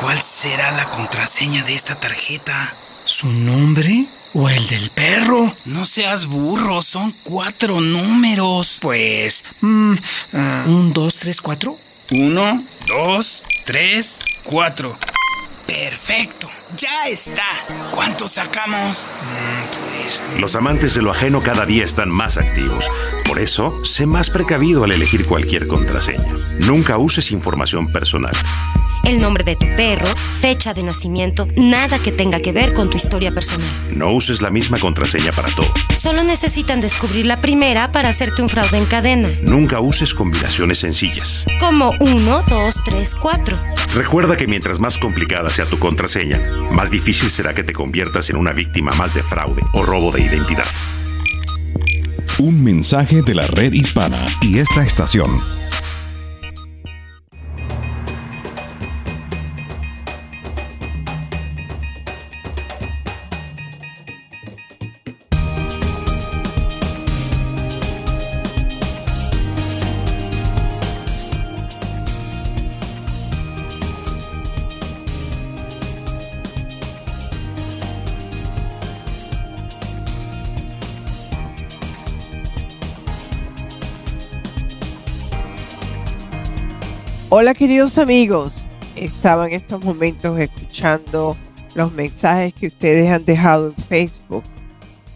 ¿Cuál 0.00 0.18
será 0.18 0.70
la 0.72 0.90
contraseña 0.90 1.62
de 1.62 1.74
esta 1.74 1.98
tarjeta? 1.98 2.74
¿Su 3.04 3.28
nombre? 3.28 4.06
¿O 4.34 4.48
el 4.48 4.66
del 4.68 4.90
perro? 4.90 5.50
No 5.64 5.84
seas 5.84 6.26
burro, 6.26 6.82
son 6.82 7.14
cuatro 7.22 7.80
números. 7.80 8.78
Pues... 8.82 9.44
Mm, 9.60 9.92
uh, 9.92 10.70
¿Un, 10.70 10.92
dos, 10.92 11.16
tres, 11.16 11.40
cuatro? 11.40 11.78
Uno, 12.10 12.62
dos, 12.86 13.44
tres, 13.64 14.20
cuatro. 14.44 14.98
Perfecto, 15.66 16.48
ya 16.76 17.06
está. 17.06 17.46
¿Cuánto 17.92 18.28
sacamos? 18.28 19.08
Mm, 19.22 20.02
pues... 20.02 20.22
Los 20.38 20.54
amantes 20.56 20.94
de 20.94 21.02
lo 21.02 21.12
ajeno 21.12 21.42
cada 21.42 21.64
día 21.64 21.84
están 21.84 22.10
más 22.10 22.36
activos. 22.36 22.90
Por 23.24 23.38
eso, 23.38 23.82
sé 23.84 24.04
más 24.06 24.28
precavido 24.28 24.84
al 24.84 24.92
elegir 24.92 25.26
cualquier 25.26 25.66
contraseña. 25.66 26.34
Nunca 26.60 26.98
uses 26.98 27.32
información 27.32 27.90
personal 27.90 28.34
el 29.04 29.20
nombre 29.20 29.44
de 29.44 29.56
tu 29.56 29.66
perro, 29.76 30.06
fecha 30.40 30.74
de 30.74 30.82
nacimiento, 30.82 31.48
nada 31.56 31.98
que 31.98 32.12
tenga 32.12 32.40
que 32.40 32.52
ver 32.52 32.74
con 32.74 32.90
tu 32.90 32.96
historia 32.96 33.32
personal. 33.32 33.68
No 33.94 34.12
uses 34.12 34.42
la 34.42 34.50
misma 34.50 34.78
contraseña 34.78 35.32
para 35.32 35.48
todo. 35.48 35.68
Solo 35.96 36.22
necesitan 36.24 36.80
descubrir 36.80 37.26
la 37.26 37.36
primera 37.36 37.90
para 37.92 38.08
hacerte 38.08 38.42
un 38.42 38.48
fraude 38.48 38.78
en 38.78 38.86
cadena. 38.86 39.28
Nunca 39.42 39.80
uses 39.80 40.14
combinaciones 40.14 40.78
sencillas. 40.78 41.46
Como 41.60 41.92
1, 42.00 42.44
2, 42.48 42.74
3, 42.84 43.14
4. 43.14 43.58
Recuerda 43.94 44.36
que 44.36 44.46
mientras 44.46 44.80
más 44.80 44.98
complicada 44.98 45.50
sea 45.50 45.64
tu 45.64 45.78
contraseña, 45.78 46.38
más 46.72 46.90
difícil 46.90 47.30
será 47.30 47.54
que 47.54 47.64
te 47.64 47.72
conviertas 47.72 48.30
en 48.30 48.36
una 48.36 48.52
víctima 48.52 48.92
más 48.92 49.14
de 49.14 49.22
fraude 49.22 49.62
o 49.72 49.82
robo 49.82 50.12
de 50.12 50.20
identidad. 50.20 50.66
Un 52.38 52.62
mensaje 52.62 53.22
de 53.22 53.34
la 53.34 53.46
red 53.46 53.72
hispana 53.72 54.24
y 54.42 54.58
esta 54.58 54.84
estación. 54.84 55.57
Hola 87.40 87.54
queridos 87.54 87.98
amigos, 87.98 88.66
estaba 88.96 89.46
en 89.46 89.54
estos 89.54 89.84
momentos 89.84 90.40
escuchando 90.40 91.36
los 91.76 91.92
mensajes 91.92 92.52
que 92.52 92.66
ustedes 92.66 93.12
han 93.12 93.24
dejado 93.24 93.68
en 93.68 93.76
Facebook 93.76 94.42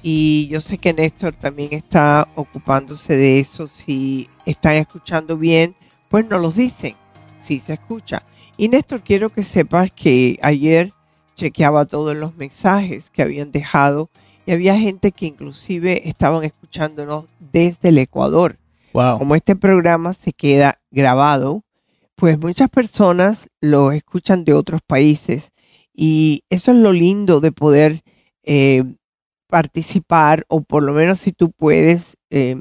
y 0.04 0.46
yo 0.46 0.60
sé 0.60 0.78
que 0.78 0.92
Néstor 0.94 1.32
también 1.32 1.70
está 1.72 2.28
ocupándose 2.36 3.16
de 3.16 3.40
eso. 3.40 3.66
Si 3.66 4.30
están 4.46 4.74
escuchando 4.74 5.36
bien, 5.36 5.74
pues 6.08 6.24
no 6.28 6.38
los 6.38 6.54
dicen, 6.54 6.94
si 7.38 7.58
se 7.58 7.72
escucha. 7.72 8.22
Y 8.56 8.68
Néstor, 8.68 9.02
quiero 9.02 9.28
que 9.28 9.42
sepas 9.42 9.90
que 9.90 10.38
ayer 10.42 10.92
chequeaba 11.34 11.86
todos 11.86 12.16
los 12.16 12.36
mensajes 12.36 13.10
que 13.10 13.22
habían 13.22 13.50
dejado 13.50 14.10
y 14.46 14.52
había 14.52 14.78
gente 14.78 15.10
que 15.10 15.26
inclusive 15.26 16.08
estaban 16.08 16.44
escuchándonos 16.44 17.24
desde 17.40 17.88
el 17.88 17.98
Ecuador. 17.98 18.60
Wow. 18.92 19.18
Como 19.18 19.34
este 19.34 19.56
programa 19.56 20.14
se 20.14 20.32
queda 20.32 20.78
grabado, 20.92 21.64
pues 22.22 22.38
muchas 22.38 22.70
personas 22.70 23.48
lo 23.60 23.90
escuchan 23.90 24.44
de 24.44 24.54
otros 24.54 24.80
países 24.80 25.50
y 25.92 26.44
eso 26.50 26.70
es 26.70 26.76
lo 26.76 26.92
lindo 26.92 27.40
de 27.40 27.50
poder 27.50 28.02
eh, 28.44 28.84
participar 29.48 30.44
o 30.46 30.60
por 30.60 30.84
lo 30.84 30.92
menos 30.92 31.18
si 31.18 31.32
tú 31.32 31.50
puedes 31.50 32.16
eh, 32.30 32.54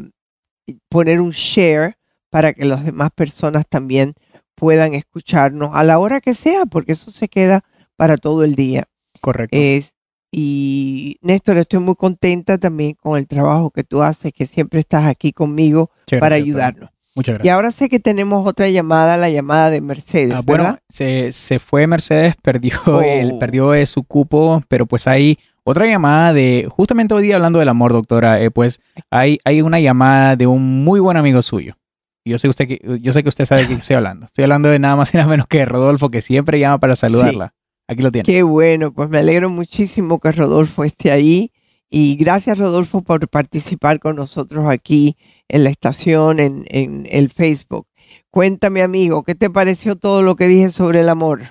poner 0.90 1.22
un 1.22 1.30
share 1.30 1.96
para 2.32 2.54
que 2.54 2.66
las 2.66 2.84
demás 2.84 3.12
personas 3.12 3.68
también 3.70 4.16
puedan 4.56 4.96
escucharnos 4.96 5.76
a 5.76 5.84
la 5.84 6.00
hora 6.00 6.22
que 6.22 6.34
sea, 6.34 6.66
porque 6.66 6.94
eso 6.94 7.12
se 7.12 7.28
queda 7.28 7.64
para 7.96 8.18
todo 8.18 8.44
el 8.44 8.56
día. 8.56 8.86
Correcto. 9.22 9.56
Es, 9.56 9.94
y 10.32 11.18
Néstor, 11.22 11.60
estoy 11.60 11.82
muy 11.82 11.94
contenta 11.94 12.58
también 12.58 12.96
con 12.96 13.16
el 13.16 13.28
trabajo 13.28 13.70
que 13.70 13.84
tú 13.84 14.02
haces, 14.02 14.34
que 14.34 14.48
siempre 14.48 14.80
estás 14.80 15.06
aquí 15.06 15.34
conmigo 15.34 15.92
para 16.20 16.34
ayudarnos. 16.34 16.90
Muchas 17.22 17.36
gracias. 17.36 17.46
Y 17.46 17.50
ahora 17.50 17.72
sé 17.72 17.88
que 17.88 18.00
tenemos 18.00 18.48
otra 18.48 18.68
llamada, 18.70 19.16
la 19.16 19.30
llamada 19.30 19.70
de 19.70 19.80
Mercedes. 19.80 20.34
Ah, 20.36 20.42
bueno, 20.44 20.78
se, 20.90 21.32
se, 21.32 21.60
fue 21.60 21.86
Mercedes, 21.86 22.36
perdió, 22.42 23.02
el, 23.02 23.34
Oh. 23.34 23.40
perdió 23.40 23.74
eh, 23.76 23.86
su 23.86 24.04
cupo, 24.04 24.64
pero 24.68 24.88
pues 24.88 25.06
hay 25.08 25.38
otra 25.64 25.86
llamada 25.86 26.34
de, 26.34 26.68
justamente 26.70 27.14
hoy 27.14 27.24
día 27.24 27.36
hablando 27.36 27.60
del 27.60 27.70
amor, 27.70 27.94
doctora, 27.94 28.42
eh, 28.42 28.50
pues 28.50 28.82
hay, 29.12 29.38
hay 29.46 29.62
una 29.62 29.80
llamada 29.80 30.36
de 30.36 30.48
un 30.48 30.84
muy 30.84 31.00
buen 31.00 31.18
amigo 31.18 31.42
suyo. 31.44 31.78
Yo 32.26 32.40
sé, 32.40 32.50
usted 32.50 32.68
que, 32.68 32.80
yo 33.02 33.14
sé 33.14 33.24
que 33.24 33.30
usted 33.30 33.46
sabe 33.46 33.62
de 33.62 33.68
qué 33.68 33.74
estoy 33.76 33.96
hablando. 33.96 34.26
Estoy 34.26 34.44
hablando 34.44 34.70
de 34.70 34.80
nada 34.80 34.96
más 34.96 35.14
y 35.14 35.18
nada 35.18 35.30
menos 35.30 35.48
que 35.48 35.60
de 35.60 35.66
Rodolfo, 35.66 36.10
que 36.10 36.22
siempre 36.22 36.60
llama 36.60 36.80
para 36.80 36.96
saludarla. 36.96 37.54
Aquí 37.88 38.02
lo 38.02 38.12
tiene. 38.12 38.26
Qué 38.26 38.44
bueno, 38.44 38.92
pues 38.92 39.10
me 39.10 39.20
alegro 39.20 39.50
muchísimo 39.50 40.20
que 40.20 40.32
Rodolfo 40.32 40.84
esté 40.84 41.12
ahí. 41.12 41.52
Y 41.94 42.16
gracias, 42.16 42.58
Rodolfo, 42.58 43.04
por 43.04 43.28
participar 43.28 44.00
con 44.00 44.16
nosotros 44.16 44.66
aquí 44.68 45.18
en 45.50 45.66
la 45.66 45.70
estación, 45.70 46.40
en, 46.40 46.64
en 46.70 47.04
el 47.12 47.30
Facebook. 47.30 47.86
Cuéntame, 48.30 48.82
amigo, 48.82 49.24
¿qué 49.24 49.36
te 49.36 49.50
pareció 49.50 49.98
todo 49.98 50.22
lo 50.22 50.38
que 50.38 50.46
dije 50.46 50.70
sobre 50.72 51.02
el 51.02 51.10
amor? 51.10 51.42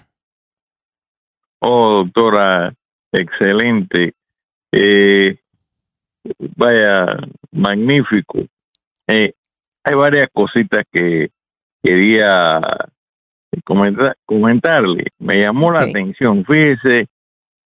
Oh, 1.59 2.05
doctora, 2.05 2.73
excelente. 3.13 4.15
Eh, 4.73 5.39
vaya, 6.57 7.19
magnífico. 7.53 8.39
Eh, 9.07 9.35
hay 9.85 9.95
varias 9.95 10.29
cositas 10.33 10.87
que 10.91 11.29
quería 11.83 12.61
comentar, 13.63 14.17
comentarle. 14.25 15.05
Me 15.19 15.37
llamó 15.43 15.71
la 15.71 15.81
atención. 15.81 16.47
Fíjese, 16.47 17.09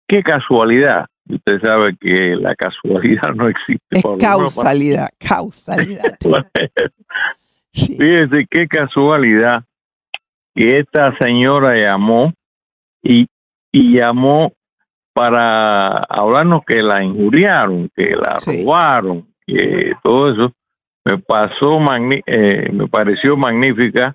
qué 0.09 0.23
casualidad. 0.23 1.07
Usted 1.29 1.61
sabe 1.65 1.97
que 1.99 2.37
la 2.37 2.55
casualidad 2.55 3.35
no 3.35 3.49
existe. 3.49 3.83
Es 3.91 4.03
por 4.03 4.13
lo 4.13 4.17
menos 4.19 4.55
para- 4.55 4.69
causalidad, 4.71 5.09
causalidad. 5.19 6.19
Fíjese 7.73 8.47
qué 8.49 8.67
casualidad 8.69 9.65
que 10.55 10.79
esta 10.79 11.17
señora 11.19 11.75
llamó 11.75 12.33
y, 13.03 13.27
y 13.73 13.99
llamó 13.99 14.53
para 15.13 15.99
hablarnos 16.09 16.63
que 16.65 16.81
la 16.81 17.03
injuriaron, 17.03 17.89
que 17.95 18.15
la 18.17 18.39
robaron, 18.45 19.27
que 19.47 19.93
todo 20.03 20.33
eso. 20.33 20.53
Me 21.07 21.19
pasó, 21.19 21.79
magni- 21.81 22.23
eh, 22.27 22.71
me 22.73 22.87
pareció 22.89 23.37
magnífica 23.37 24.15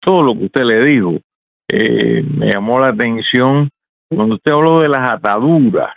todo 0.00 0.22
lo 0.22 0.34
que 0.34 0.44
usted 0.46 0.64
le 0.64 0.80
dijo. 0.90 1.12
Eh, 1.68 2.22
me 2.22 2.50
llamó 2.52 2.78
la 2.80 2.90
atención 2.90 3.70
cuando 4.08 4.34
usted 4.34 4.52
habló 4.52 4.80
de 4.80 4.88
las 4.88 5.12
ataduras, 5.12 5.94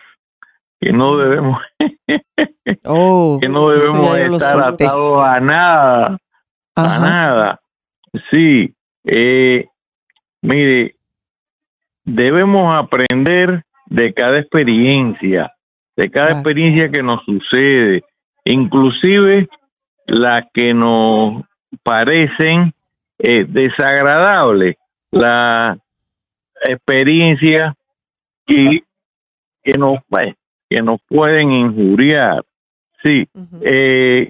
que 0.84 0.92
no 0.92 1.18
debemos, 1.18 1.62
que 1.80 3.50
no 3.50 3.70
debemos 3.70 4.10
Oh, 4.10 4.16
estar 4.16 4.60
atados 4.60 5.18
a 5.18 5.40
nada, 5.40 6.18
a 6.76 7.00
nada. 7.00 7.60
Sí, 8.32 8.74
eh, 9.06 9.68
mire, 10.42 10.96
debemos 12.04 12.76
aprender 12.76 13.64
de 13.86 14.14
cada 14.14 14.40
experiencia, 14.40 15.54
de 15.96 16.12
cada 16.12 16.34
experiencia 16.34 16.90
que 16.90 17.02
nos 17.02 17.24
sucede, 17.24 18.04
inclusive 18.44 19.48
las 20.06 20.48
que 20.54 20.74
nos 20.74 21.44
parecen 21.82 22.74
eh, 23.20 23.46
desagradables, 23.48 24.76
la 25.12 25.78
experiencia 26.68 27.74
que, 28.46 28.84
que 29.64 29.78
nos 29.78 30.00
bueno, 30.10 30.34
que 30.70 30.82
nos 30.82 31.00
pueden 31.08 31.52
injuriar. 31.52 32.44
Sí, 33.04 33.28
eh, 33.64 34.30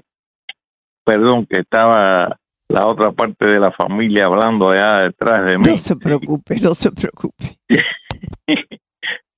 perdón 1.04 1.46
que 1.46 1.60
estaba 1.60 2.36
la 2.68 2.86
otra 2.86 3.12
parte 3.12 3.48
de 3.48 3.60
la 3.60 3.70
familia 3.70 4.26
hablando 4.26 4.70
allá 4.70 5.04
detrás 5.04 5.46
de 5.46 5.58
mí. 5.58 5.64
No 5.66 5.76
se 5.76 5.96
preocupe, 5.96 6.56
no 6.60 6.74
se 6.74 6.90
preocupe. 6.90 7.58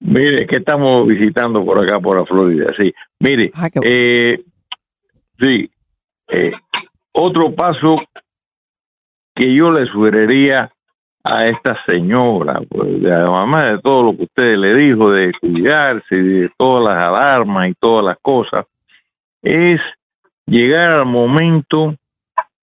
Mire, 0.01 0.47
que 0.47 0.57
estamos 0.57 1.07
visitando 1.07 1.65
por 1.65 1.83
acá, 1.83 2.01
por 2.01 2.19
la 2.19 2.25
Florida, 2.25 2.67
sí. 2.79 2.93
Mire, 3.21 3.51
eh, 3.83 4.43
sí, 5.39 5.71
eh, 6.29 6.53
otro 7.13 7.55
paso 7.55 7.97
que 9.35 9.55
yo 9.55 9.71
le 9.71 9.87
sugeriría 9.87 10.71
a 11.31 11.47
esta 11.47 11.77
señora, 11.87 12.55
pues, 12.69 13.01
de- 13.03 13.13
además 13.13 13.65
de 13.71 13.79
todo 13.81 14.03
lo 14.05 14.17
que 14.17 14.25
usted 14.25 14.57
le 14.57 14.75
dijo, 14.75 15.11
de 15.11 15.33
cuidarse, 15.41 16.15
de 16.17 16.51
todas 16.57 16.89
las 16.89 17.05
alarmas 17.05 17.69
y 17.71 17.75
todas 17.75 18.03
las 18.03 18.19
cosas, 18.21 18.67
es 19.43 19.81
llegar 20.47 20.91
al 20.93 21.07
momento 21.07 21.95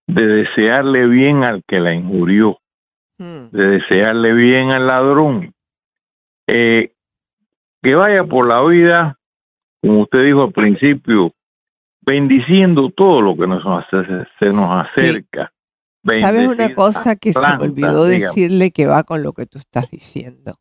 de 0.08 0.26
desearle 0.26 1.08
bien 1.08 1.44
al 1.44 1.64
que 1.68 1.80
la 1.80 1.94
injurió, 1.94 2.58
de 3.52 3.68
desearle 3.80 4.34
bien 4.34 4.74
al 4.74 4.86
ladrón. 4.88 5.54
Eh, 6.48 6.92
que 7.82 7.96
vaya 7.96 8.24
por 8.26 8.52
la 8.52 8.62
vida, 8.66 9.18
como 9.82 10.02
usted 10.02 10.24
dijo 10.24 10.44
al 10.44 10.52
principio, 10.52 11.32
bendiciendo 12.06 12.90
todo 12.90 13.22
lo 13.22 13.36
que 13.38 13.48
nos 13.48 13.64
hace- 13.66 14.26
se 14.42 14.50
nos 14.50 14.70
acerca. 14.88 15.53
¿Sabes 16.04 16.48
una 16.48 16.76
cosa 16.76 17.16
que 17.16 17.32
se 17.34 17.40
me 17.40 17.64
olvidó 17.64 18.06
decirle 18.06 18.72
que 18.72 18.88
va 18.88 19.04
con 19.04 19.24
lo 19.24 19.34
que 19.34 19.46
tú 19.46 19.58
estás 19.58 19.90
diciendo? 19.90 20.60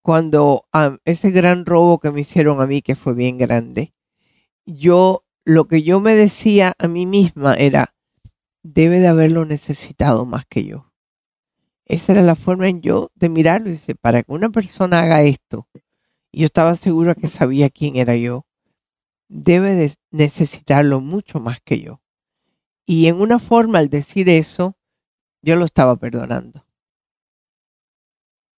Cuando 0.00 0.66
ese 1.04 1.30
gran 1.32 1.66
robo 1.66 1.98
que 1.98 2.12
me 2.12 2.20
hicieron 2.20 2.60
a 2.60 2.66
mí, 2.66 2.82
que 2.82 2.94
fue 2.94 3.14
bien 3.14 3.38
grande, 3.38 3.92
yo, 4.64 5.24
lo 5.44 5.66
que 5.66 5.82
yo 5.82 6.00
me 6.00 6.14
decía 6.14 6.74
a 6.78 6.86
mí 6.86 7.06
misma 7.06 7.54
era, 7.54 7.94
debe 8.62 9.00
de 9.00 9.08
haberlo 9.08 9.44
necesitado 9.44 10.24
más 10.24 10.46
que 10.46 10.64
yo. 10.64 10.92
Esa 11.84 12.12
era 12.12 12.22
la 12.22 12.36
forma 12.36 12.68
en 12.68 12.80
yo 12.80 13.10
de 13.14 13.28
mirarlo 13.28 13.68
y 13.68 13.72
dice, 13.72 13.94
para 13.94 14.22
que 14.22 14.32
una 14.32 14.50
persona 14.50 15.00
haga 15.00 15.22
esto, 15.22 15.68
y 16.30 16.40
yo 16.40 16.46
estaba 16.46 16.76
segura 16.76 17.14
que 17.14 17.28
sabía 17.28 17.70
quién 17.70 17.96
era 17.96 18.16
yo, 18.16 18.46
debe 19.28 19.74
de 19.74 19.94
necesitarlo 20.10 21.00
mucho 21.00 21.40
más 21.40 21.60
que 21.60 21.80
yo. 21.80 22.00
Y 22.84 23.08
en 23.08 23.20
una 23.20 23.40
forma, 23.40 23.78
al 23.78 23.88
decir 23.88 24.28
eso, 24.28 24.75
yo 25.46 25.56
lo 25.56 25.64
estaba 25.64 25.96
perdonando. 25.96 26.60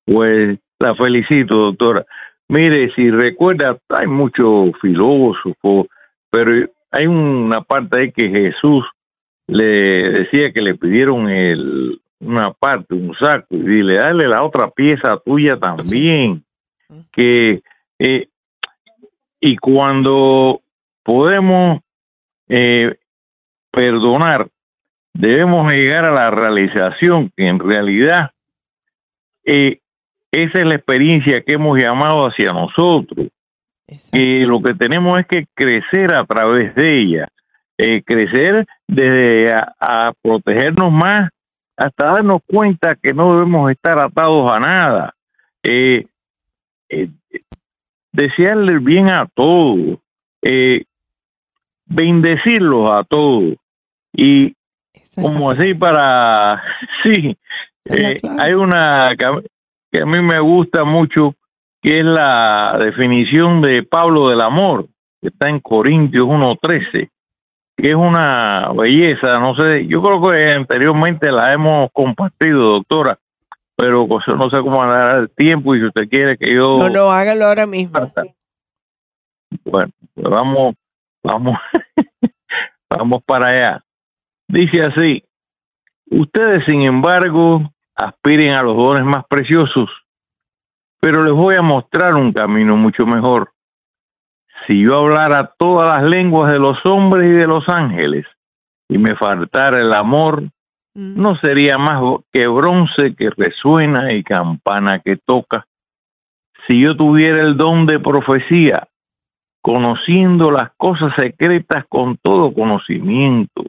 Pues 0.07 0.59
la 0.79 0.95
felicito, 0.95 1.57
doctora. 1.57 2.07
Mire, 2.49 2.91
si 2.95 3.11
recuerda, 3.11 3.79
hay 3.91 4.07
muchos 4.07 4.73
filósofos, 4.81 5.87
pero 6.31 6.67
hay 6.91 7.07
una 7.07 7.61
parte 7.61 8.01
ahí 8.01 8.13
que 8.13 8.31
Jesús 8.31 8.85
le 9.47 10.13
decía 10.13 10.51
que 10.53 10.63
le 10.63 10.77
pidieron 10.77 11.29
el, 11.29 12.01
una 12.21 12.53
parte, 12.53 12.95
un 12.95 13.15
saco, 13.15 13.47
y 13.51 13.59
dile, 13.59 13.99
dale 13.99 14.27
la 14.27 14.43
otra 14.43 14.71
pieza 14.71 15.19
tuya 15.25 15.59
también. 15.59 16.43
Que, 17.13 17.61
eh, 17.99 18.29
y 19.41 19.57
cuando 19.59 20.63
podemos 21.03 21.81
eh, 22.49 22.97
perdonar, 23.71 24.49
debemos 25.19 25.73
llegar 25.73 26.07
a 26.07 26.13
la 26.13 26.31
realización 26.31 27.31
que 27.37 27.49
en 27.49 27.59
realidad 27.59 28.31
eh, 29.45 29.79
esa 30.31 30.61
es 30.61 30.67
la 30.67 30.77
experiencia 30.77 31.43
que 31.45 31.55
hemos 31.55 31.79
llamado 31.79 32.27
hacia 32.27 32.53
nosotros, 32.53 33.29
que 34.13 34.45
lo 34.47 34.63
que 34.63 34.75
tenemos 34.75 35.19
es 35.19 35.27
que 35.27 35.47
crecer 35.55 36.15
a 36.15 36.25
través 36.25 36.75
de 36.75 37.01
ella, 37.01 37.29
eh, 37.77 38.03
crecer 38.03 38.67
desde 38.87 39.53
a, 39.53 39.75
a 39.81 40.13
protegernos 40.23 40.93
más 40.93 41.31
hasta 41.77 42.09
darnos 42.09 42.43
cuenta 42.47 42.97
que 42.97 43.13
no 43.13 43.35
debemos 43.35 43.71
estar 43.71 44.01
atados 44.01 44.51
a 44.55 44.61
nada. 44.61 45.15
Eh, 45.63 46.07
eh, 46.89 47.09
desearle 48.13 48.79
bien 48.79 49.11
a 49.13 49.27
todos, 49.33 49.99
eh, 50.43 50.85
bendecirlos 51.87 52.91
a 52.91 53.05
todos. 53.05 53.55
Y 54.13 54.55
como 55.21 55.51
así 55.51 55.75
para, 55.75 56.63
sí, 57.03 57.37
eh, 57.85 58.17
hay 58.39 58.53
una 58.53 59.15
que 59.91 60.03
a 60.03 60.07
mí 60.07 60.23
me 60.23 60.41
gusta 60.41 60.85
mucho, 60.85 61.35
que 61.83 62.01
es 62.01 62.05
la 62.05 62.79
definición 62.83 63.63
de 63.63 63.83
Pablo 63.83 64.29
del 64.29 64.41
amor, 64.41 64.87
que 65.21 65.29
está 65.29 65.49
en 65.49 65.61
Corintios 65.61 66.27
1.13, 66.27 67.11
que 67.77 67.89
es 67.89 67.95
una 67.95 68.73
belleza, 68.77 69.35
no 69.41 69.55
sé, 69.57 69.87
yo 69.87 70.03
creo 70.03 70.21
que 70.23 70.59
anteriormente 70.59 71.31
la 71.31 71.53
hemos 71.53 71.91
compartido, 71.93 72.71
doctora, 72.71 73.19
pero 73.77 74.07
no 74.07 74.51
sé 74.51 74.61
cómo 74.61 74.85
dará 74.85 75.21
el 75.21 75.31
tiempo 75.31 75.75
y 75.75 75.81
si 75.81 75.87
usted 75.87 76.09
quiere 76.09 76.37
que 76.37 76.53
yo... 76.53 76.79
No, 76.79 76.89
no, 76.89 77.11
hágalo 77.11 77.47
ahora 77.47 77.67
mismo. 77.67 77.99
Bueno, 79.65 79.91
pues 80.15 80.27
vamos, 80.29 80.75
vamos, 81.23 81.57
vamos 82.91 83.23
para 83.25 83.51
allá. 83.51 83.85
Dice 84.49 84.81
así, 84.81 85.23
ustedes 86.11 86.65
sin 86.67 86.81
embargo 86.81 87.71
aspiren 87.95 88.55
a 88.55 88.63
los 88.63 88.77
dones 88.77 89.05
más 89.05 89.27
preciosos, 89.29 89.91
pero 90.99 91.23
les 91.23 91.35
voy 91.35 91.55
a 91.57 91.63
mostrar 91.63 92.15
un 92.15 92.33
camino 92.33 92.75
mucho 92.75 93.05
mejor. 93.05 93.51
Si 94.67 94.83
yo 94.83 94.95
hablara 94.97 95.53
todas 95.59 95.99
las 95.99 96.11
lenguas 96.11 96.51
de 96.51 96.59
los 96.59 96.79
hombres 96.87 97.27
y 97.27 97.33
de 97.33 97.47
los 97.47 97.69
ángeles 97.69 98.25
y 98.89 98.97
me 98.97 99.17
faltara 99.17 99.83
el 99.83 99.93
amor, 99.93 100.45
mm. 100.95 101.21
no 101.21 101.37
sería 101.37 101.77
más 101.77 102.01
que 102.33 102.49
bronce 102.49 103.15
que 103.17 103.29
resuena 103.29 104.15
y 104.15 104.25
campana 104.25 105.01
que 105.01 105.19
toca. 105.27 105.67
Si 106.67 106.83
yo 106.83 106.97
tuviera 106.97 107.43
el 107.43 107.59
don 107.59 107.85
de 107.85 108.01
profecía, 108.01 108.89
conociendo 109.61 110.51
las 110.51 110.71
cosas 110.79 111.13
secretas 111.19 111.85
con 111.91 112.17
todo 112.17 112.55
conocimiento, 112.55 113.65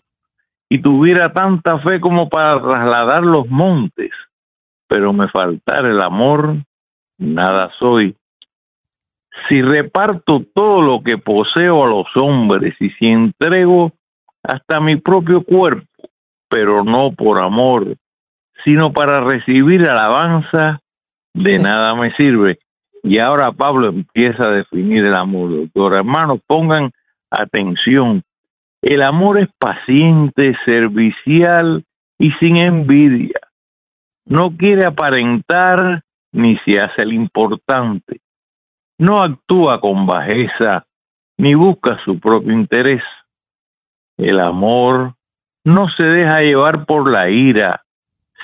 y 0.69 0.81
tuviera 0.81 1.33
tanta 1.33 1.79
fe 1.79 1.99
como 1.99 2.29
para 2.29 2.61
trasladar 2.61 3.23
los 3.23 3.47
montes, 3.47 4.11
pero 4.87 5.11
me 5.11 5.27
faltara 5.29 5.89
el 5.89 6.01
amor, 6.01 6.57
nada 7.17 7.71
soy. 7.79 8.15
Si 9.49 9.61
reparto 9.61 10.43
todo 10.53 10.81
lo 10.81 11.01
que 11.01 11.17
poseo 11.17 11.83
a 11.83 11.89
los 11.89 12.07
hombres 12.15 12.75
y 12.79 12.89
si 12.91 13.07
entrego 13.07 13.91
hasta 14.43 14.79
mi 14.79 14.97
propio 14.97 15.43
cuerpo, 15.43 15.87
pero 16.49 16.83
no 16.83 17.11
por 17.11 17.41
amor, 17.41 17.95
sino 18.63 18.91
para 18.91 19.21
recibir 19.21 19.89
alabanza, 19.89 20.79
de 21.33 21.57
nada 21.57 21.95
me 21.95 22.13
sirve. 22.15 22.59
Y 23.03 23.19
ahora 23.19 23.51
Pablo 23.51 23.89
empieza 23.89 24.49
a 24.49 24.51
definir 24.51 25.05
el 25.05 25.15
amor, 25.15 25.49
doctor. 25.51 25.95
Hermanos, 25.95 26.39
pongan 26.45 26.91
atención. 27.31 28.23
El 28.81 29.03
amor 29.03 29.39
es 29.39 29.49
paciente, 29.57 30.55
servicial 30.65 31.83
y 32.17 32.31
sin 32.33 32.57
envidia. 32.57 33.39
No 34.25 34.55
quiere 34.55 34.85
aparentar 34.85 36.03
ni 36.31 36.57
se 36.59 36.79
hace 36.79 37.01
el 37.01 37.13
importante. 37.13 38.21
No 38.97 39.21
actúa 39.21 39.79
con 39.81 40.05
bajeza 40.05 40.85
ni 41.37 41.55
busca 41.55 41.99
su 42.05 42.19
propio 42.19 42.53
interés. 42.53 43.03
El 44.17 44.39
amor 44.39 45.15
no 45.63 45.87
se 45.97 46.05
deja 46.05 46.41
llevar 46.41 46.85
por 46.85 47.11
la 47.11 47.29
ira, 47.29 47.83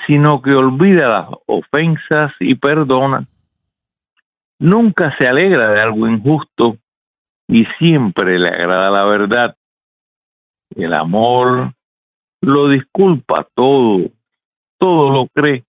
sino 0.06 0.40
que 0.42 0.50
olvida 0.50 1.08
las 1.08 1.28
ofensas 1.46 2.32
y 2.40 2.54
perdona. 2.54 3.26
Nunca 4.58 5.14
se 5.18 5.26
alegra 5.26 5.72
de 5.72 5.80
algo 5.80 6.08
injusto 6.08 6.76
y 7.48 7.64
siempre 7.78 8.38
le 8.38 8.48
agrada 8.48 8.90
la 8.90 9.04
verdad. 9.04 9.56
El 10.74 10.94
amor 10.94 11.74
lo 12.40 12.68
disculpa 12.68 13.46
todo, 13.54 14.10
todo 14.78 15.10
lo 15.10 15.26
cree, 15.28 15.64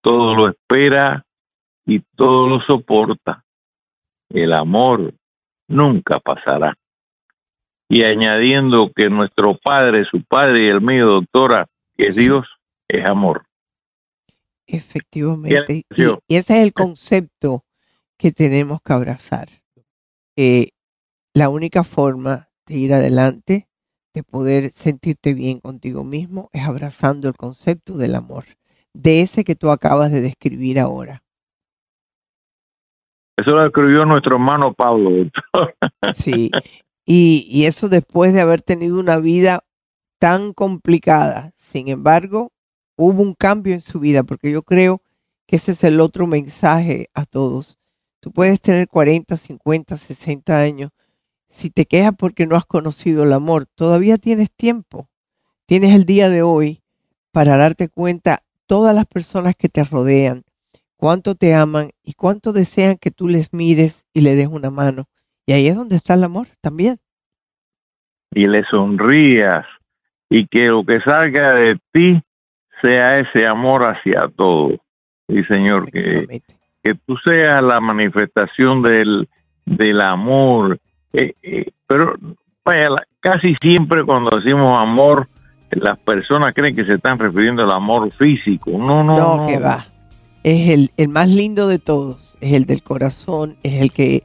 todo 0.00 0.34
lo 0.34 0.48
espera 0.48 1.24
y 1.86 2.00
todo 2.16 2.48
lo 2.48 2.60
soporta. 2.62 3.44
El 4.30 4.52
amor 4.52 5.14
nunca 5.68 6.18
pasará. 6.20 6.76
Y 7.88 8.04
añadiendo 8.04 8.90
que 8.94 9.08
nuestro 9.08 9.56
Padre, 9.56 10.04
su 10.10 10.22
Padre 10.24 10.66
y 10.66 10.68
el 10.68 10.80
mío, 10.80 11.06
doctora, 11.06 11.66
que 11.96 12.10
Dios 12.10 12.46
es 12.86 13.08
amor. 13.08 13.46
Efectivamente. 14.66 15.84
Y, 15.96 16.04
ese 16.28 16.58
es 16.58 16.62
el 16.62 16.72
concepto 16.74 17.64
que 18.18 18.32
tenemos 18.32 18.82
que 18.82 18.92
abrazar. 18.92 19.48
la 21.34 21.48
única 21.48 21.84
forma 21.84 22.48
de 22.66 22.74
ir 22.76 22.92
adelante 22.92 23.68
de 24.18 24.24
poder 24.24 24.72
sentirte 24.72 25.32
bien 25.32 25.60
contigo 25.60 26.02
mismo 26.02 26.50
es 26.52 26.64
abrazando 26.64 27.28
el 27.28 27.36
concepto 27.36 27.96
del 27.96 28.16
amor, 28.16 28.44
de 28.92 29.20
ese 29.22 29.44
que 29.44 29.54
tú 29.54 29.70
acabas 29.70 30.10
de 30.10 30.20
describir 30.20 30.80
ahora. 30.80 31.22
Eso 33.36 33.52
lo 33.52 33.64
escribió 33.64 34.04
nuestro 34.04 34.34
hermano 34.34 34.74
Pablo. 34.74 35.30
sí, 36.14 36.50
y, 37.06 37.46
y 37.48 37.66
eso 37.66 37.88
después 37.88 38.34
de 38.34 38.40
haber 38.40 38.60
tenido 38.60 38.98
una 38.98 39.18
vida 39.18 39.60
tan 40.18 40.52
complicada. 40.52 41.52
Sin 41.56 41.86
embargo, 41.86 42.50
hubo 42.96 43.22
un 43.22 43.34
cambio 43.34 43.74
en 43.74 43.80
su 43.80 44.00
vida, 44.00 44.24
porque 44.24 44.50
yo 44.50 44.64
creo 44.64 45.00
que 45.46 45.56
ese 45.56 45.70
es 45.72 45.84
el 45.84 46.00
otro 46.00 46.26
mensaje 46.26 47.08
a 47.14 47.24
todos. 47.24 47.78
Tú 48.18 48.32
puedes 48.32 48.60
tener 48.60 48.88
40, 48.88 49.36
50, 49.36 49.96
60 49.96 50.60
años, 50.60 50.90
si 51.48 51.70
te 51.70 51.86
quejas 51.86 52.12
porque 52.16 52.46
no 52.46 52.56
has 52.56 52.64
conocido 52.64 53.24
el 53.24 53.32
amor, 53.32 53.66
todavía 53.74 54.18
tienes 54.18 54.50
tiempo. 54.50 55.08
Tienes 55.66 55.94
el 55.94 56.04
día 56.04 56.30
de 56.30 56.42
hoy 56.42 56.82
para 57.32 57.56
darte 57.56 57.88
cuenta 57.88 58.38
todas 58.66 58.94
las 58.94 59.06
personas 59.06 59.54
que 59.56 59.68
te 59.68 59.84
rodean, 59.84 60.42
cuánto 60.96 61.34
te 61.34 61.54
aman 61.54 61.90
y 62.02 62.14
cuánto 62.14 62.52
desean 62.52 62.96
que 63.00 63.10
tú 63.10 63.28
les 63.28 63.52
mires 63.52 64.06
y 64.12 64.20
le 64.20 64.34
des 64.34 64.46
una 64.46 64.70
mano. 64.70 65.04
Y 65.46 65.52
ahí 65.52 65.66
es 65.66 65.76
donde 65.76 65.96
está 65.96 66.14
el 66.14 66.24
amor 66.24 66.46
también. 66.60 66.98
Y 68.30 68.44
le 68.44 68.62
sonrías 68.70 69.64
y 70.30 70.46
que 70.46 70.66
lo 70.66 70.84
que 70.84 71.00
salga 71.00 71.54
de 71.54 71.78
ti 71.92 72.22
sea 72.82 73.20
ese 73.20 73.46
amor 73.46 73.84
hacia 73.84 74.28
todo. 74.36 74.78
Y 75.26 75.42
Señor, 75.44 75.90
que, 75.90 76.42
que 76.82 76.94
tú 77.06 77.16
seas 77.26 77.62
la 77.62 77.80
manifestación 77.80 78.82
del, 78.82 79.28
del 79.64 80.00
amor 80.00 80.78
eh, 81.12 81.34
eh, 81.42 81.70
pero 81.86 82.14
vaya, 82.64 82.88
casi 83.20 83.54
siempre 83.60 84.04
cuando 84.04 84.36
decimos 84.36 84.78
amor, 84.78 85.28
las 85.70 85.98
personas 85.98 86.54
creen 86.54 86.76
que 86.76 86.84
se 86.84 86.94
están 86.94 87.18
refiriendo 87.18 87.62
al 87.62 87.72
amor 87.72 88.10
físico. 88.12 88.70
No, 88.72 89.02
no, 89.02 89.38
no. 89.38 89.46
que 89.46 89.58
va. 89.58 89.86
Es 90.42 90.70
el, 90.70 90.90
el, 90.96 91.08
más 91.08 91.28
lindo 91.28 91.68
de 91.68 91.78
todos, 91.78 92.38
es 92.40 92.54
el 92.54 92.64
del 92.64 92.82
corazón, 92.82 93.56
es 93.62 93.82
el 93.82 93.92
que, 93.92 94.22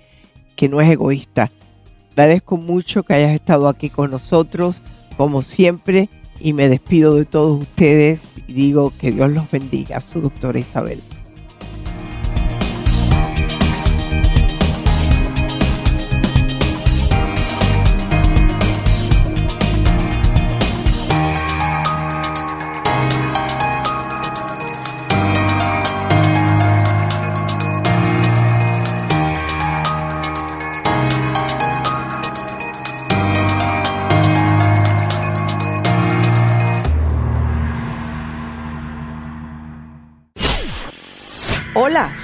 que 0.55 0.69
no 0.69 0.79
es 0.79 0.89
egoísta. 0.89 1.49
Agradezco 2.11 2.57
mucho 2.57 3.03
que 3.03 3.15
hayas 3.15 3.31
estado 3.31 3.67
aquí 3.67 3.89
con 3.89 4.11
nosotros, 4.11 4.81
como 5.17 5.41
siempre, 5.41 6.09
y 6.39 6.53
me 6.53 6.69
despido 6.69 7.15
de 7.15 7.25
todos 7.25 7.61
ustedes 7.61 8.36
y 8.47 8.53
digo 8.53 8.93
que 8.99 9.11
Dios 9.11 9.31
los 9.31 9.49
bendiga, 9.49 9.99
su 10.01 10.21
doctora 10.21 10.59
Isabel. 10.59 10.99